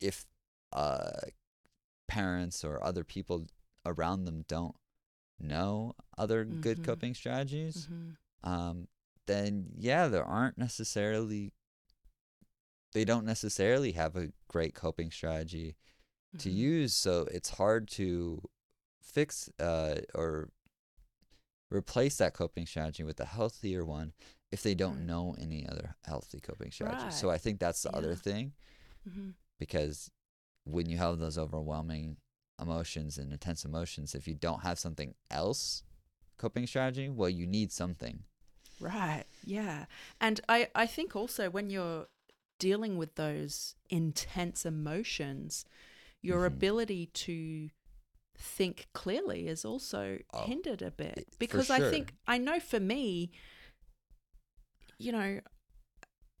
if 0.00 0.24
uh 0.72 1.10
parents 2.08 2.64
or 2.64 2.82
other 2.82 3.04
people 3.04 3.46
around 3.84 4.24
them 4.24 4.44
don't 4.48 4.74
know 5.38 5.94
other 6.16 6.44
good 6.44 6.78
Mhm. 6.78 6.84
coping 6.84 7.14
strategies 7.14 7.86
Mhm. 7.90 8.16
um 8.44 8.88
then 9.26 9.72
yeah 9.76 10.08
there 10.08 10.24
aren't 10.24 10.56
necessarily 10.58 11.52
they 12.92 13.04
don't 13.04 13.26
necessarily 13.26 13.92
have 13.92 14.16
a 14.16 14.32
great 14.48 14.74
coping 14.74 15.10
strategy 15.10 15.76
to 16.38 16.50
Mhm. 16.50 16.54
use 16.56 16.94
so 16.94 17.26
it's 17.30 17.50
hard 17.50 17.88
to 17.88 18.42
fix 19.02 19.50
uh, 19.60 19.96
or 20.14 20.50
replace 21.70 22.16
that 22.16 22.34
coping 22.34 22.66
strategy 22.66 23.02
with 23.02 23.20
a 23.20 23.24
healthier 23.26 23.84
one 23.84 24.12
if 24.50 24.62
they 24.62 24.74
don't 24.74 25.04
know 25.06 25.34
any 25.40 25.66
other 25.68 25.94
healthy 26.06 26.40
coping 26.40 26.70
strategies 26.70 27.14
so 27.14 27.28
i 27.30 27.36
think 27.38 27.58
that's 27.60 27.82
the 27.82 27.94
other 27.94 28.10
Yeah. 28.10 28.14
thing 28.16 28.52
Mhm. 29.08 29.34
because 29.58 30.10
when 30.64 30.88
you 30.88 30.96
have 30.98 31.18
those 31.18 31.38
overwhelming 31.38 32.16
emotions 32.60 33.18
and 33.18 33.32
intense 33.32 33.64
emotions 33.64 34.14
if 34.14 34.26
you 34.26 34.34
don't 34.34 34.62
have 34.62 34.78
something 34.78 35.14
else 35.30 35.82
coping 36.38 36.66
strategy 36.66 37.08
well 37.08 37.28
you 37.30 37.46
need 37.46 37.72
something 37.72 38.24
Right. 38.80 39.24
Yeah. 39.44 39.86
And 40.20 40.40
I, 40.48 40.68
I 40.72 40.86
think 40.86 41.16
also 41.16 41.50
when 41.50 41.68
you're 41.68 42.06
dealing 42.60 42.96
with 42.96 43.16
those 43.16 43.74
intense 43.90 44.64
emotions, 44.64 45.64
your 46.22 46.42
Mhm. 46.42 46.46
ability 46.54 47.06
to 47.06 47.70
think 48.38 48.86
clearly 48.92 49.48
is 49.48 49.64
also 49.64 50.18
Oh, 50.32 50.44
hindered 50.44 50.82
a 50.82 50.90
bit. 50.90 51.26
Because 51.38 51.70
I 51.70 51.80
think, 51.80 52.14
I 52.26 52.38
know 52.38 52.60
for 52.60 52.80
me, 52.80 53.30
you 54.98 55.12
know, 55.12 55.40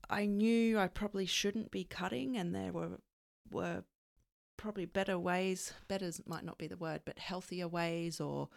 I 0.08 0.26
knew 0.26 0.78
I 0.78 0.88
probably 0.88 1.26
shouldn't 1.26 1.70
be 1.70 1.84
cutting, 1.84 2.36
and 2.36 2.54
there 2.54 2.72
were, 2.72 3.00
were 3.50 3.84
probably 4.56 4.86
better 4.86 5.18
ways, 5.18 5.74
better 5.86 6.10
might 6.26 6.44
not 6.44 6.58
be 6.58 6.66
the 6.66 6.76
word, 6.76 7.02
but 7.04 7.18
healthier 7.18 7.68
ways 7.68 8.20
or, 8.20 8.48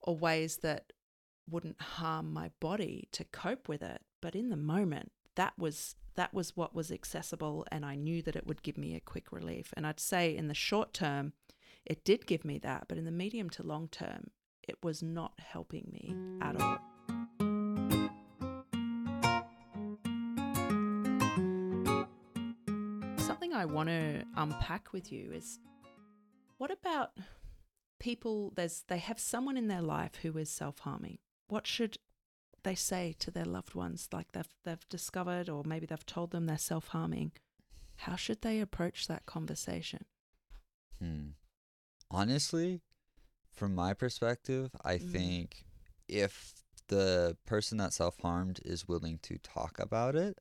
or 0.00 0.16
ways 0.16 0.58
that 0.58 0.92
wouldn't 1.48 1.80
harm 1.80 2.32
my 2.32 2.50
body 2.60 3.08
to 3.12 3.24
cope 3.24 3.68
with 3.68 3.82
it. 3.82 4.02
But 4.20 4.34
in 4.34 4.50
the 4.50 4.56
moment, 4.56 5.12
that 5.34 5.52
was 5.58 5.94
that 6.16 6.32
was 6.32 6.56
what 6.56 6.74
was 6.74 6.90
accessible 6.90 7.66
and 7.70 7.84
I 7.84 7.94
knew 7.94 8.22
that 8.22 8.36
it 8.36 8.46
would 8.46 8.62
give 8.62 8.78
me 8.78 8.96
a 8.96 9.00
quick 9.00 9.30
relief. 9.30 9.72
And 9.76 9.86
I'd 9.86 10.00
say 10.00 10.34
in 10.34 10.48
the 10.48 10.54
short 10.54 10.94
term, 10.94 11.34
it 11.86 12.04
did 12.04 12.26
give 12.26 12.44
me 12.44 12.58
that, 12.58 12.86
but 12.88 12.98
in 12.98 13.04
the 13.04 13.12
medium 13.12 13.48
to 13.50 13.62
long 13.62 13.88
term, 13.88 14.30
it 14.66 14.76
was 14.82 15.02
not 15.02 15.32
helping 15.38 15.88
me 15.92 16.14
at 16.42 16.60
all. 16.60 16.78
Something 23.18 23.54
I 23.54 23.64
want 23.64 23.88
to 23.88 24.24
unpack 24.36 24.92
with 24.92 25.12
you 25.12 25.30
is 25.32 25.60
what 26.58 26.72
about 26.72 27.12
people 28.00 28.52
there's 28.56 28.84
they 28.88 28.98
have 28.98 29.20
someone 29.20 29.56
in 29.56 29.68
their 29.68 29.82
life 29.82 30.16
who 30.22 30.36
is 30.38 30.50
self-harming. 30.50 31.18
What 31.48 31.66
should 31.66 31.98
they 32.64 32.74
say 32.74 33.14
to 33.20 33.30
their 33.30 33.44
loved 33.44 33.76
ones 33.76 34.08
like 34.12 34.32
they've 34.32 34.48
they've 34.64 34.88
discovered 34.88 35.48
or 35.48 35.62
maybe 35.64 35.86
they've 35.86 36.04
told 36.06 36.32
them 36.32 36.46
they're 36.46 36.58
self-harming? 36.58 37.32
How 37.98 38.16
should 38.16 38.42
they 38.42 38.60
approach 38.60 39.06
that 39.06 39.24
conversation? 39.24 40.04
Hmm. 41.00 41.28
Honestly, 42.10 42.82
from 43.52 43.74
my 43.74 43.94
perspective, 43.94 44.70
I 44.84 44.98
Mm. 44.98 45.10
think 45.10 45.64
if 46.08 46.54
the 46.88 47.36
person 47.46 47.78
that 47.78 47.92
self 47.92 48.18
harmed 48.20 48.60
is 48.64 48.86
willing 48.86 49.18
to 49.22 49.38
talk 49.38 49.78
about 49.80 50.14
it, 50.14 50.38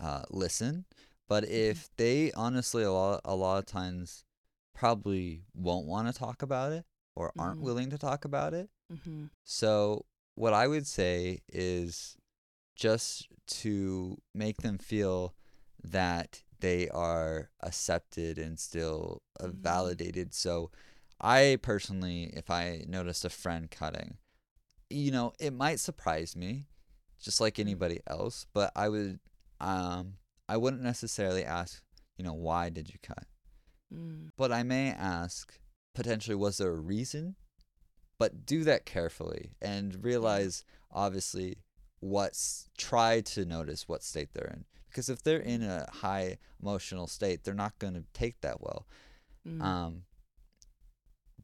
uh, 0.00 0.24
listen. 0.30 0.86
But 1.28 1.44
if 1.44 1.88
they 1.96 2.32
honestly 2.32 2.82
a 2.82 2.92
lot 2.92 3.20
a 3.24 3.34
lot 3.34 3.58
of 3.58 3.66
times 3.66 4.24
probably 4.74 5.44
won't 5.54 5.86
want 5.86 6.08
to 6.08 6.14
talk 6.18 6.42
about 6.42 6.72
it 6.72 6.84
or 7.14 7.32
aren't 7.38 7.58
Mhm. 7.58 7.62
willing 7.62 7.90
to 7.90 7.98
talk 7.98 8.24
about 8.24 8.54
it, 8.54 8.70
Mm-hmm. 8.92 9.26
so 9.44 10.04
what 10.34 10.52
I 10.52 10.66
would 10.66 10.86
say 10.86 11.40
is 11.48 12.16
just 12.76 13.28
to 13.62 14.20
make 14.34 14.58
them 14.58 14.78
feel 14.78 15.34
that 15.82 16.43
they 16.60 16.88
are 16.90 17.50
accepted 17.60 18.38
and 18.38 18.58
still 18.58 19.22
uh, 19.40 19.46
Mhm. 19.46 19.54
validated. 19.60 20.34
So 20.34 20.70
I 21.20 21.58
personally, 21.62 22.24
if 22.34 22.50
I 22.50 22.84
noticed 22.88 23.24
a 23.24 23.30
friend 23.30 23.70
cutting, 23.70 24.18
you 24.90 25.10
know, 25.10 25.32
it 25.38 25.52
might 25.52 25.80
surprise 25.80 26.36
me, 26.36 26.66
just 27.20 27.40
like 27.40 27.58
anybody 27.58 28.00
else, 28.06 28.46
but 28.52 28.70
I 28.76 28.88
would 28.88 29.20
um 29.60 30.18
I 30.48 30.56
wouldn't 30.58 30.82
necessarily 30.82 31.44
ask, 31.44 31.82
you 32.18 32.24
know, 32.24 32.34
why 32.34 32.68
did 32.68 32.88
you 32.90 32.98
cut? 33.02 33.26
Mm. 33.92 34.30
But 34.36 34.52
I 34.52 34.62
may 34.62 34.90
ask, 34.90 35.58
potentially, 35.94 36.34
was 36.34 36.58
there 36.58 36.70
a 36.72 36.80
reason? 36.80 37.36
But 38.18 38.44
do 38.46 38.62
that 38.64 38.84
carefully 38.84 39.52
and 39.62 40.04
realize, 40.04 40.64
obviously, 40.90 41.56
what's 42.00 42.68
try 42.76 43.20
to 43.22 43.44
notice 43.44 43.88
what 43.88 44.02
state 44.02 44.34
they're 44.34 44.52
in. 44.52 44.64
Because 44.94 45.08
if 45.08 45.24
they're 45.24 45.40
in 45.40 45.64
a 45.64 45.90
high 45.90 46.38
emotional 46.62 47.08
state, 47.08 47.42
they're 47.42 47.52
not 47.52 47.80
going 47.80 47.94
to 47.94 48.04
take 48.12 48.40
that 48.42 48.60
well. 48.60 48.86
Mm. 49.46 49.60
Um, 49.60 50.02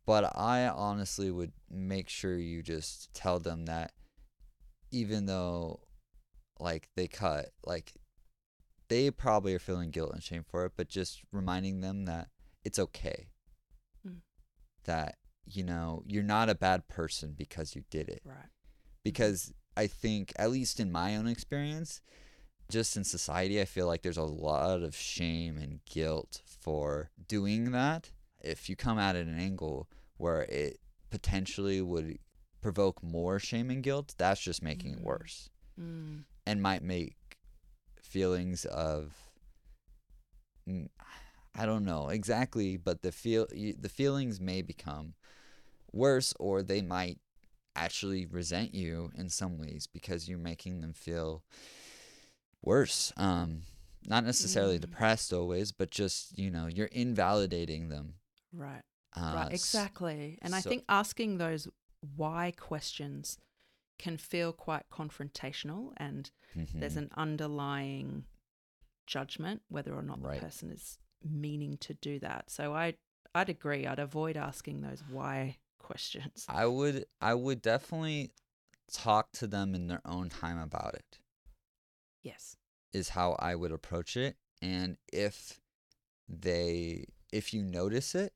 but 0.07 0.37
I 0.37 0.69
honestly 0.69 1.33
would 1.33 1.51
make 1.69 2.09
sure 2.09 2.37
you 2.37 2.63
just 2.63 3.13
tell 3.13 3.41
them 3.41 3.67
that 3.67 3.91
even 4.93 5.27
though, 5.27 5.81
like, 6.61 6.91
they 6.95 7.09
cut, 7.09 7.51
like, 7.67 7.95
they 8.89 9.11
probably 9.11 9.53
are 9.53 9.59
feeling 9.59 9.91
guilt 9.91 10.13
and 10.15 10.23
shame 10.23 10.45
for 10.49 10.65
it, 10.65 10.73
but 10.77 10.89
just 10.89 11.23
reminding 11.33 11.81
them 11.81 12.05
that 12.05 12.29
it's 12.65 12.79
okay. 12.79 13.31
Mm. 14.07 14.19
That, 14.85 15.17
you 15.45 15.65
know, 15.65 16.05
you're 16.07 16.23
not 16.23 16.49
a 16.49 16.55
bad 16.55 16.87
person 16.87 17.35
because 17.37 17.75
you 17.75 17.83
did 17.91 18.09
it. 18.09 18.23
right. 18.25 18.37
Because 19.03 19.53
I 19.77 19.89
think, 19.89 20.33
at 20.37 20.53
least 20.53 20.79
in 20.79 20.93
my 20.93 21.17
own 21.17 21.27
experience, 21.27 22.01
just 22.71 22.97
in 22.97 23.05
society, 23.05 23.61
I 23.61 23.65
feel 23.65 23.87
like 23.87 24.03
there's 24.03 24.17
a 24.17 24.23
lot 24.23 24.83
of 24.83 24.97
shame 24.97 25.59
and 25.59 25.81
guilt 25.85 26.43
for 26.45 27.11
doing 27.29 27.73
that. 27.73 28.11
If 28.43 28.69
you 28.69 28.77
come 28.77 28.99
at 28.99 29.17
it 29.17 29.27
an 29.27 29.39
angle 29.39 29.89
where 30.17 30.43
it 30.43 30.81
potentially 31.11 31.81
would 31.83 32.19
provoke 32.61 33.03
more 33.03 33.39
shame 33.39 33.71
and 33.71 33.83
guilt, 33.83 34.15
that's 34.17 34.41
just 34.41 34.63
making 34.63 34.93
it 34.95 35.01
Mm. 35.01 35.05
worse 35.05 35.51
Mm. 35.79 36.25
and 36.47 36.63
might 36.63 36.83
make 36.83 37.17
feelings 38.01 38.65
of 38.65 39.15
I 41.55 41.67
don't 41.67 41.85
know 41.85 42.09
exactly, 42.09 42.77
but 42.77 43.03
the 43.03 43.11
feel 43.13 43.47
the 43.51 43.89
feelings 43.89 44.41
may 44.41 44.63
become 44.63 45.15
worse, 45.93 46.33
or 46.39 46.63
they 46.63 46.81
might 46.81 47.19
actually 47.75 48.27
resent 48.27 48.75
you 48.75 49.11
in 49.17 49.29
some 49.31 49.59
ways 49.59 49.87
because 49.87 50.29
you're 50.29 50.39
making 50.39 50.81
them 50.81 50.93
feel 50.93 51.43
worse. 52.63 53.13
Um, 53.17 53.63
not 54.07 54.25
necessarily 54.25 54.79
Mm. 54.79 54.83
depressed 54.83 55.33
always, 55.33 55.73
but 55.73 55.91
just 55.91 56.39
you 56.39 56.51
know 56.51 56.67
you're 56.67 56.87
invalidating 56.87 57.89
them. 57.89 58.15
Right. 58.53 58.83
Uh, 59.17 59.33
right. 59.35 59.53
Exactly. 59.53 60.39
And 60.43 60.55
I 60.55 60.61
think 60.61 60.85
asking 60.89 61.39
those 61.39 61.69
why 62.17 62.53
questions 62.57 63.39
can 63.99 64.17
feel 64.17 64.53
quite 64.53 64.85
confrontational 64.91 65.93
and 65.99 66.31
there's 66.75 66.95
mhm. 66.95 66.99
an 66.99 67.11
underlying 67.17 68.25
judgment 69.07 69.63
whether 69.69 69.95
or 69.95 70.03
not 70.03 70.23
Right. 70.23 70.41
the 70.41 70.47
person 70.47 70.71
is 70.71 70.99
meaning 71.23 71.77
to 71.79 71.95
do 71.95 72.19
that. 72.21 72.51
So 72.51 72.75
I 72.75 72.95
I'd 73.35 73.49
agree. 73.49 73.87
I'd 73.87 73.99
avoid 73.99 74.37
asking 74.37 74.81
those 74.81 75.03
why 75.11 75.59
questions. 75.79 76.45
I 76.49 76.67
would 76.67 77.05
I 77.21 77.35
would 77.35 77.61
definitely 77.63 78.33
talk 78.93 79.31
to 79.33 79.47
them 79.47 79.75
in 79.75 79.87
their 79.89 80.01
own 80.05 80.29
time 80.31 80.59
about 80.59 80.95
it. 80.95 81.19
Yes. 82.23 82.57
is 82.93 83.11
how 83.11 83.33
I 83.39 83.55
would 83.55 83.73
approach 83.73 84.17
it. 84.17 84.37
And 84.61 84.97
if 85.13 85.61
they, 86.29 87.05
if 87.33 87.55
you 87.55 87.63
notice 87.63 88.15
it 88.15 88.33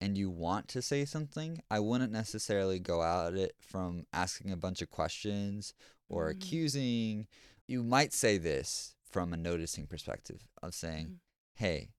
and 0.00 0.16
you 0.16 0.30
want 0.30 0.68
to 0.68 0.82
say 0.82 1.04
something, 1.04 1.60
I 1.70 1.80
wouldn't 1.80 2.12
necessarily 2.12 2.78
go 2.78 3.02
at 3.02 3.34
it 3.34 3.54
from 3.60 4.06
asking 4.12 4.50
a 4.52 4.56
bunch 4.56 4.82
of 4.82 4.90
questions 4.90 5.74
or 6.08 6.28
Mm. 6.28 6.30
accusing. 6.36 7.26
You 7.66 7.82
might 7.82 8.12
say 8.12 8.38
this 8.38 8.94
from 9.04 9.32
a 9.32 9.36
noticing 9.36 9.86
perspective 9.86 10.48
of 10.62 10.74
saying, 10.74 11.06
Mhm. 11.08 11.20
hey, 11.54 11.92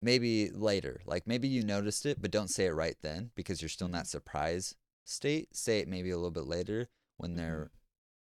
maybe 0.00 0.50
later, 0.50 1.00
like 1.06 1.26
maybe 1.26 1.46
you 1.48 1.62
noticed 1.62 2.04
it, 2.06 2.20
but 2.20 2.30
don't 2.30 2.48
say 2.48 2.66
it 2.66 2.72
right 2.72 2.96
then 3.02 3.30
because 3.34 3.62
you're 3.62 3.68
still 3.68 3.86
in 3.86 3.92
that 3.92 4.06
surprise 4.08 4.74
state. 5.04 5.54
Say 5.54 5.80
it 5.80 5.88
maybe 5.88 6.10
a 6.10 6.16
little 6.16 6.30
bit 6.30 6.46
later 6.46 6.88
when 7.16 7.34
they're 7.34 7.70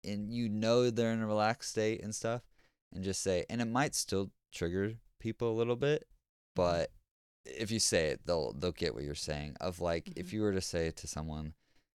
and 0.06 0.32
you 0.32 0.48
know 0.48 0.90
they're 0.90 1.12
in 1.12 1.20
a 1.22 1.26
relaxed 1.26 1.70
state 1.70 2.02
and 2.02 2.14
stuff 2.14 2.42
and 2.92 3.04
just 3.04 3.22
say 3.22 3.44
and 3.50 3.60
it 3.60 3.66
might 3.66 3.94
still 3.94 4.30
trigger 4.52 4.94
people 5.18 5.50
a 5.50 5.56
little 5.58 5.76
bit 5.76 6.06
but 6.54 6.90
if 7.44 7.70
you 7.70 7.78
say 7.78 8.08
it 8.08 8.20
they'll 8.26 8.52
they'll 8.54 8.72
get 8.72 8.94
what 8.94 9.04
you're 9.04 9.14
saying 9.14 9.56
of 9.60 9.80
like 9.80 10.12
if 10.16 10.28
Mhm. 10.28 10.32
you 10.32 10.42
were 10.42 10.52
to 10.52 10.60
say 10.60 10.86
it 10.86 10.96
to 10.96 11.06
someone 11.06 11.54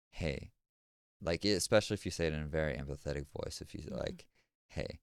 hey 0.10 0.52
like 1.22 1.44
especially 1.46 1.94
if 1.96 2.06
you 2.06 2.12
say 2.12 2.28
it 2.28 2.34
in 2.34 2.42
a 2.42 2.48
very 2.48 2.76
empathetic 2.78 3.26
voice 3.30 3.62
if 3.62 3.74
you 3.74 3.82
Mhm. 3.82 3.98
like 4.00 4.28
hey 4.70 5.00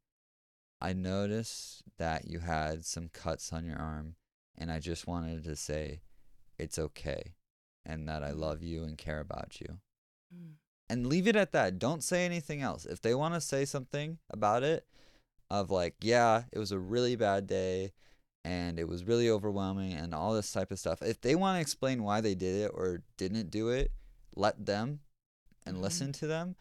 i 0.81 0.93
noticed 0.93 1.83
that 1.99 2.27
you 2.27 2.41
had 2.41 2.85
some 2.85 3.09
cuts 3.09 3.53
on 3.53 3.65
your 3.65 3.79
arm 3.79 4.17
and 4.57 4.71
i 4.71 4.79
just 4.79 5.07
wanted 5.07 5.45
to 5.45 5.57
say 5.57 6.03
it's 6.59 6.79
okay 6.79 7.35
and 7.85 8.09
that 8.09 8.23
i 8.23 8.31
Mhm. 8.31 8.39
love 8.39 8.63
you 8.63 8.85
and 8.85 8.97
care 8.99 9.21
about 9.21 9.61
you 9.61 9.81
Mm. 10.35 10.57
And 10.89 11.07
leave 11.07 11.27
it 11.27 11.37
at 11.37 11.53
that. 11.53 11.79
Don't 11.79 12.03
say 12.05 12.25
anything 12.25 12.63
else. 12.63 12.85
If 12.85 13.01
they 13.01 13.15
want 13.15 13.35
to 13.35 13.41
say 13.41 13.65
something 13.65 14.19
about 14.31 14.63
it, 14.63 14.87
of 15.51 15.71
like, 15.71 15.95
yeah, 16.01 16.45
it 16.53 16.59
was 16.59 16.73
a 16.73 16.79
really 16.79 17.17
bad 17.17 17.47
day 17.47 17.93
and 18.45 18.79
it 18.79 18.89
was 18.89 19.05
really 19.05 19.29
overwhelming 19.31 19.93
and 19.93 20.15
all 20.15 20.35
this 20.35 20.53
type 20.53 20.71
of 20.71 20.79
stuff. 20.79 21.03
If 21.03 21.21
they 21.21 21.35
want 21.35 21.57
to 21.57 21.61
explain 21.61 22.03
why 22.03 22.21
they 22.21 22.35
did 22.35 22.57
it 22.65 22.71
or 22.75 23.03
didn't 23.17 23.51
do 23.51 23.69
it, 23.69 23.93
let 24.35 24.67
them 24.67 25.01
and 25.65 25.77
Mhm. 25.77 25.81
listen 25.81 26.13
to 26.13 26.27
them. 26.27 26.57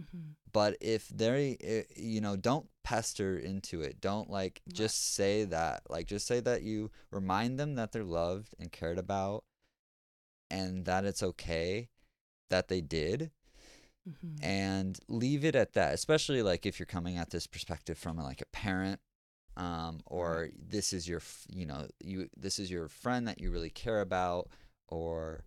Mhm. 0.00 0.36
But 0.52 0.76
if 0.80 1.08
they, 1.08 1.56
eh, 1.60 1.84
you 1.96 2.20
know, 2.20 2.36
don't 2.36 2.70
pester 2.82 3.38
into 3.38 3.82
it. 3.82 4.00
Don't 4.00 4.30
like 4.30 4.62
just 4.72 5.14
say 5.14 5.44
that. 5.44 5.82
Like, 5.90 6.06
just 6.06 6.26
say 6.26 6.40
that 6.40 6.62
you 6.62 6.90
remind 7.10 7.58
them 7.58 7.74
that 7.74 7.92
they're 7.92 8.04
loved 8.04 8.54
and 8.58 8.70
cared 8.70 8.98
about 8.98 9.44
and 10.50 10.84
that 10.84 11.04
it's 11.04 11.22
okay 11.22 11.88
that 12.48 12.68
they 12.68 12.80
did 12.80 13.32
Mhm. 14.08 14.38
and 14.42 14.98
leave 15.08 15.44
it 15.44 15.54
at 15.56 15.72
that 15.74 15.94
especially 15.94 16.42
like 16.42 16.66
if 16.66 16.78
you're 16.78 16.86
coming 16.86 17.16
at 17.16 17.30
this 17.30 17.46
perspective 17.46 17.98
from 17.98 18.16
like 18.18 18.40
a 18.40 18.46
parent 18.46 19.00
um 19.56 20.00
or 20.06 20.50
this 20.56 20.92
is 20.92 21.08
your 21.08 21.20
you 21.48 21.66
know 21.66 21.86
you 22.00 22.28
this 22.36 22.58
is 22.58 22.70
your 22.70 22.88
friend 22.88 23.26
that 23.26 23.40
you 23.40 23.50
really 23.50 23.70
care 23.70 24.00
about 24.00 24.48
or 24.88 25.44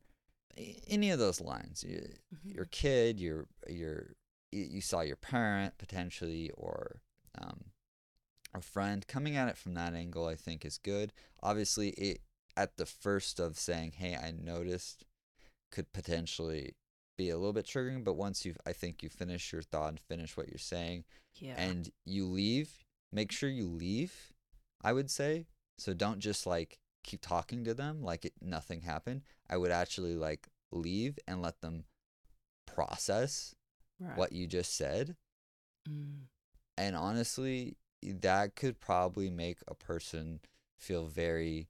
any 0.88 1.12
of 1.12 1.20
those 1.20 1.40
lines 1.42 1.84
you, 1.84 2.02
Mhm. 2.36 2.56
your 2.56 2.66
kid 2.66 3.20
your 3.20 3.48
your 3.68 4.14
you 4.52 4.64
you 4.66 4.82
saw 4.82 5.02
your 5.02 5.16
parent 5.16 5.78
potentially 5.78 6.50
or 6.52 7.02
um 7.40 7.66
a 8.54 8.62
friend 8.62 9.08
coming 9.08 9.36
at 9.36 9.48
it 9.50 9.58
from 9.58 9.74
that 9.76 9.94
angle 9.94 10.26
i 10.28 10.36
think 10.36 10.66
is 10.66 10.78
good 10.78 11.14
obviously 11.42 11.90
it 11.92 12.22
at 12.58 12.78
the 12.78 12.86
first 12.86 13.40
of 13.40 13.58
saying 13.58 13.92
hey 13.94 14.16
i 14.16 14.32
noticed 14.32 15.06
could 15.72 15.92
potentially 15.94 16.76
be 17.20 17.30
a 17.30 17.38
little 17.38 17.54
bit 17.54 17.66
triggering, 17.66 18.04
but 18.04 18.14
once 18.14 18.46
you 18.46 18.56
I 18.66 18.72
think 18.74 19.04
you 19.04 19.10
finish 19.10 19.52
your 19.52 19.62
thought 19.62 19.90
and 19.90 20.00
finish 20.00 20.38
what 20.38 20.48
you're 20.48 20.58
saying 20.58 21.04
Yeah. 21.36 21.56
and 21.58 21.92
you 22.06 22.26
leave, 22.26 22.86
make 23.12 23.32
sure 23.32 23.50
you 23.50 23.68
leave, 23.68 24.34
I 24.82 24.94
would 24.94 25.12
say. 25.12 25.46
So 25.78 25.94
don't 25.94 26.20
just 26.20 26.48
like 26.48 26.80
keep 27.04 27.22
talking 27.22 27.64
to 27.66 27.74
them 27.74 28.02
like 28.02 28.26
it, 28.26 28.34
nothing 28.42 28.82
happened. 28.82 29.22
I 29.50 29.58
would 29.58 29.72
actually 29.72 30.16
like 30.16 30.48
leave 30.72 31.20
and 31.28 31.42
let 31.42 31.60
them 31.62 31.84
process 32.66 33.54
right. 34.00 34.18
what 34.18 34.32
you 34.32 34.48
just 34.48 34.76
said. 34.76 35.18
Mm. 35.88 36.28
And 36.78 36.96
honestly, 36.96 37.76
that 38.02 38.56
could 38.56 38.80
probably 38.80 39.30
make 39.30 39.58
a 39.68 39.76
person 39.76 40.40
feel 40.78 41.08
very 41.08 41.68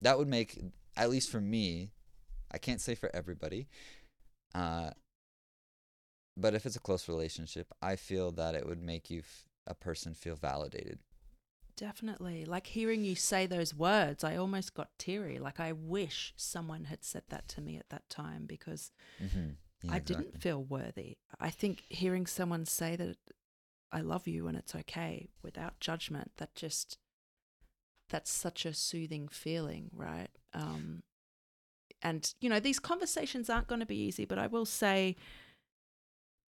that 0.00 0.18
would 0.18 0.28
make 0.28 0.58
at 0.96 1.10
least 1.10 1.30
for 1.30 1.40
me, 1.40 1.90
I 2.50 2.58
can't 2.58 2.80
say 2.80 2.96
for 2.96 3.10
everybody. 3.14 3.68
Uh 4.54 4.90
but 6.36 6.54
if 6.54 6.66
it's 6.66 6.76
a 6.76 6.80
close 6.80 7.08
relationship, 7.08 7.72
I 7.80 7.96
feel 7.96 8.32
that 8.32 8.54
it 8.54 8.66
would 8.66 8.82
make 8.82 9.10
you 9.10 9.20
f- 9.20 9.48
a 9.66 9.74
person 9.74 10.14
feel 10.14 10.36
validated. 10.36 10.98
Definitely. 11.76 12.44
Like 12.44 12.66
hearing 12.68 13.04
you 13.04 13.14
say 13.14 13.46
those 13.46 13.74
words, 13.74 14.22
I 14.22 14.36
almost 14.36 14.74
got 14.74 14.96
teary. 14.98 15.38
Like 15.38 15.58
I 15.58 15.72
wish 15.72 16.32
someone 16.36 16.84
had 16.84 17.02
said 17.04 17.22
that 17.30 17.48
to 17.48 17.60
me 17.60 17.76
at 17.78 17.88
that 17.90 18.08
time 18.10 18.44
because 18.46 18.92
Mm-hmm. 19.22 19.50
I 19.88 19.98
didn't 19.98 20.40
feel 20.40 20.62
worthy. 20.64 21.18
I 21.40 21.50
think 21.50 21.84
hearing 21.88 22.26
someone 22.26 22.66
say 22.66 22.96
that 22.96 23.16
I 23.92 24.00
love 24.00 24.28
you 24.28 24.48
and 24.48 24.56
it's 24.56 24.74
okay 24.74 25.28
without 25.42 25.80
judgment, 25.80 26.32
that 26.38 26.54
just 26.54 26.98
that's 28.08 28.30
such 28.30 28.66
a 28.66 28.74
soothing 28.74 29.28
feeling, 29.28 29.90
right? 29.94 30.28
Um 30.52 31.02
and 32.02 32.32
you 32.40 32.48
know, 32.50 32.60
these 32.60 32.78
conversations 32.78 33.48
aren't 33.50 33.66
going 33.68 33.80
to 33.80 33.86
be 33.86 33.96
easy, 33.96 34.24
but 34.24 34.38
I 34.38 34.46
will 34.46 34.66
say 34.66 35.16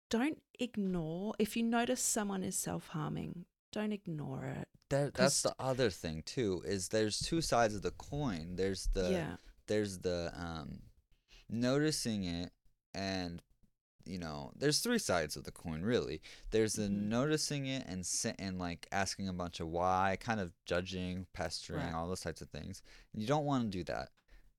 don't 0.10 0.42
ignore 0.60 1.34
if 1.40 1.56
you 1.58 1.64
notice 1.64 2.02
someone 2.02 2.44
is 2.44 2.56
self-harming, 2.56 3.46
don't 3.72 3.92
ignore 3.92 4.46
it. 4.46 4.68
There, 4.90 5.10
that's 5.14 5.42
the 5.42 5.56
other 5.60 5.90
thing 5.90 6.22
too. 6.26 6.62
Is 6.66 6.90
there's 6.90 7.18
two 7.20 7.42
sides 7.42 7.74
of 7.74 7.82
the 7.82 7.92
coin. 7.92 8.56
There's 8.56 8.90
the 8.94 9.10
yeah. 9.12 9.36
there's 9.68 10.00
the 10.00 10.32
um 10.36 10.82
noticing 11.50 12.24
it 12.26 12.52
and 12.94 13.42
you 14.06 14.20
know 14.20 14.52
there's 14.56 14.80
three 14.80 14.98
sides 15.00 15.36
of 15.36 15.44
the 15.46 15.52
coin 15.52 15.82
really 15.82 16.22
there's 16.52 16.74
the 16.74 16.84
Mhm. 16.84 17.08
noticing 17.08 17.66
it 17.68 17.86
and 17.88 18.06
and 18.40 18.60
like 18.60 18.88
asking 18.92 19.28
a 19.30 19.34
bunch 19.34 19.60
of 19.60 19.68
why 19.68 20.18
kind 20.20 20.40
of 20.40 20.52
judging 20.66 21.26
pestering 21.34 21.86
Right. 21.86 21.94
all 21.94 22.08
those 22.08 22.22
types 22.22 22.42
of 22.42 22.50
things 22.50 22.82
you 23.14 23.26
don't 23.28 23.46
want 23.46 23.64
to 23.72 23.78
do 23.78 23.84
that 23.86 24.10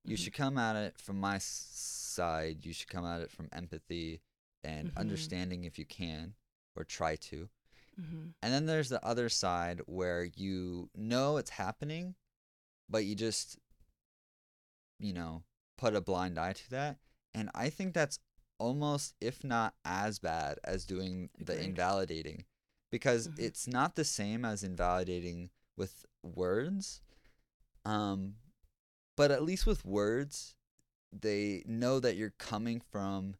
you 0.05 0.15
Mhm. 0.15 0.19
should 0.23 0.33
come 0.33 0.57
at 0.57 0.75
it 0.75 0.97
from 0.99 1.19
my 1.19 1.37
side 1.39 2.65
you 2.65 2.73
should 2.73 2.89
come 2.89 3.05
at 3.05 3.21
it 3.21 3.31
from 3.31 3.49
empathy 3.51 4.21
and 4.63 4.89
Mhm. 4.89 4.97
understanding 4.97 5.63
if 5.65 5.77
you 5.79 5.85
can 5.85 6.33
or 6.75 6.83
try 6.83 7.15
to 7.15 7.49
hmm 7.97 8.29
and 8.41 8.53
then 8.53 8.65
there's 8.65 8.89
the 8.89 9.03
other 9.05 9.29
side 9.29 9.81
where 9.87 10.23
you 10.23 10.89
know 10.95 11.37
it's 11.37 11.49
happening, 11.51 12.15
but 12.89 13.05
you 13.05 13.15
just, 13.15 13.57
you 14.99 15.13
know, 15.13 15.43
put 15.77 15.95
a 15.95 16.01
blind 16.01 16.37
eye 16.39 16.53
to 16.53 16.69
that. 16.71 16.97
And 17.33 17.49
I 17.55 17.69
think 17.69 17.93
that's 17.93 18.19
almost, 18.59 19.15
if 19.19 19.43
not 19.43 19.73
as 19.83 20.19
bad 20.19 20.59
as 20.63 20.85
doing 20.85 21.29
the 21.37 21.53
Agreed. 21.53 21.65
invalidating 21.65 22.45
because 22.91 23.27
Mhm. 23.27 23.39
it's 23.39 23.67
not 23.67 23.95
the 23.95 24.05
same 24.05 24.45
as 24.45 24.63
invalidating 24.63 25.49
with 25.75 26.05
words. 26.23 27.01
Um, 27.85 28.35
but 29.15 29.31
at 29.31 29.43
least 29.43 29.65
with 29.65 29.85
words, 29.85 30.55
they 31.11 31.63
know 31.65 31.99
that 31.99 32.15
you're 32.15 32.33
coming 32.37 32.79
from 32.81 33.35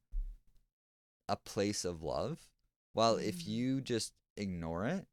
a 1.28 1.36
place 1.36 1.84
of 1.86 2.02
love. 2.04 2.50
While 2.94 3.18
if 3.18 3.44
Mm. 3.44 3.48
you 3.48 3.82
just 3.82 4.14
ignore 4.38 4.86
it 4.86 5.08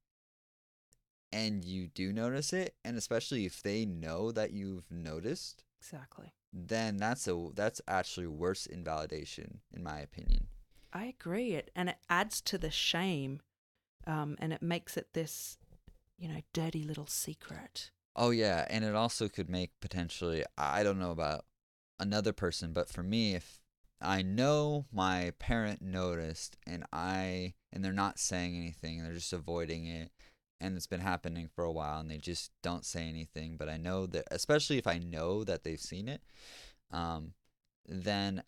and 1.32 1.64
you 1.64 1.88
do 1.88 2.12
notice 2.12 2.52
it, 2.52 2.76
and 2.84 2.96
especially 2.96 3.46
if 3.46 3.62
they 3.62 3.84
know 3.84 4.30
that 4.32 4.52
you've 4.52 4.90
noticed, 4.90 5.64
Exactly. 5.80 6.32
then 6.52 6.98
that's 6.98 7.26
a 7.26 7.48
that's 7.54 7.80
actually 7.88 8.26
worse 8.28 8.66
invalidation 8.66 9.60
in 9.72 9.82
my 9.82 9.98
opinion. 10.00 10.48
I 10.92 11.06
agree. 11.06 11.52
It 11.54 11.70
and 11.74 11.88
it 11.88 11.96
adds 12.10 12.40
to 12.42 12.58
the 12.58 12.70
shame, 12.70 13.40
um, 14.06 14.36
and 14.38 14.52
it 14.52 14.62
makes 14.62 14.96
it 14.96 15.14
this, 15.14 15.56
you 16.18 16.28
know, 16.28 16.42
dirty 16.52 16.82
little 16.84 17.06
secret. 17.06 17.90
Oh 18.14 18.30
yeah, 18.30 18.66
and 18.68 18.84
it 18.84 18.94
also 18.94 19.28
could 19.28 19.48
make 19.48 19.70
potentially 19.80 20.44
I 20.58 20.82
don't 20.82 20.98
know 20.98 21.10
about 21.12 21.44
another 21.98 22.32
person, 22.32 22.72
but 22.72 22.88
for 22.88 23.02
me 23.02 23.34
if 23.34 23.58
I 24.00 24.22
know 24.22 24.86
my 24.92 25.32
parent 25.38 25.80
noticed 25.82 26.56
and 26.66 26.84
I 26.92 27.54
and 27.72 27.84
they're 27.84 27.92
not 27.92 28.18
saying 28.18 28.56
anything 28.56 28.98
and 28.98 29.06
they're 29.06 29.14
just 29.14 29.32
avoiding 29.32 29.86
it 29.86 30.10
and 30.60 30.76
it's 30.76 30.86
been 30.86 31.00
happening 31.00 31.48
for 31.54 31.64
a 31.64 31.72
while 31.72 32.00
and 32.00 32.10
they 32.10 32.18
just 32.18 32.50
don't 32.62 32.84
say 32.84 33.08
anything, 33.08 33.56
but 33.56 33.68
I 33.68 33.76
know 33.78 34.06
that 34.06 34.24
especially 34.30 34.78
if 34.78 34.86
I 34.86 34.98
know 34.98 35.44
that 35.44 35.64
they've 35.64 35.80
seen 35.80 36.08
it, 36.08 36.22
um 36.90 37.32
then 37.86 38.42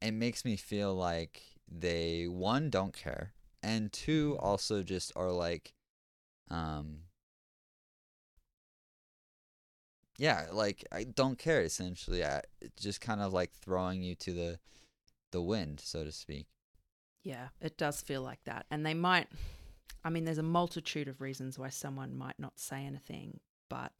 it 0.00 0.12
makes 0.12 0.44
me 0.44 0.56
feel 0.56 0.94
like 0.94 1.42
they 1.70 2.26
one 2.26 2.70
don't 2.70 2.92
care 2.94 3.32
and 3.62 3.92
two 3.92 4.36
also 4.40 4.82
just 4.82 5.12
are 5.16 5.30
like 5.30 5.74
um 6.50 6.98
yeah 10.18 10.46
like 10.52 10.84
i 10.92 11.04
don't 11.04 11.38
care 11.38 11.62
essentially 11.62 12.24
I, 12.24 12.42
just 12.78 13.00
kind 13.00 13.20
of 13.20 13.32
like 13.32 13.52
throwing 13.52 14.02
you 14.02 14.14
to 14.16 14.32
the 14.32 14.58
the 15.30 15.40
wind 15.42 15.80
so 15.80 16.04
to 16.04 16.12
speak 16.12 16.46
Yeah, 17.24 17.48
it 17.60 17.78
does 17.78 18.00
feel 18.02 18.20
like 18.22 18.42
that, 18.44 18.66
and 18.70 18.84
they 18.84 18.94
might. 18.94 19.28
I 20.04 20.10
mean, 20.10 20.24
there's 20.24 20.38
a 20.38 20.42
multitude 20.42 21.06
of 21.08 21.20
reasons 21.20 21.56
why 21.58 21.68
someone 21.70 22.16
might 22.18 22.38
not 22.38 22.58
say 22.58 22.84
anything, 22.84 23.38
but 23.68 23.92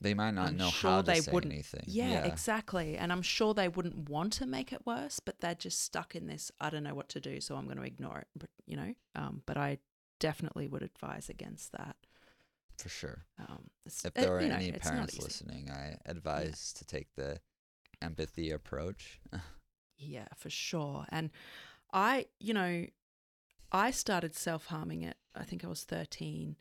they 0.00 0.14
might 0.14 0.32
not 0.32 0.48
I'm 0.48 0.56
know 0.56 0.70
sure 0.70 0.90
how 0.90 1.02
to 1.02 1.06
they 1.06 1.20
say 1.20 1.30
wouldn't- 1.32 1.52
anything 1.52 1.84
yeah, 1.86 2.24
exactly. 2.24 2.96
And 2.96 3.12
I'm 3.12 3.22
sure 3.22 3.54
they 3.54 3.68
wouldn't 3.68 4.08
want 4.08 4.32
to 4.34 4.46
make 4.46 4.72
it 4.72 4.84
worse, 4.86 5.20
but 5.20 5.40
they're 5.40 5.54
just 5.54 5.80
stuck 5.82 6.16
in 6.16 6.26
this. 6.26 6.50
I 6.60 6.70
don't 6.70 6.82
know 6.82 6.94
what 6.94 7.08
to 7.10 7.20
do, 7.20 7.40
so 7.40 7.54
I'm 7.56 7.66
going 7.66 7.76
to 7.78 7.84
ignore 7.84 8.18
it. 8.20 8.28
But 8.36 8.50
you 8.66 8.76
know, 8.76 8.94
um, 9.14 9.42
but 9.46 9.56
I 9.56 9.78
definitely 10.18 10.66
would 10.66 10.82
advise 10.82 11.28
against 11.28 11.72
that. 11.72 11.96
For 12.78 12.88
sure 12.88 13.26
Um, 13.38 13.70
if 13.86 14.04
it- 14.06 14.14
there 14.14 14.36
are 14.36 14.40
you 14.42 14.48
know, 14.48 14.54
any 14.56 14.72
parents 14.72 15.18
listening 15.18 15.70
i 15.70 15.96
advise 16.06 16.72
to 16.74 16.84
take 16.84 17.14
the 17.14 17.40
empathy 18.00 18.50
approach 18.50 19.20
Yeah, 19.98 20.26
for 20.36 20.50
sure. 20.50 21.06
And 21.10 21.30
I, 21.92 22.26
you 22.40 22.52
know, 22.54 22.86
I 23.70 23.92
started 23.92 24.34
self 24.34 24.66
harming 24.66 25.04
at, 25.04 25.16
I 25.34 25.44
think 25.44 25.64
I 25.64 25.68
was 25.68 25.84
13, 25.84 26.56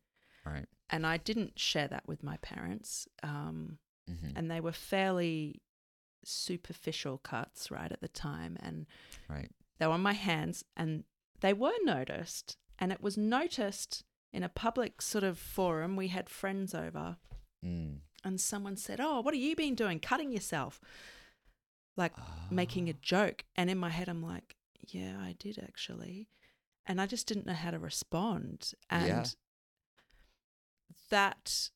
right 0.46 0.68
and 0.92 1.08
I 1.08 1.18
didn't 1.18 1.58
share 1.58 1.88
that 1.88 2.08
with 2.08 2.22
my 2.22 2.38
parents. 2.38 3.08
Um, 3.24 3.80
hmm 4.08 4.32
and 4.36 4.52
they 4.52 4.60
were 4.62 4.72
fairly 4.74 5.62
superficial 6.24 7.18
cuts 7.18 7.72
right 7.72 7.92
at 7.92 8.02
the 8.02 8.08
time. 8.08 8.58
And 8.62 8.86
right 9.28 9.50
they 9.80 9.88
were 9.88 9.94
on 9.94 10.02
my 10.02 10.14
hands, 10.14 10.64
and 10.78 11.04
they 11.40 11.54
were 11.54 11.74
noticed. 11.84 12.58
And 12.78 12.92
it 12.92 13.02
was 13.02 13.18
noticed 13.18 14.04
in 14.34 14.44
a 14.44 14.50
public 14.50 15.02
sort 15.02 15.24
of 15.24 15.38
forum. 15.38 15.96
We 15.96 16.08
had 16.10 16.30
friends 16.30 16.74
over, 16.74 17.18
mm. 17.66 17.98
and 18.24 18.40
someone 18.42 18.78
said, 18.78 19.00
Oh, 19.00 19.22
what 19.22 19.34
have 19.34 19.42
you 19.44 19.56
been 19.56 19.76
doing? 19.76 20.00
Cutting 20.00 20.32
yourself. 20.32 20.80
Like, 21.98 22.14
making 22.50 22.88
a 22.90 22.94
Ah, 22.94 23.00
joke. 23.02 23.44
And 23.56 23.70
in 23.70 23.78
my 23.78 23.90
head, 23.90 24.08
I'm 24.08 24.24
like, 24.24 24.56
yeah, 24.88 25.18
I 25.20 25.36
did 25.38 25.60
actually. 25.62 26.30
And 26.88 27.02
I 27.02 27.06
just 27.06 27.28
didn't 27.28 27.46
know 27.46 27.54
how 27.54 27.72
to 27.72 27.80
respond. 27.80 28.74
And 28.90 29.08
Yeah. 29.08 29.26
that 31.10 31.70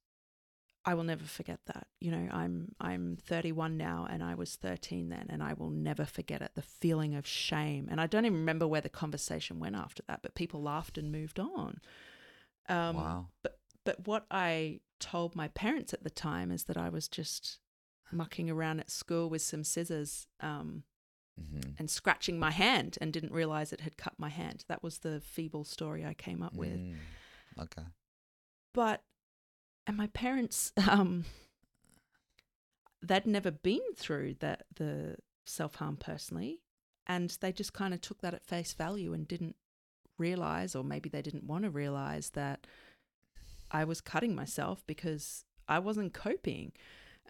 I 0.88 0.94
will 0.94 1.04
never 1.04 1.24
forget 1.26 1.60
that. 1.66 1.88
You 2.00 2.12
know, 2.12 2.30
I'm 2.32 2.76
I'm 2.80 3.18
31 3.18 3.76
now 3.76 4.08
and 4.10 4.24
I 4.24 4.36
was 4.36 4.56
13 4.56 5.10
then 5.10 5.26
and 5.30 5.42
I 5.42 5.54
will 5.54 5.72
never 5.72 6.06
forget 6.06 6.42
it. 6.42 6.52
The 6.56 6.62
feeling 6.62 7.16
of 7.16 7.26
shame. 7.26 7.88
And 7.90 8.00
I 8.00 8.06
don't 8.08 8.26
even 8.26 8.38
remember 8.40 8.68
where 8.68 8.82
the 8.82 8.90
conversation 8.90 9.60
went 9.60 9.76
after 9.76 10.04
that, 10.08 10.22
but 10.22 10.36
people 10.36 10.62
laughed 10.62 10.98
and 10.98 11.12
moved 11.12 11.40
on. 11.40 11.80
Um 12.70 12.96
wow 12.96 13.28
but 13.44 13.60
but 13.84 14.08
what 14.08 14.26
I 14.32 14.80
told 15.00 15.36
my 15.36 15.48
parents 15.50 15.94
at 15.94 16.04
the 16.04 16.10
time 16.10 16.52
is 16.52 16.64
that 16.66 16.78
I 16.78 16.90
was 16.90 17.08
just 17.08 17.60
mucking 18.12 18.50
around 18.50 18.80
at 18.80 18.90
school 18.90 19.30
with 19.30 19.42
some 19.42 19.64
scissors 19.64 20.28
um, 20.42 20.84
hmm 21.38 21.60
and 21.78 21.90
scratching 21.90 22.40
my 22.40 22.52
hand 22.52 22.98
and 23.02 23.12
didn't 23.12 23.34
realize 23.34 23.74
it 23.74 23.82
had 23.82 23.98
cut 23.98 24.14
my 24.18 24.30
hand. 24.30 24.64
That 24.70 24.82
was 24.82 25.00
the 25.00 25.20
feeble 25.20 25.66
story 25.66 26.06
I 26.06 26.14
came 26.14 26.42
up 26.42 26.54
with. 26.56 26.78
Mm. 26.78 26.96
okay 27.60 27.84
But 28.74 29.04
and 29.86 29.98
my 29.98 30.08
parents, 30.08 30.72
um, 30.90 31.26
they'd 33.02 33.26
never 33.28 33.52
been 33.52 33.82
through 33.96 34.36
that 34.40 34.64
the 34.74 35.18
self 35.46 35.76
harm 35.76 35.98
personally, 35.98 36.62
and 37.06 37.30
they 37.42 37.52
just 37.52 37.74
kind 37.74 37.94
of 37.94 38.02
took 38.02 38.22
that 38.22 38.34
at 38.34 38.46
face 38.46 38.74
value 38.74 39.14
and 39.14 39.28
didn't 39.28 39.58
realize, 40.18 40.76
or 40.76 40.84
maybe 40.84 41.10
they 41.10 41.22
didn't 41.22 41.46
want 41.46 41.64
to 41.64 41.70
realize 41.70 42.32
that 42.32 42.68
I 43.72 43.84
was 43.84 44.02
cutting 44.02 44.36
myself 44.36 44.84
because 44.88 45.46
I 45.68 45.80
wasn't 45.80 46.14
coping. 46.14 46.72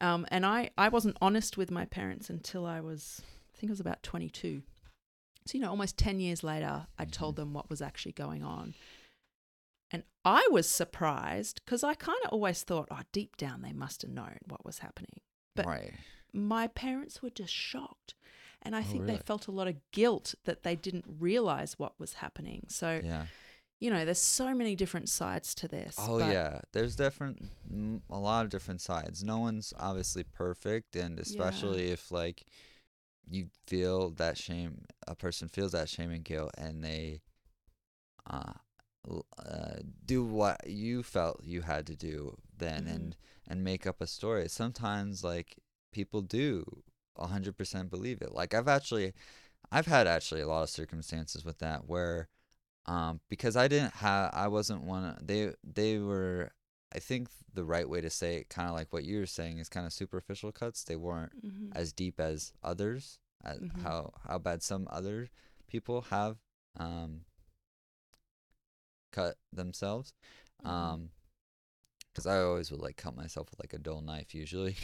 Um, 0.02 0.26
and 0.30 0.46
I, 0.46 0.72
I 0.78 0.90
wasn't 0.90 1.18
honest 1.22 1.58
with 1.58 1.72
my 1.72 1.86
parents 1.86 2.30
until 2.30 2.66
I 2.66 2.82
was 2.82 3.22
I 3.56 3.58
think 3.58 3.70
I 3.70 3.74
was 3.74 3.80
about 3.80 4.04
22. 4.04 4.62
So, 5.46 5.58
you 5.58 5.64
know, 5.64 5.70
almost 5.70 5.98
10 5.98 6.20
years 6.20 6.44
later, 6.44 6.88
I 6.98 7.06
told 7.06 7.36
them 7.36 7.54
what 7.54 7.70
was 7.70 7.82
actually 7.82 8.12
going 8.12 8.44
on. 8.44 8.74
And 9.92 10.04
I 10.26 10.48
was 10.52 10.68
surprised 10.68 11.62
because 11.64 11.84
I 11.84 11.94
kind 11.94 12.18
of 12.26 12.32
always 12.32 12.64
thought, 12.64 12.90
oh, 12.92 13.02
deep 13.12 13.38
down, 13.38 13.62
they 13.62 13.72
must 13.72 14.02
have 14.02 14.12
known 14.12 14.40
what 14.48 14.66
was 14.66 14.80
happening. 14.80 15.22
But 15.56 15.68
right. 15.68 15.94
my 16.34 16.68
parents 16.68 17.22
were 17.22 17.30
just 17.30 17.54
shocked. 17.54 18.16
And 18.66 18.76
I 18.76 18.82
Oh, 18.82 18.84
think 18.84 19.02
really? 19.04 19.14
they 19.14 19.24
felt 19.24 19.48
a 19.48 19.52
lot 19.52 19.68
of 19.68 19.76
guilt 19.92 20.36
that 20.46 20.64
they 20.64 20.76
didn't 20.76 21.06
realize 21.20 21.78
what 21.78 22.00
was 22.00 22.14
happening. 22.14 22.66
So, 22.68 23.02
Yeah. 23.04 23.26
you 23.80 23.90
know, 23.92 24.06
there's 24.06 24.20
so 24.20 24.54
many 24.56 24.76
different 24.76 25.10
sides 25.10 25.54
to 25.56 25.68
this. 25.68 25.96
Oh 26.00 26.18
yeah, 26.18 26.62
there's 26.74 26.96
different, 26.96 27.44
a 28.10 28.18
lot 28.18 28.46
of 28.46 28.52
different 28.52 28.82
sides. 28.82 29.24
No 29.24 29.38
one's 29.38 29.74
obviously 29.80 30.24
perfect, 30.24 30.96
and 30.96 31.20
especially 31.20 31.90
if 31.92 32.12
like 32.12 32.44
you 33.30 33.48
feel 33.68 34.10
that 34.12 34.38
shame, 34.38 34.86
a 35.08 35.16
person 35.16 35.48
feels 35.48 35.72
that 35.74 35.90
shame 35.90 36.12
and 36.12 36.24
guilt, 36.24 36.52
and 36.58 36.84
they 36.84 37.22
uh, 38.30 38.54
uh 39.46 39.76
do 40.06 40.24
what 40.24 40.68
you 40.68 41.04
felt 41.04 41.44
you 41.44 41.62
had 41.62 41.86
to 41.88 41.96
do 41.96 42.36
then, 42.58 42.86
Mhm. 42.86 42.96
and 42.96 43.16
and 43.48 43.64
make 43.64 43.86
up 43.86 44.02
a 44.02 44.08
story. 44.08 44.48
Sometimes 44.50 45.24
like 45.24 45.58
people 45.92 46.22
do 46.22 46.84
a 47.18 47.28
hundred 47.28 47.58
percent 47.58 47.90
believe 47.90 48.22
it. 48.22 48.34
Like 48.34 48.54
I've 48.54 48.68
actually, 48.68 49.14
I've 49.72 49.88
had 49.88 50.08
actually 50.08 50.42
a 50.42 50.48
lot 50.48 50.64
of 50.64 50.70
circumstances 50.70 51.46
with 51.46 51.60
that 51.60 51.88
where 51.88 52.30
um, 52.88 53.20
because 53.30 53.56
I 53.56 53.68
didn't 53.68 53.94
have, 53.96 54.32
I 54.34 54.48
wasn't 54.48 54.84
one. 54.84 55.18
They 55.22 55.54
they 55.64 55.98
were, 56.00 56.52
I 56.94 57.00
think 57.00 57.30
the 57.54 57.64
right 57.66 57.90
way 57.90 58.02
to 58.02 58.10
say 58.10 58.38
it, 58.38 58.50
kind 58.50 58.70
of 58.70 58.76
like 58.76 58.94
what 58.94 59.04
you 59.06 59.20
were 59.20 59.26
saying, 59.26 59.58
is 59.60 59.70
kind 59.70 59.86
of 59.88 59.94
superficial 59.94 60.52
cuts. 60.52 60.84
They 60.84 60.96
weren't 60.96 61.32
Mhm. 61.44 61.76
as 61.76 61.92
deep 61.94 62.20
as 62.20 62.54
others, 62.64 63.20
as 63.44 63.60
Mhm. 63.60 63.82
how 63.84 64.14
how 64.28 64.38
bad 64.40 64.62
some 64.64 64.88
other 64.92 65.30
people 65.68 66.02
have 66.04 66.38
um, 66.78 67.22
cut 69.12 69.38
themselves. 69.54 70.14
Mhm. 70.64 70.70
Um, 70.70 71.12
because 72.12 72.26
I 72.28 72.40
always 72.40 72.72
would 72.72 72.80
like 72.82 72.96
cut 72.98 73.16
myself 73.16 73.50
with 73.52 73.60
like 73.60 73.74
a 73.74 73.78
dull 73.78 74.02
knife 74.02 74.34
usually. 74.34 74.78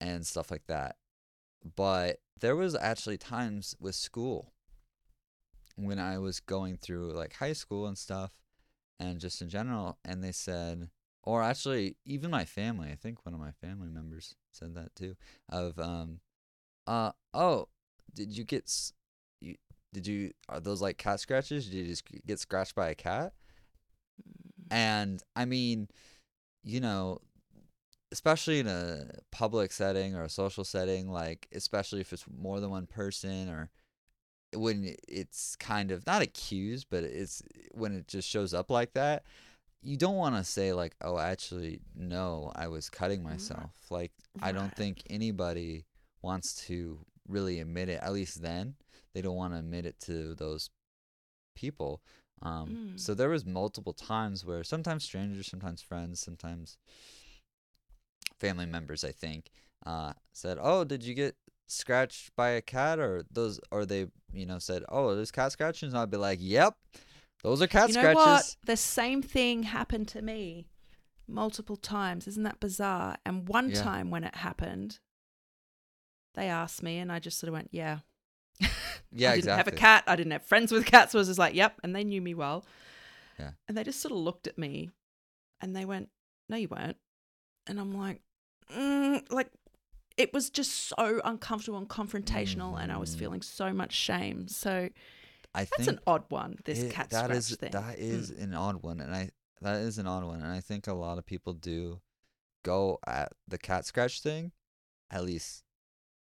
And 0.00 0.26
stuff 0.26 0.50
like 0.50 0.66
that. 0.68 0.96
But 1.76 2.20
there 2.40 2.56
was 2.56 2.74
actually 2.74 3.18
times 3.18 3.74
with 3.80 3.94
school 3.94 4.52
when 5.76 5.98
I 5.98 6.18
was 6.18 6.40
going 6.40 6.76
through 6.76 7.12
like 7.12 7.34
high 7.34 7.52
school 7.52 7.86
and 7.86 7.96
stuff 7.96 8.32
and 8.98 9.20
just 9.20 9.40
in 9.42 9.48
general 9.48 9.98
and 10.04 10.22
they 10.22 10.32
said 10.32 10.88
or 11.22 11.42
actually 11.42 11.96
even 12.04 12.30
my 12.30 12.44
family, 12.44 12.90
I 12.90 12.96
think 12.96 13.24
one 13.24 13.34
of 13.34 13.40
my 13.40 13.52
family 13.52 13.88
members 13.88 14.34
said 14.52 14.74
that 14.74 14.94
too 14.96 15.16
of 15.48 15.78
um 15.78 16.20
uh 16.86 17.12
oh, 17.34 17.68
did 18.14 18.36
you 18.36 18.44
get 18.44 18.64
s- 18.64 18.92
you 19.40 19.56
did 19.92 20.06
you 20.06 20.32
are 20.48 20.60
those 20.60 20.82
like 20.82 20.98
cat 20.98 21.20
scratches? 21.20 21.66
Did 21.66 21.74
you 21.76 21.86
just 21.86 22.04
get 22.26 22.40
scratched 22.40 22.74
by 22.74 22.90
a 22.90 22.94
cat? 22.94 23.32
And 24.70 25.22
I 25.34 25.44
mean, 25.44 25.88
you 26.62 26.80
know, 26.80 27.20
especially 28.12 28.58
in 28.58 28.66
a 28.66 29.06
public 29.30 29.72
setting 29.72 30.14
or 30.14 30.22
a 30.22 30.28
social 30.28 30.64
setting, 30.64 31.08
like 31.10 31.48
especially 31.52 32.00
if 32.00 32.12
it's 32.12 32.24
more 32.28 32.60
than 32.60 32.70
one 32.70 32.86
person 32.86 33.48
or 33.48 33.70
when 34.54 34.96
it's 35.06 35.54
kind 35.56 35.90
of 35.92 36.06
not 36.06 36.22
accused, 36.22 36.86
but 36.90 37.04
it's 37.04 37.42
when 37.72 37.94
it 37.94 38.08
just 38.08 38.28
shows 38.28 38.52
up 38.52 38.70
like 38.70 38.92
that, 38.94 39.22
you 39.82 39.96
don't 39.96 40.16
want 40.16 40.34
to 40.36 40.44
say 40.44 40.72
like, 40.72 40.94
"Oh, 41.00 41.18
actually, 41.18 41.80
no, 41.94 42.52
I 42.54 42.68
was 42.68 42.90
cutting 42.90 43.22
myself." 43.22 43.70
Like, 43.90 44.12
I 44.42 44.52
don't 44.52 44.74
think 44.74 45.02
anybody 45.08 45.84
wants 46.22 46.66
to 46.66 46.98
really 47.28 47.60
admit 47.60 47.88
it. 47.88 48.00
At 48.02 48.12
least 48.12 48.42
then, 48.42 48.74
they 49.14 49.22
don't 49.22 49.36
want 49.36 49.54
to 49.54 49.58
admit 49.58 49.86
it 49.86 49.98
to 50.00 50.34
those 50.34 50.70
people. 51.54 52.02
Um, 52.42 52.68
Mm. 52.94 53.00
So 53.00 53.14
there 53.14 53.28
was 53.28 53.44
multiple 53.46 53.92
times 53.92 54.44
where 54.44 54.64
sometimes 54.64 55.04
strangers, 55.04 55.46
sometimes 55.46 55.82
friends, 55.82 56.20
sometimes 56.20 56.78
family 58.40 58.66
members, 58.66 59.04
I 59.04 59.12
think, 59.12 59.50
uh, 59.86 60.14
said, 60.32 60.58
"Oh, 60.60 60.84
did 60.84 61.04
you 61.04 61.14
get 61.14 61.36
scratched 61.68 62.34
by 62.36 62.50
a 62.50 62.62
cat?" 62.62 62.98
Or 62.98 63.24
those, 63.30 63.60
or 63.70 63.86
they, 63.86 64.08
you 64.32 64.46
know, 64.46 64.58
said, 64.58 64.84
"Oh, 64.88 65.14
there's 65.14 65.30
cat 65.30 65.52
scratches." 65.52 65.92
And 65.92 66.00
I'd 66.00 66.10
be 66.10 66.16
like, 66.16 66.38
"Yep, 66.40 66.76
those 67.42 67.62
are 67.62 67.66
cat 67.66 67.88
you 67.88 67.94
know 67.94 68.00
scratches." 68.00 68.24
what? 68.24 68.56
The 68.64 68.76
same 68.76 69.22
thing 69.22 69.64
happened 69.64 70.08
to 70.08 70.22
me 70.22 70.66
multiple 71.28 71.76
times. 71.76 72.26
Isn't 72.26 72.42
that 72.42 72.58
bizarre? 72.60 73.16
And 73.24 73.46
one 73.48 73.70
Yeah. 73.70 73.82
time 73.82 74.10
when 74.10 74.24
it 74.24 74.34
happened, 74.36 74.98
they 76.34 76.48
asked 76.48 76.82
me, 76.82 76.98
and 76.98 77.10
I 77.12 77.18
just 77.18 77.38
sort 77.38 77.48
of 77.48 77.54
went, 77.54 77.68
"Yeah." 77.72 78.00
Yeah, 79.12 79.32
I 79.32 79.36
didn't 79.36 79.56
have 79.56 79.66
a 79.66 79.72
cat. 79.72 80.04
I 80.06 80.14
didn't 80.14 80.30
have 80.30 80.44
friends 80.46 80.70
with 80.70 80.86
cats. 80.86 81.10
So 81.12 81.18
I 81.18 81.20
was 81.20 81.26
just 81.28 81.38
like, 81.38 81.54
"Yep," 81.54 81.80
and 81.82 81.96
they 81.96 82.04
knew 82.04 82.20
me 82.22 82.32
well. 82.34 82.64
Yeah. 83.40 83.50
And 83.66 83.76
they 83.76 83.82
just 83.82 84.00
sort 84.00 84.12
of 84.12 84.18
looked 84.18 84.46
at 84.46 84.56
me, 84.56 84.90
and 85.60 85.74
they 85.74 85.84
went, 85.84 86.10
"No, 86.48 86.56
you 86.56 86.68
weren't." 86.68 86.96
And 87.66 87.80
I'm 87.80 87.92
like, 87.92 88.22
mm, 88.70 89.32
like. 89.32 89.50
It 90.16 90.34
was 90.34 90.50
just 90.50 90.72
so 90.88 91.20
uncomfortable 91.24 91.78
and 91.78 91.88
confrontational, 91.88 92.78
and 92.78 92.92
I 92.92 92.98
was 92.98 93.14
Mhm. 93.14 93.18
feeling 93.20 93.42
so 93.42 93.72
much 93.72 93.92
shame. 93.92 94.48
So 94.48 94.90
I 95.54 95.64
that's 95.64 95.88
an 95.88 96.00
odd 96.06 96.24
one. 96.28 96.58
This 96.64 96.80
it- 96.80 96.92
cat 96.92 97.08
that 97.10 97.24
scratch 97.24 97.36
is 97.38 97.56
thing. 97.56 97.70
that 97.72 97.98
Mm. 97.98 98.42
an 98.42 98.52
odd 98.54 98.82
one, 98.82 99.00
and 99.00 99.14
I 99.14 99.30
that 99.62 99.80
is 99.80 99.96
an 99.96 100.06
odd 100.06 100.24
one, 100.24 100.42
and 100.42 100.52
I 100.52 100.60
think 100.60 100.86
a 100.86 100.92
lot 100.92 101.16
of 101.16 101.24
people 101.24 101.54
do 101.54 102.02
go 102.64 102.98
at 103.06 103.32
the 103.48 103.56
cat 103.56 103.86
scratch 103.86 104.20
thing. 104.20 104.52
At 105.10 105.24
least 105.24 105.64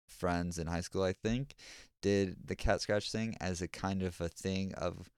friends 0.07 0.57
in 0.57 0.67
high 0.67 0.81
school, 0.81 1.03
I 1.03 1.11
think, 1.13 1.55
did 2.01 2.47
the 2.47 2.55
cat 2.55 2.79
scratch 2.81 3.11
thing 3.11 3.35
as 3.41 3.61
a 3.61 3.67
kind 3.67 4.01
of 4.01 4.21
a 4.21 4.29
thing 4.29 4.73
of 4.75 5.09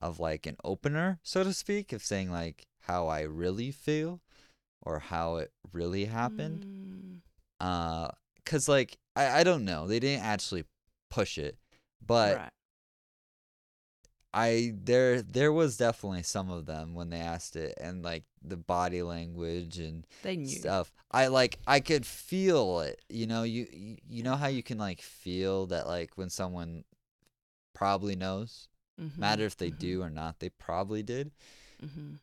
of 0.00 0.20
like 0.20 0.46
an 0.46 0.56
opener, 0.62 1.18
so 1.24 1.42
to 1.42 1.52
speak, 1.52 1.92
of 1.92 2.04
saying 2.04 2.30
like 2.30 2.66
how 2.82 3.08
I 3.08 3.20
really 3.22 3.72
feel 3.72 4.20
or 4.82 4.98
how 4.98 5.36
it 5.36 5.52
really 5.72 6.04
happened. 6.06 6.64
Mm. 6.66 7.20
uh 7.60 8.08
because 8.36 8.68
like 8.68 8.98
I, 9.14 9.40
I 9.40 9.44
don't 9.44 9.64
know. 9.64 9.86
They 9.86 10.00
didn't 10.00 10.24
actually 10.24 10.64
push 11.10 11.38
it 11.38 11.58
but 12.04 12.36
right. 12.38 12.50
i 14.34 14.72
there 14.82 15.20
there 15.22 15.52
was 15.52 15.76
definitely 15.76 16.22
some 16.22 16.50
of 16.50 16.64
them 16.66 16.94
when 16.94 17.10
they 17.10 17.18
asked 17.20 17.54
it 17.54 17.74
and 17.80 18.02
like 18.02 18.24
the 18.42 18.56
body 18.56 19.02
language 19.02 19.78
and 19.78 20.06
stuff. 20.44 20.90
I 21.10 21.26
like 21.28 21.58
i 21.66 21.80
could 21.80 22.06
feel 22.06 22.80
it 22.80 23.00
you 23.08 23.26
know? 23.26 23.42
You 23.42 23.66
you, 23.72 23.96
you 24.08 24.22
know 24.22 24.36
how 24.36 24.46
you 24.48 24.62
can 24.62 24.78
like 24.78 25.02
feel 25.02 25.66
that 25.66 25.86
like 25.86 26.12
when 26.16 26.30
someone 26.30 26.84
probably 27.74 28.16
knows? 28.16 28.68
Mhm, 29.00 29.18
matter 29.18 29.44
if 29.44 29.56
they 29.56 29.70
mhm, 29.70 29.78
do 29.78 30.02
or 30.02 30.10
not 30.10 30.40
they 30.40 30.48
probably 30.48 31.02
did. 31.02 31.30
Mhm. 31.82 32.18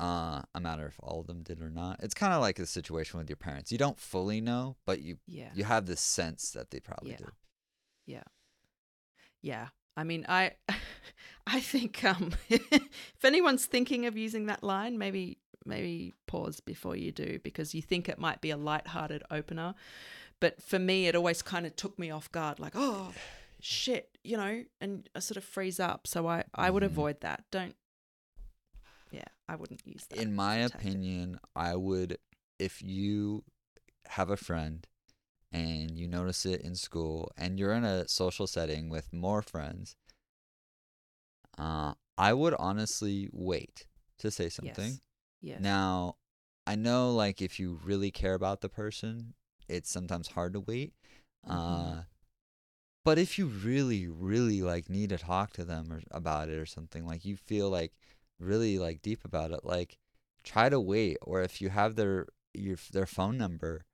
Uh 0.00 0.42
a 0.54 0.60
matter 0.60 0.86
if 0.86 0.94
all 1.00 1.20
of 1.20 1.26
them 1.26 1.42
did 1.42 1.60
or 1.60 1.70
not 1.70 1.98
it's 2.02 2.14
kind 2.14 2.32
of 2.32 2.40
like 2.40 2.56
the 2.56 2.66
situation 2.66 3.18
with 3.18 3.28
your 3.28 3.36
parents 3.36 3.72
you 3.72 3.78
don't 3.78 3.98
fully 3.98 4.40
know 4.40 4.76
but 4.86 5.00
you 5.00 5.18
Yeah. 5.26 5.50
you 5.54 5.64
have 5.64 5.86
this 5.86 6.00
sense 6.00 6.50
that 6.52 6.70
they 6.70 6.80
probably 6.80 7.14
do. 7.14 7.24
Yeah. 8.06 8.18
did 8.18 8.24
Yeah. 9.42 9.68
I 9.96 10.04
mean, 10.04 10.24
I 10.28 10.52
I 11.46 11.60
think 11.60 12.04
um 12.04 12.32
if 12.48 13.24
anyone's 13.24 13.66
thinking 13.66 14.06
of 14.06 14.16
using 14.16 14.46
that 14.46 14.62
line, 14.62 14.98
maybe 14.98 15.38
maybe 15.64 16.14
pause 16.26 16.60
before 16.60 16.96
you 16.96 17.12
do 17.12 17.38
because 17.42 17.74
you 17.74 17.82
think 17.82 18.08
it 18.08 18.18
might 18.18 18.40
be 18.40 18.50
a 18.50 18.56
light-hearted 18.56 19.22
opener. 19.30 19.74
But 20.40 20.62
for 20.62 20.78
me 20.78 21.08
it 21.08 21.16
always 21.16 21.42
kind 21.42 21.66
of 21.66 21.74
took 21.76 21.98
me 21.98 22.10
off 22.10 22.30
guard 22.30 22.60
like, 22.60 22.74
"Oh, 22.76 23.12
shit," 23.60 24.16
you 24.22 24.36
know, 24.36 24.64
and 24.80 25.08
I 25.14 25.18
sort 25.18 25.36
of 25.36 25.44
freeze 25.44 25.80
up. 25.80 26.06
So 26.06 26.28
I 26.28 26.44
I 26.54 26.70
would 26.70 26.82
Mhm. 26.84 26.86
avoid 26.86 27.20
that. 27.22 27.44
Don't 27.50 27.74
Yeah, 29.10 29.24
I 29.48 29.56
wouldn't 29.56 29.86
use 29.86 30.06
that. 30.10 30.18
in 30.18 30.34
my 30.34 30.58
tactic. 30.58 30.80
opinion, 30.80 31.40
I 31.54 31.76
would 31.76 32.18
if 32.58 32.82
you 32.82 33.44
have 34.06 34.30
a 34.30 34.36
friend 34.36 34.86
and 35.52 35.98
you 35.98 36.08
notice 36.08 36.44
it 36.44 36.60
in 36.62 36.74
school 36.74 37.30
and 37.36 37.58
you're 37.58 37.72
in 37.72 37.84
a 37.84 38.08
social 38.08 38.46
setting 38.46 38.88
with 38.88 39.12
more 39.12 39.42
friends, 39.42 39.96
uh, 41.56 41.94
I 42.16 42.32
would 42.32 42.54
honestly 42.58 43.28
wait 43.32 43.86
to 44.18 44.30
say 44.30 44.48
something. 44.48 44.90
Yes. 44.90 45.00
Yes. 45.40 45.60
Now, 45.60 46.16
I 46.66 46.74
know 46.74 47.12
like 47.12 47.40
if 47.40 47.58
you 47.60 47.78
really 47.84 48.10
care 48.10 48.34
about 48.34 48.60
the 48.60 48.68
person, 48.68 49.34
it's 49.68 49.90
sometimes 49.90 50.28
hard 50.28 50.52
to 50.54 50.60
wait. 50.60 50.94
Mhm. 51.48 51.98
Uh 52.00 52.02
but 53.04 53.18
if 53.18 53.38
you 53.38 53.46
really 53.46 54.06
really 54.06 54.60
like 54.60 54.90
need 54.90 55.08
to 55.10 55.18
talk 55.18 55.52
to 55.52 55.64
them 55.64 55.90
or 55.92 56.02
about 56.10 56.48
it 56.50 56.58
or 56.58 56.66
something, 56.66 57.06
like 57.06 57.24
you 57.24 57.36
feel 57.36 57.70
like 57.70 57.92
really 58.38 58.78
like 58.78 59.02
deep 59.02 59.24
about 59.24 59.50
it, 59.52 59.64
like 59.64 59.98
try 60.44 60.68
to 60.68 60.80
wait 60.80 61.18
or 61.22 61.42
if 61.42 61.60
you 61.60 61.70
have 61.70 61.96
their 61.96 62.26
your 62.54 62.76
their 62.92 63.06
phone 63.06 63.38
number, 63.38 63.84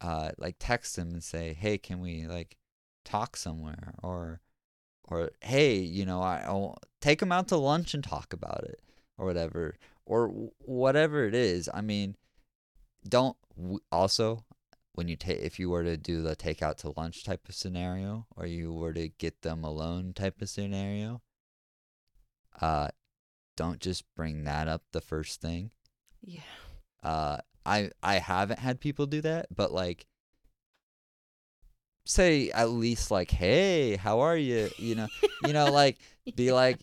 uh 0.00 0.30
like 0.38 0.56
text 0.58 0.96
them 0.96 1.10
and 1.12 1.24
say, 1.24 1.54
"Hey, 1.54 1.78
can 1.78 2.00
we 2.00 2.26
like 2.26 2.56
talk 3.04 3.36
somewhere?" 3.36 3.94
or 4.02 4.40
or 5.04 5.30
hey, 5.42 5.76
you 5.76 6.04
know, 6.06 6.20
I 6.22 6.42
I'll 6.46 6.78
take 7.00 7.20
them 7.20 7.32
out 7.32 7.48
to 7.48 7.56
lunch 7.56 7.94
and 7.94 8.04
talk 8.04 8.32
about 8.32 8.64
it 8.64 8.80
or 9.18 9.26
whatever 9.26 9.76
or 10.06 10.50
whatever 10.58 11.26
it 11.26 11.34
is. 11.34 11.68
I 11.72 11.80
mean, 11.80 12.16
don't 13.08 13.36
also 13.90 14.44
when 14.94 15.08
you 15.08 15.16
take 15.16 15.40
if 15.40 15.58
you 15.58 15.70
were 15.70 15.82
to 15.84 15.96
do 15.96 16.22
the 16.22 16.36
take 16.36 16.62
out 16.62 16.78
to 16.78 16.92
lunch 16.96 17.24
type 17.24 17.48
of 17.48 17.54
scenario 17.54 18.26
or 18.36 18.46
you 18.46 18.72
were 18.72 18.92
to 18.92 19.08
get 19.08 19.42
them 19.42 19.64
alone 19.64 20.12
type 20.14 20.40
of 20.42 20.48
scenario 20.48 21.22
uh 22.60 22.88
don't 23.56 23.80
just 23.80 24.04
bring 24.14 24.44
that 24.44 24.68
up 24.68 24.82
the 24.92 25.00
first 25.00 25.40
thing. 25.40 25.70
Yeah. 26.24 26.40
uh 27.02 27.38
i 27.66 27.90
i 28.02 28.14
haven't 28.18 28.60
had 28.60 28.80
people 28.80 29.06
do 29.06 29.20
that 29.22 29.46
but 29.54 29.72
like 29.72 30.06
say 32.04 32.50
at 32.50 32.70
least 32.70 33.10
like 33.10 33.30
hey 33.30 33.96
how 33.96 34.20
are 34.20 34.36
you? 34.36 34.70
You 34.78 34.94
know 34.96 35.06
you 35.44 35.52
know 35.52 35.70
like 35.70 35.98
be 36.36 36.52
like 36.52 36.78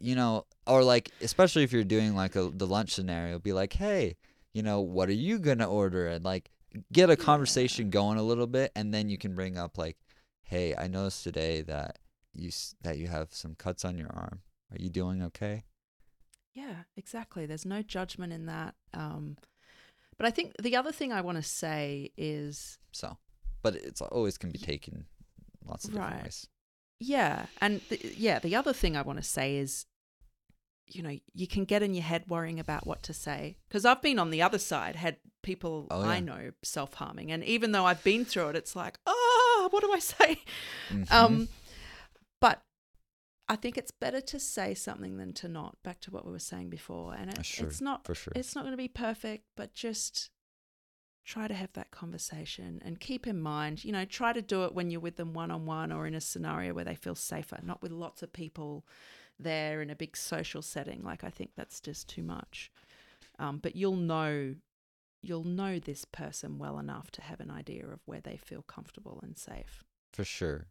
you 0.00 0.14
know 0.14 0.46
or 0.66 0.82
like 0.84 1.10
especially 1.20 1.62
if 1.64 1.72
you're 1.72 1.84
doing 1.84 2.14
like 2.14 2.36
a 2.36 2.50
the 2.50 2.66
lunch 2.66 2.90
scenario 2.92 3.38
be 3.38 3.52
like 3.52 3.72
hey 3.72 4.16
you 4.54 4.62
know 4.62 4.80
what 4.80 5.08
are 5.08 5.14
you 5.14 5.38
gonna 5.38 5.68
order? 5.68 6.08
And 6.08 6.24
like 6.24 6.50
get 6.92 7.10
a 7.10 7.16
conversation 7.16 7.90
going 7.90 8.18
a 8.18 8.22
little 8.22 8.46
bit 8.46 8.72
and 8.74 8.92
then 8.92 9.08
you 9.08 9.18
can 9.18 9.34
bring 9.34 9.58
up 9.58 9.76
like 9.76 9.96
hey 10.42 10.74
i 10.76 10.86
noticed 10.86 11.22
today 11.22 11.60
that 11.62 11.98
you 12.34 12.50
that 12.82 12.96
you 12.96 13.08
have 13.08 13.28
some 13.32 13.54
cuts 13.54 13.84
on 13.84 13.98
your 13.98 14.10
arm. 14.12 14.40
Are 14.70 14.78
you 14.78 14.88
doing 14.88 15.22
okay 15.22 15.64
Yeah, 16.54 16.84
exactly. 16.96 17.46
There's 17.46 17.64
no 17.66 17.82
judgment 17.82 18.32
in 18.32 18.46
that. 18.46 18.74
Um, 18.92 19.36
but 20.16 20.26
I 20.26 20.30
think 20.30 20.52
the 20.60 20.76
other 20.76 20.92
thing 20.92 21.12
I 21.12 21.20
want 21.20 21.36
to 21.36 21.42
say 21.42 22.10
is 22.16 22.78
so 22.92 23.16
but 23.62 23.74
it's 23.76 24.00
always 24.00 24.36
can 24.38 24.50
be 24.50 24.58
taken 24.58 25.06
lots 25.64 25.84
of 25.84 25.92
different 25.92 26.14
Right. 26.14 26.22
ways 26.24 26.48
Yeah, 27.00 27.46
and 27.60 27.80
the, 27.88 28.14
yeah, 28.16 28.38
the 28.38 28.54
other 28.54 28.72
thing 28.72 28.96
I 28.96 29.02
want 29.02 29.18
to 29.18 29.24
say 29.24 29.56
is, 29.56 29.86
you 30.86 31.02
know, 31.02 31.16
you 31.32 31.46
can 31.46 31.64
get 31.64 31.82
in 31.82 31.94
your 31.94 32.02
head 32.04 32.24
worrying 32.28 32.60
about 32.60 32.86
what 32.86 33.02
to 33.04 33.14
say 33.14 33.56
because 33.68 33.84
I've 33.84 34.02
been 34.02 34.18
on 34.18 34.30
the 34.30 34.42
other 34.42 34.58
side, 34.58 34.96
had 34.96 35.16
people 35.42 35.86
Oh, 35.90 36.02
I 36.02 36.20
know 36.20 36.52
self 36.62 36.94
harming, 36.94 37.32
and 37.32 37.42
even 37.44 37.72
though 37.72 37.86
I've 37.86 38.04
been 38.04 38.24
through 38.24 38.50
it, 38.50 38.56
it's 38.56 38.76
like, 38.76 38.98
oh, 39.06 39.68
what 39.70 39.82
do 39.82 39.92
I 39.92 39.98
say? 40.14 40.38
Mhm. 40.92 41.10
Um, 41.12 41.48
but 42.40 42.62
I 43.52 43.56
think 43.56 43.76
it's 43.76 43.90
better 43.90 44.22
to 44.22 44.40
say 44.40 44.72
something 44.72 45.18
than 45.18 45.34
to 45.34 45.48
not. 45.48 45.82
Back 45.82 46.00
to 46.02 46.10
what 46.10 46.24
we 46.24 46.32
were 46.32 46.38
saying 46.38 46.70
before, 46.70 47.12
and 47.14 47.30
it, 47.30 47.44
sure, 47.44 47.66
it's 47.66 47.82
not 47.82 48.06
for 48.06 48.14
sure 48.14 48.32
it's 48.34 48.54
not 48.54 48.62
going 48.64 48.72
to 48.72 48.78
be 48.78 48.88
perfect, 48.88 49.44
but 49.58 49.74
just 49.74 50.30
try 51.26 51.46
to 51.46 51.52
have 51.54 51.72
that 51.74 51.90
conversation 51.90 52.80
and 52.82 52.98
keep 52.98 53.26
in 53.26 53.38
mind, 53.38 53.84
you 53.84 53.92
know, 53.92 54.06
try 54.06 54.32
to 54.32 54.40
do 54.40 54.64
it 54.64 54.74
when 54.74 54.90
you're 54.90 55.00
with 55.02 55.16
them 55.16 55.34
one 55.34 55.50
on 55.50 55.66
one 55.66 55.92
or 55.92 56.06
in 56.06 56.14
a 56.14 56.20
scenario 56.20 56.72
where 56.72 56.84
they 56.84 56.94
feel 56.94 57.14
safer, 57.14 57.58
not 57.62 57.82
with 57.82 57.92
lots 57.92 58.22
of 58.22 58.32
people 58.32 58.86
there 59.38 59.82
in 59.82 59.90
a 59.90 59.94
big 59.94 60.16
social 60.16 60.62
setting. 60.62 61.02
Like 61.02 61.22
I 61.22 61.28
think 61.28 61.50
that's 61.54 61.78
just 61.78 62.08
too 62.08 62.22
much. 62.22 62.72
Um, 63.38 63.58
but 63.58 63.76
you'll 63.76 63.96
know 63.96 64.54
you'll 65.20 65.44
know 65.44 65.78
this 65.78 66.06
person 66.06 66.58
well 66.58 66.78
enough 66.78 67.10
to 67.10 67.22
have 67.22 67.40
an 67.40 67.50
idea 67.50 67.86
of 67.86 68.00
where 68.06 68.22
they 68.22 68.38
feel 68.38 68.62
comfortable 68.62 69.20
and 69.22 69.36
safe. 69.36 69.84
for 70.14 70.24
sure. 70.24 70.68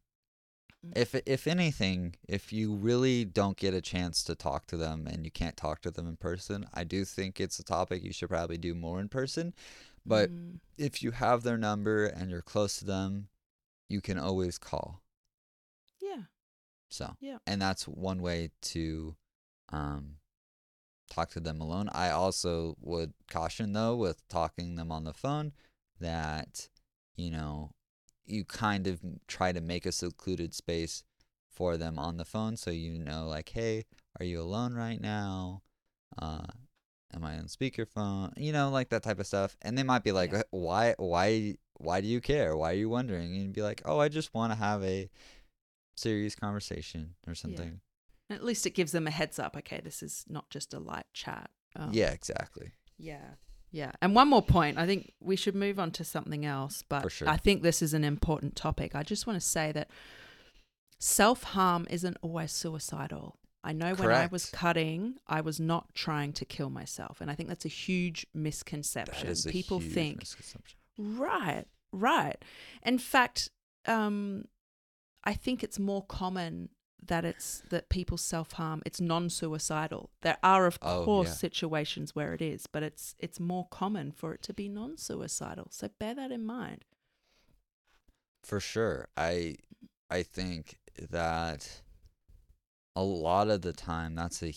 If 0.95 1.15
if 1.25 1.47
anything 1.47 2.15
if 2.27 2.51
you 2.51 2.73
really 2.75 3.23
don't 3.23 3.57
get 3.57 3.73
a 3.73 3.81
chance 3.81 4.23
to 4.23 4.35
talk 4.35 4.65
to 4.67 4.75
them 4.77 5.07
and 5.07 5.23
you 5.25 5.31
can't 5.31 5.55
talk 5.55 5.81
to 5.81 5.91
them 5.91 6.07
in 6.07 6.17
person 6.17 6.65
i 6.73 6.83
do 6.83 7.05
think 7.05 7.39
it's 7.39 7.59
a 7.59 7.63
topic 7.63 8.03
you 8.03 8.11
should 8.11 8.29
probably 8.29 8.57
do 8.57 8.73
more 8.73 8.99
in 8.99 9.07
person 9.07 9.53
but 10.05 10.29
Mm, 10.29 10.59
if 10.77 11.03
you 11.03 11.11
have 11.11 11.43
their 11.43 11.57
number 11.57 12.05
and 12.05 12.31
you're 12.31 12.41
close 12.41 12.77
to 12.79 12.85
them 12.85 13.27
you 13.89 14.01
can 14.01 14.17
always 14.17 14.57
call. 14.57 15.01
Yeah, 16.01 16.23
so 16.89 17.15
Yeah. 17.19 17.37
and 17.45 17.61
that's 17.61 17.87
one 17.87 18.21
way 18.21 18.51
to 18.61 19.15
um 19.69 20.15
talk 21.09 21.29
to 21.31 21.39
them 21.39 21.59
alone. 21.61 21.89
I 21.93 22.09
also 22.09 22.77
would 22.79 23.13
caution 23.29 23.73
though 23.73 23.95
with 23.95 24.27
talking 24.29 24.75
them 24.75 24.91
on 24.91 25.03
the 25.03 25.13
phone 25.13 25.53
that 25.99 26.69
you 27.15 27.29
know 27.29 27.71
you 28.25 28.43
kind 28.45 28.87
of 28.87 28.99
try 29.27 29.51
to 29.51 29.61
make 29.61 29.85
a 29.85 29.91
secluded 29.91 30.53
space 30.53 31.03
for 31.49 31.77
them 31.77 31.99
on 31.99 32.17
the 32.17 32.25
phone 32.25 32.55
so 32.55 32.71
you 32.71 32.97
know 32.97 33.27
like 33.27 33.49
hey 33.49 33.83
are 34.19 34.25
you 34.25 34.41
alone 34.41 34.73
right 34.73 35.01
now 35.01 35.61
uh 36.19 36.45
am 37.13 37.23
i 37.23 37.37
on 37.37 37.45
speakerphone 37.45 38.31
you 38.37 38.51
know 38.53 38.69
like 38.69 38.89
that 38.89 39.03
type 39.03 39.19
of 39.19 39.27
stuff 39.27 39.57
and 39.61 39.77
they 39.77 39.83
might 39.83 40.03
be 40.03 40.11
like 40.11 40.31
Yeah. 40.31 40.43
why 40.51 40.95
why 40.97 41.55
why 41.77 41.99
do 41.99 42.07
you 42.07 42.21
care 42.21 42.55
why 42.55 42.71
are 42.71 42.75
you 42.75 42.89
wondering 42.89 43.25
and 43.33 43.41
you'd 43.41 43.53
be 43.53 43.61
like 43.61 43.81
oh 43.85 43.99
i 43.99 44.07
just 44.07 44.33
want 44.33 44.53
to 44.53 44.57
have 44.57 44.81
a 44.83 45.09
serious 45.95 46.35
conversation 46.35 47.15
or 47.27 47.35
something 47.35 47.81
at 48.29 48.43
least 48.43 48.65
it 48.65 48.69
gives 48.73 48.93
them 48.93 49.07
a 49.07 49.11
heads 49.11 49.39
up. 49.39 49.57
Okay, 49.57 49.81
this 49.83 50.01
is 50.01 50.23
not 50.29 50.49
just 50.49 50.73
a 50.73 50.79
light 50.79 51.05
chat. 51.13 51.49
Um, 51.75 51.89
yeah 51.91 52.11
exactly 52.11 52.71
Yeah. 52.97 53.31
Yeah. 53.71 53.91
And 54.01 54.13
one 54.15 54.27
more 54.27 54.41
point. 54.41 54.77
I 54.77 54.85
think 54.85 55.13
we 55.21 55.35
should 55.35 55.55
move 55.55 55.79
on 55.79 55.91
to 55.91 56.03
something 56.03 56.45
else, 56.45 56.83
but 56.87 57.09
sure. 57.11 57.29
I 57.29 57.37
think 57.37 57.61
this 57.63 57.81
is 57.81 57.93
an 57.93 58.03
important 58.03 58.55
topic. 58.55 58.95
I 58.95 59.03
just 59.03 59.25
want 59.25 59.39
to 59.41 59.45
say 59.45 59.71
that 59.71 59.89
self 60.99 61.43
harm 61.43 61.87
isn't 61.89 62.17
always 62.21 62.51
suicidal. 62.51 63.37
I 63.63 63.73
know 63.73 63.93
when 63.93 64.09
I 64.11 64.25
was 64.25 64.49
cutting, 64.49 65.15
I 65.27 65.41
was 65.41 65.59
not 65.59 65.93
trying 65.93 66.33
to 66.33 66.45
kill 66.45 66.71
myself. 66.71 67.21
And 67.21 67.29
I 67.29 67.35
think 67.35 67.47
that's 67.47 67.65
a 67.65 67.69
huge 67.69 68.25
misconception. 68.33 69.27
that 69.27 69.31
is 69.31 69.45
a 69.45 69.49
People 69.49 69.77
huge 69.79 69.93
think, 69.93 70.17
misconception. 70.19 70.79
right, 70.97 71.65
right. 71.93 72.43
In 72.83 72.97
fact, 72.97 73.51
um, 73.85 74.45
I 75.23 75.33
think 75.35 75.63
it's 75.63 75.77
more 75.77 76.03
common 76.03 76.69
that 77.05 77.25
it's 77.25 77.63
that 77.69 77.89
people 77.89 78.17
self 78.17 78.53
harm. 78.53 78.81
It's 78.85 79.01
non 79.01 79.29
suicidal. 79.29 80.11
There 80.21 80.37
are 80.43 80.65
of 80.67 80.77
Oh, 80.81 81.03
course 81.05 81.29
yeah. 81.29 81.33
situations 81.33 82.15
where 82.15 82.33
it 82.33 82.41
is, 82.41 82.67
but 82.67 82.83
it's 82.83 83.15
it's 83.19 83.39
more 83.39 83.67
common 83.69 84.11
for 84.11 84.33
it 84.33 84.41
to 84.43 84.53
be 84.53 84.69
non 84.69 84.97
suicidal. 84.97 85.67
So 85.71 85.89
bear 85.99 86.15
that 86.15 86.31
in 86.31 86.45
mind. 86.45 86.85
For 88.43 88.59
sure. 88.59 89.07
I 89.17 89.57
I 90.09 90.23
think 90.23 90.77
that 91.09 91.81
a 92.95 93.03
lot 93.03 93.49
of 93.49 93.61
the 93.61 93.73
time 93.73 94.15
that's 94.15 94.43
a 94.43 94.53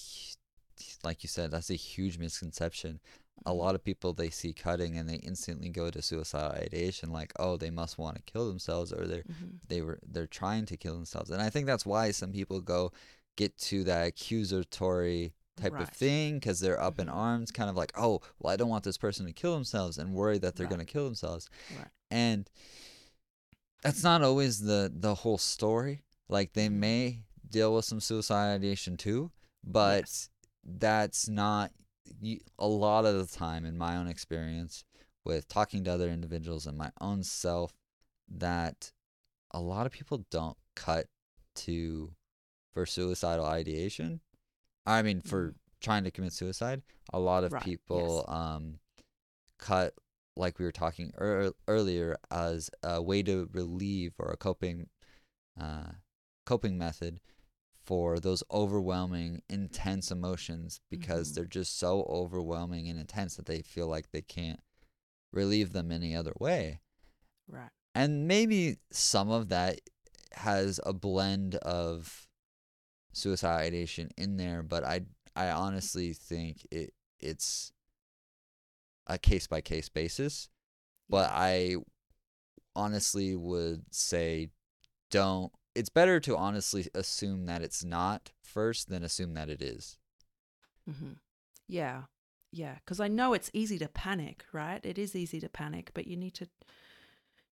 like 1.02 1.22
you 1.22 1.28
said 1.28 1.50
that's 1.50 1.70
a 1.70 1.74
huge 1.74 2.18
misconception. 2.18 3.00
A 3.46 3.50
Mm-hmm. 3.50 3.58
lot 3.58 3.74
of 3.74 3.84
people 3.84 4.12
they 4.12 4.30
see 4.30 4.52
cutting 4.52 4.96
and 4.96 5.08
they 5.08 5.16
instantly 5.16 5.68
go 5.68 5.90
to 5.90 6.00
suicidal 6.00 6.52
ideation 6.52 7.10
like 7.10 7.32
oh 7.38 7.56
they 7.56 7.70
must 7.70 7.98
want 7.98 8.16
to 8.16 8.22
kill 8.22 8.48
themselves 8.48 8.92
or 8.92 9.06
they're 9.06 9.24
Mhm. 9.24 9.58
they 9.68 9.82
were 9.82 9.98
they're 10.06 10.26
trying 10.26 10.66
to 10.66 10.76
kill 10.76 10.94
themselves. 10.94 11.30
And 11.30 11.42
I 11.42 11.50
think 11.50 11.66
that's 11.66 11.84
why 11.86 12.10
some 12.12 12.32
people 12.32 12.60
go 12.60 12.92
get 13.36 13.56
to 13.58 13.84
that 13.84 14.06
accusatory 14.06 15.34
type 15.56 15.72
Right. 15.72 15.82
of 15.82 15.90
thing 15.90 16.34
because 16.38 16.60
they're 16.60 16.80
up 16.80 16.98
in 16.98 17.08
Mhm. 17.08 17.14
arms 17.14 17.50
kind 17.50 17.68
of 17.70 17.76
like 17.76 17.92
oh 17.98 18.20
well 18.38 18.52
I 18.52 18.56
don't 18.56 18.68
want 18.70 18.84
this 18.84 18.98
person 18.98 19.26
to 19.26 19.32
kill 19.32 19.54
themselves 19.54 19.98
and 19.98 20.14
worry 20.14 20.38
that 20.38 20.56
they're 20.56 20.66
Right. 20.66 20.76
going 20.76 20.86
to 20.86 20.92
kill 20.92 21.04
themselves 21.04 21.48
Right. 21.76 21.88
and 22.10 22.48
that's 23.82 24.02
not 24.02 24.22
always 24.22 24.60
the 24.60 24.90
the 24.94 25.14
whole 25.16 25.38
story 25.38 26.02
like 26.28 26.52
they 26.54 26.68
Mhm. 26.68 26.72
may 26.72 27.24
deal 27.48 27.74
with 27.74 27.84
some 27.84 28.00
suicide 28.00 28.54
ideation 28.54 28.96
too 28.96 29.30
but 29.62 30.00
Yes. 30.02 30.30
that's 30.64 31.28
not 31.28 31.72
y- 32.22 32.40
a 32.58 32.66
lot 32.66 33.04
of 33.04 33.16
the 33.16 33.36
time 33.36 33.64
in 33.64 33.76
my 33.78 33.96
own 33.96 34.06
experience 34.08 34.84
with 35.24 35.48
talking 35.48 35.84
to 35.84 35.92
other 35.92 36.08
individuals 36.08 36.66
and 36.66 36.76
my 36.76 36.90
own 37.00 37.22
self 37.22 37.72
that 38.28 38.92
a 39.52 39.60
lot 39.60 39.86
of 39.86 39.92
people 39.92 40.24
don't 40.30 40.56
cut 40.74 41.06
to 41.54 42.12
for 42.72 42.84
suicidal 42.86 43.44
ideation 43.44 44.20
i 44.86 45.00
mean 45.02 45.20
for 45.20 45.50
Mhm. 45.50 45.54
trying 45.80 46.04
to 46.04 46.10
commit 46.10 46.32
suicide 46.32 46.82
a 47.12 47.18
lot 47.20 47.44
of 47.44 47.52
Right, 47.52 47.62
yes. 47.62 47.70
people 47.70 48.24
um 48.28 48.78
cut 49.58 49.94
like 50.36 50.58
we 50.58 50.64
were 50.64 50.72
talking 50.72 51.12
ear 51.20 51.52
earlier 51.68 52.16
as 52.30 52.70
a 52.82 53.00
way 53.00 53.22
to 53.22 53.48
relieve 53.52 54.14
or 54.18 54.30
a 54.32 54.36
coping 54.36 54.88
uh 55.60 55.92
coping 56.44 56.76
method 56.76 57.20
for 57.84 58.18
those 58.18 58.42
overwhelming 58.50 59.42
intense 59.48 60.10
emotions 60.10 60.80
because 60.90 61.30
Mhm. 61.30 61.34
they're 61.34 61.44
just 61.44 61.78
so 61.78 62.02
overwhelming 62.04 62.88
and 62.88 62.98
intense 62.98 63.36
that 63.36 63.46
they 63.46 63.62
feel 63.62 63.86
like 63.88 64.10
they 64.10 64.22
can't 64.22 64.60
relieve 65.32 65.72
them 65.72 65.90
any 65.92 66.14
other 66.16 66.32
way 66.40 66.80
Right. 67.46 67.70
and 67.94 68.26
maybe 68.26 68.78
some 68.90 69.30
of 69.30 69.48
that 69.48 69.80
has 70.32 70.80
a 70.86 70.92
blend 70.92 71.56
of 71.56 72.28
suicide 73.12 73.60
ideation 73.66 74.10
in 74.16 74.36
there 74.36 74.62
but 74.62 74.82
i 74.84 75.00
i 75.36 75.50
honestly 75.50 76.12
think 76.12 76.66
it 76.70 76.94
it's 77.20 77.72
a 79.06 79.18
case 79.18 79.46
by 79.46 79.60
case 79.60 79.88
basis 79.88 80.48
but 81.08 81.30
i 81.32 81.76
honestly 82.74 83.34
would 83.36 83.84
say 83.94 84.48
don't 85.10 85.52
it's 85.74 85.88
better 85.88 86.20
to 86.20 86.36
honestly 86.36 86.88
assume 86.94 87.46
that 87.46 87.62
it's 87.62 87.84
not 87.84 88.32
first 88.42 88.88
than 88.88 89.02
assume 89.02 89.34
that 89.34 89.48
it 89.48 89.60
is 89.62 89.98
hmm 90.88 91.12
Yeah. 91.68 92.02
Yeah. 92.52 92.76
Because 92.76 93.00
I 93.00 93.08
know 93.08 93.32
it's 93.32 93.50
easy 93.52 93.78
to 93.78 93.88
panic, 93.88 94.44
right? 94.52 94.80
It 94.84 94.98
is 94.98 95.16
easy 95.16 95.40
to 95.40 95.48
panic, 95.48 95.90
but 95.94 96.06
you 96.06 96.16
need 96.16 96.34
to 96.34 96.46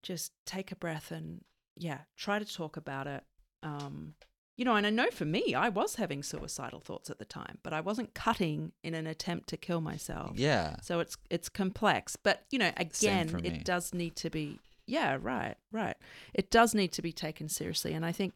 just 0.02 0.32
take 0.46 0.72
a 0.72 0.76
breath 0.76 1.10
and, 1.10 1.44
yeah, 1.76 2.00
try 2.16 2.38
to 2.38 2.44
talk 2.44 2.76
about 2.76 3.06
it. 3.06 3.24
Um, 3.62 4.14
you 4.56 4.64
know, 4.64 4.76
and 4.76 4.86
I 4.86 4.90
know 4.90 5.10
for 5.10 5.24
me, 5.24 5.54
I 5.54 5.70
was 5.70 5.96
having 5.96 6.22
suicidal 6.22 6.80
thoughts 6.80 7.10
at 7.10 7.18
the 7.18 7.24
time, 7.24 7.58
but 7.62 7.72
I 7.72 7.80
wasn't 7.80 8.14
cutting 8.14 8.72
in 8.84 8.94
an 8.94 9.06
attempt 9.06 9.48
to 9.48 9.56
kill 9.56 9.80
myself. 9.80 10.32
yeah 10.36 10.76
So 10.82 11.00
it's 11.00 11.16
it's 11.30 11.48
complex, 11.48 12.16
but 12.16 12.42
you 12.50 12.58
know, 12.58 12.70
again, 12.76 13.28
it 13.44 13.64
does 13.64 13.94
need 13.94 14.14
to 14.16 14.30
be 14.30 14.58
yeah, 14.86 15.18
right, 15.20 15.56
right. 15.70 15.96
It 16.34 16.50
does 16.50 16.74
need 16.74 16.92
to 16.92 17.02
be 17.02 17.12
taken 17.12 17.48
seriously. 17.48 17.94
And 17.94 18.04
I 18.04 18.12
think 18.12 18.34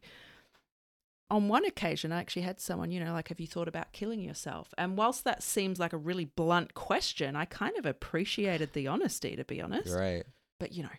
on 1.29 1.49
one 1.49 1.65
occasion, 1.65 2.11
I 2.11 2.19
actually 2.19 2.43
had 2.43 2.59
someone, 2.59 2.91
you 2.91 3.03
know, 3.03 3.11
like, 3.11 3.27
have 3.29 3.39
you 3.39 3.47
thought 3.47 3.67
about 3.67 3.91
killing 3.91 4.21
yourself? 4.21 4.73
And 4.77 4.97
whilst 4.97 5.23
that 5.25 5.43
seems 5.43 5.79
like 5.79 5.93
a 5.93 5.97
really 5.97 6.25
blunt 6.25 6.73
question, 6.73 7.35
I 7.35 7.45
kind 7.45 7.77
of 7.77 7.85
appreciated 7.85 8.73
the 8.73 8.87
honesty, 8.87 9.35
to 9.35 9.43
be 9.43 9.61
honest. 9.61 9.93
Right. 9.93 10.23
But, 10.59 10.71
you 10.71 10.83
know, 10.83 10.89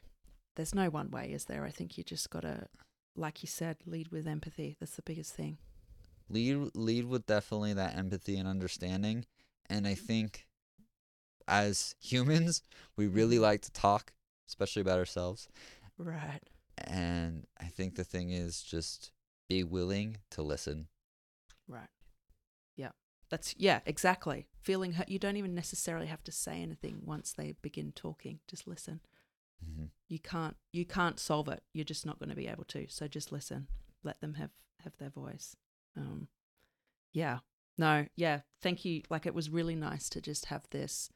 there's 0.57 0.74
no 0.74 0.90
one 0.90 1.11
way, 1.11 1.32
is 1.32 1.46
there? 1.46 1.64
I 1.64 1.70
think 1.70 1.96
you 1.96 2.05
just 2.05 2.28
got 2.30 2.42
to, 2.42 2.66
like 3.16 3.42
you 3.42 3.46
said, 3.46 3.78
lead 3.86 4.09
with 4.09 4.26
empathy. 4.26 4.76
That's 4.78 4.96
the 4.96 5.03
biggest 5.03 5.34
thing. 5.34 5.59
Lead 6.28 6.72
lead 6.74 7.07
with 7.07 7.24
definitely 7.24 7.72
that 7.72 7.96
empathy 7.96 8.36
and 8.36 8.46
understanding. 8.46 9.24
And 9.70 9.86
I 9.86 9.94
think 9.94 10.46
as 11.46 11.94
humans, 12.01 12.62
we 12.96 13.07
really 13.07 13.36
mm-hmm. 13.36 13.44
like 13.44 13.62
to 13.62 13.72
talk, 13.72 14.12
especially 14.49 14.82
about 14.82 14.99
ourselves. 14.99 15.49
Right. 15.99 16.40
And 16.78 17.46
I 17.61 17.66
think 17.66 17.94
the 17.96 18.05
thing 18.05 18.30
is 18.30 18.62
just 18.62 19.12
be 19.49 19.64
willing 19.64 20.18
to 20.30 20.42
listen. 20.42 20.88
Right. 21.66 21.88
Yeah. 22.76 22.90
That's 23.30 23.55
yeah, 23.59 23.80
exactly. 23.86 24.46
Feeling 24.62 24.92
hurt. 24.92 25.09
You 25.09 25.18
don't 25.18 25.36
even 25.36 25.55
necessarily 25.55 26.07
have 26.07 26.24
to 26.24 26.32
say 26.32 26.62
anything 26.62 27.03
once 27.05 27.32
they 27.32 27.55
begin 27.62 27.92
talking. 27.92 28.40
Just 28.49 28.66
listen. 28.66 29.01
hmm 29.64 29.86
You 30.09 30.18
can't 30.18 30.57
you 30.72 30.84
can't 30.86 31.18
solve 31.18 31.49
it. 31.49 31.62
You're 31.72 31.84
just 31.84 32.07
not 32.07 32.18
going 32.18 32.30
to 32.30 32.36
be 32.36 32.49
able 32.49 32.64
to. 32.64 32.86
So 32.88 33.09
just 33.09 33.32
listen. 33.32 33.68
Let 34.05 34.20
them 34.20 34.34
have 34.34 34.51
have 34.84 34.96
their 34.99 35.11
voice. 35.11 35.57
Um 35.96 36.28
yeah. 37.12 37.38
No, 37.76 38.07
yeah. 38.16 38.40
Thank 38.61 38.84
you. 38.84 39.03
Like 39.11 39.26
it 39.26 39.34
was 39.34 39.51
really 39.51 39.76
nice 39.76 40.09
to 40.11 40.20
just 40.20 40.46
have 40.46 40.66
this 40.70 41.11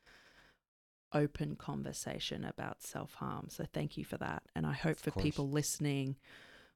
open 1.15 1.57
conversation 1.57 2.45
about 2.45 2.83
self-harm. 2.83 3.49
So 3.51 3.65
thank 3.73 3.97
you 3.97 4.05
for 4.05 4.17
that. 4.19 4.43
And 4.55 4.67
I 4.67 4.73
hope 4.73 4.93
Of 4.97 4.99
for 5.01 5.11
course. 5.13 5.23
people 5.23 5.49
listening 5.49 6.17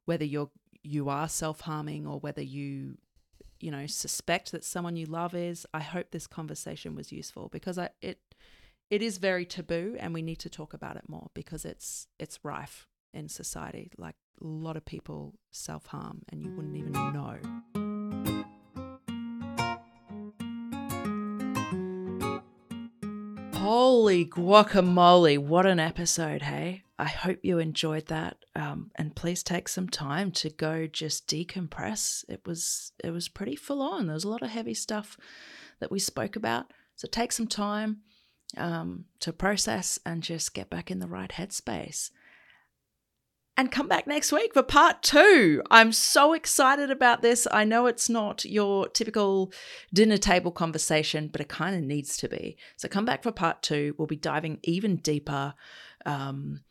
whether 0.06 0.24
you're 0.24 0.50
you 0.82 1.08
are 1.08 1.28
self-harming 1.28 2.06
or 2.06 2.18
whether 2.20 2.40
you 2.42 2.96
you 3.60 3.70
know 3.70 3.86
suspect 3.86 4.52
that 4.52 4.64
someone 4.64 4.96
you 4.96 5.06
love 5.06 5.34
is 5.34 5.66
i 5.74 5.80
hope 5.80 6.10
this 6.10 6.26
conversation 6.26 6.94
was 6.94 7.10
useful 7.12 7.48
because 7.48 7.78
i 7.78 7.88
it 8.00 8.20
it 8.88 9.02
is 9.02 9.18
very 9.18 9.44
taboo 9.44 9.96
and 9.98 10.14
we 10.14 10.22
need 10.22 10.38
to 10.38 10.48
talk 10.48 10.72
about 10.72 10.96
it 10.96 11.08
more 11.08 11.28
because 11.34 11.64
it's 11.64 12.06
it's 12.18 12.38
rife 12.44 12.86
in 13.12 13.28
society 13.28 13.90
like 13.98 14.14
a 14.40 14.46
lot 14.46 14.76
of 14.76 14.84
people 14.84 15.34
self-harm 15.50 16.22
and 16.28 16.42
you 16.42 16.50
wouldn't 16.50 16.76
even 16.76 16.92
know 16.92 17.85
Holy 23.66 24.24
guacamole, 24.24 25.38
what 25.38 25.66
an 25.66 25.80
episode, 25.80 26.42
hey? 26.42 26.84
I 27.00 27.06
hope 27.06 27.40
you 27.42 27.58
enjoyed 27.58 28.06
that. 28.06 28.36
Um, 28.54 28.92
and 28.94 29.16
please 29.16 29.42
take 29.42 29.68
some 29.68 29.88
time 29.88 30.30
to 30.32 30.50
go 30.50 30.86
just 30.86 31.26
decompress. 31.26 32.24
It 32.28 32.42
was 32.46 32.92
it 33.02 33.10
was 33.10 33.26
pretty 33.26 33.56
full 33.56 33.82
on. 33.82 34.06
There 34.06 34.14
was 34.14 34.22
a 34.22 34.28
lot 34.28 34.44
of 34.44 34.50
heavy 34.50 34.72
stuff 34.72 35.18
that 35.80 35.90
we 35.90 35.98
spoke 35.98 36.36
about. 36.36 36.66
So 36.94 37.08
take 37.10 37.32
some 37.32 37.48
time 37.48 38.02
um, 38.56 39.06
to 39.18 39.32
process 39.32 39.98
and 40.06 40.22
just 40.22 40.54
get 40.54 40.70
back 40.70 40.88
in 40.88 41.00
the 41.00 41.08
right 41.08 41.32
headspace. 41.32 42.12
And 43.58 43.72
come 43.72 43.88
back 43.88 44.06
next 44.06 44.32
week 44.32 44.52
for 44.52 44.62
part 44.62 45.02
two. 45.02 45.62
I'm 45.70 45.90
so 45.90 46.34
excited 46.34 46.90
about 46.90 47.22
this. 47.22 47.46
I 47.50 47.64
know 47.64 47.86
it's 47.86 48.10
not 48.10 48.44
your 48.44 48.88
typical 48.88 49.50
dinner 49.94 50.18
table 50.18 50.50
conversation, 50.50 51.28
but 51.28 51.40
it 51.40 51.48
kind 51.48 51.74
of 51.74 51.82
needs 51.82 52.18
to 52.18 52.28
be. 52.28 52.58
So 52.76 52.88
come 52.88 53.06
back 53.06 53.22
for 53.22 53.32
part 53.32 53.62
two. 53.62 53.94
We'll 53.96 54.06
be 54.06 54.16
diving 54.16 54.58
even 54.62 54.96
deeper. 54.96 55.54
Um, 56.04 56.64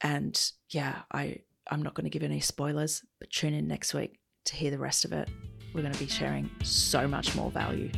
and 0.00 0.40
yeah, 0.70 1.02
I 1.12 1.42
I'm 1.70 1.82
not 1.82 1.94
going 1.94 2.04
to 2.04 2.10
give 2.10 2.22
any 2.22 2.40
spoilers, 2.40 3.04
but 3.20 3.30
tune 3.30 3.54
in 3.54 3.68
next 3.68 3.94
week 3.94 4.18
to 4.46 4.56
hear 4.56 4.70
the 4.70 4.78
rest 4.78 5.04
of 5.04 5.12
it. 5.12 5.28
We're 5.72 5.82
going 5.82 5.92
to 5.92 6.00
be 6.00 6.08
sharing 6.08 6.50
so 6.64 7.06
much 7.06 7.36
more 7.36 7.50
value. 7.50 7.90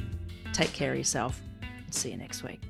Take 0.53 0.73
care 0.73 0.93
of 0.93 0.99
yourself 0.99 1.41
see 1.95 2.11
you 2.11 2.17
next 2.17 2.43
week. 2.43 2.61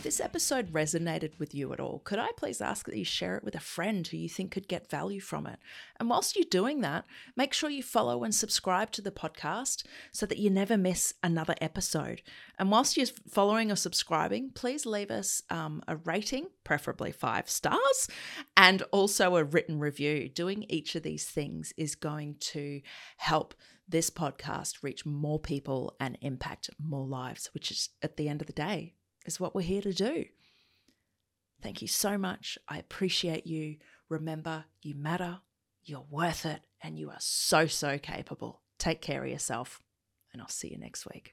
If 0.00 0.04
this 0.04 0.20
episode 0.20 0.72
resonated 0.72 1.38
with 1.38 1.54
you 1.54 1.74
at 1.74 1.78
all, 1.78 1.98
could 1.98 2.18
I 2.18 2.30
please 2.34 2.62
ask 2.62 2.86
that 2.86 2.96
you 2.96 3.04
share 3.04 3.36
it 3.36 3.44
with 3.44 3.54
a 3.54 3.60
friend 3.60 4.06
who 4.06 4.16
you 4.16 4.30
think 4.30 4.50
could 4.50 4.66
get 4.66 4.88
value 4.88 5.20
from 5.20 5.46
it? 5.46 5.58
And 5.98 6.08
whilst 6.08 6.36
you're 6.36 6.46
doing 6.50 6.80
that, 6.80 7.04
make 7.36 7.52
sure 7.52 7.68
you 7.68 7.82
follow 7.82 8.24
and 8.24 8.34
subscribe 8.34 8.92
to 8.92 9.02
the 9.02 9.10
podcast 9.10 9.84
so 10.10 10.24
that 10.24 10.38
you 10.38 10.48
never 10.48 10.78
miss 10.78 11.12
another 11.22 11.54
episode. 11.60 12.22
And 12.58 12.70
whilst 12.70 12.96
you're 12.96 13.08
following 13.28 13.70
or 13.70 13.76
subscribing, 13.76 14.52
please 14.54 14.86
leave 14.86 15.10
us 15.10 15.42
um, 15.50 15.82
a 15.86 15.96
rating, 15.96 16.46
preferably 16.64 17.12
five 17.12 17.50
stars, 17.50 18.08
and 18.56 18.80
also 18.92 19.36
a 19.36 19.44
written 19.44 19.78
review. 19.78 20.30
Doing 20.30 20.64
each 20.70 20.94
of 20.94 21.02
these 21.02 21.26
things 21.26 21.74
is 21.76 21.94
going 21.94 22.36
to 22.40 22.80
help 23.18 23.52
this 23.86 24.08
podcast 24.08 24.82
reach 24.82 25.04
more 25.04 25.38
people 25.38 25.94
and 26.00 26.16
impact 26.22 26.70
more 26.82 27.06
lives, 27.06 27.50
which 27.52 27.70
is 27.70 27.90
at 28.02 28.16
the 28.16 28.30
end 28.30 28.40
of 28.40 28.46
the 28.46 28.54
day 28.54 28.94
is 29.26 29.40
what 29.40 29.54
we're 29.54 29.62
here 29.62 29.82
to 29.82 29.92
do. 29.92 30.24
Thank 31.62 31.82
you 31.82 31.88
so 31.88 32.16
much. 32.16 32.58
I 32.68 32.78
appreciate 32.78 33.46
you. 33.46 33.76
Remember, 34.08 34.64
you 34.82 34.94
matter, 34.94 35.40
you're 35.84 36.06
worth 36.10 36.46
it, 36.46 36.62
and 36.82 36.98
you 36.98 37.10
are 37.10 37.20
so, 37.20 37.66
so 37.66 37.98
capable. 37.98 38.62
Take 38.78 39.02
care 39.02 39.22
of 39.22 39.30
yourself, 39.30 39.82
and 40.32 40.40
I'll 40.40 40.48
see 40.48 40.68
you 40.68 40.78
next 40.78 41.06
week. 41.12 41.28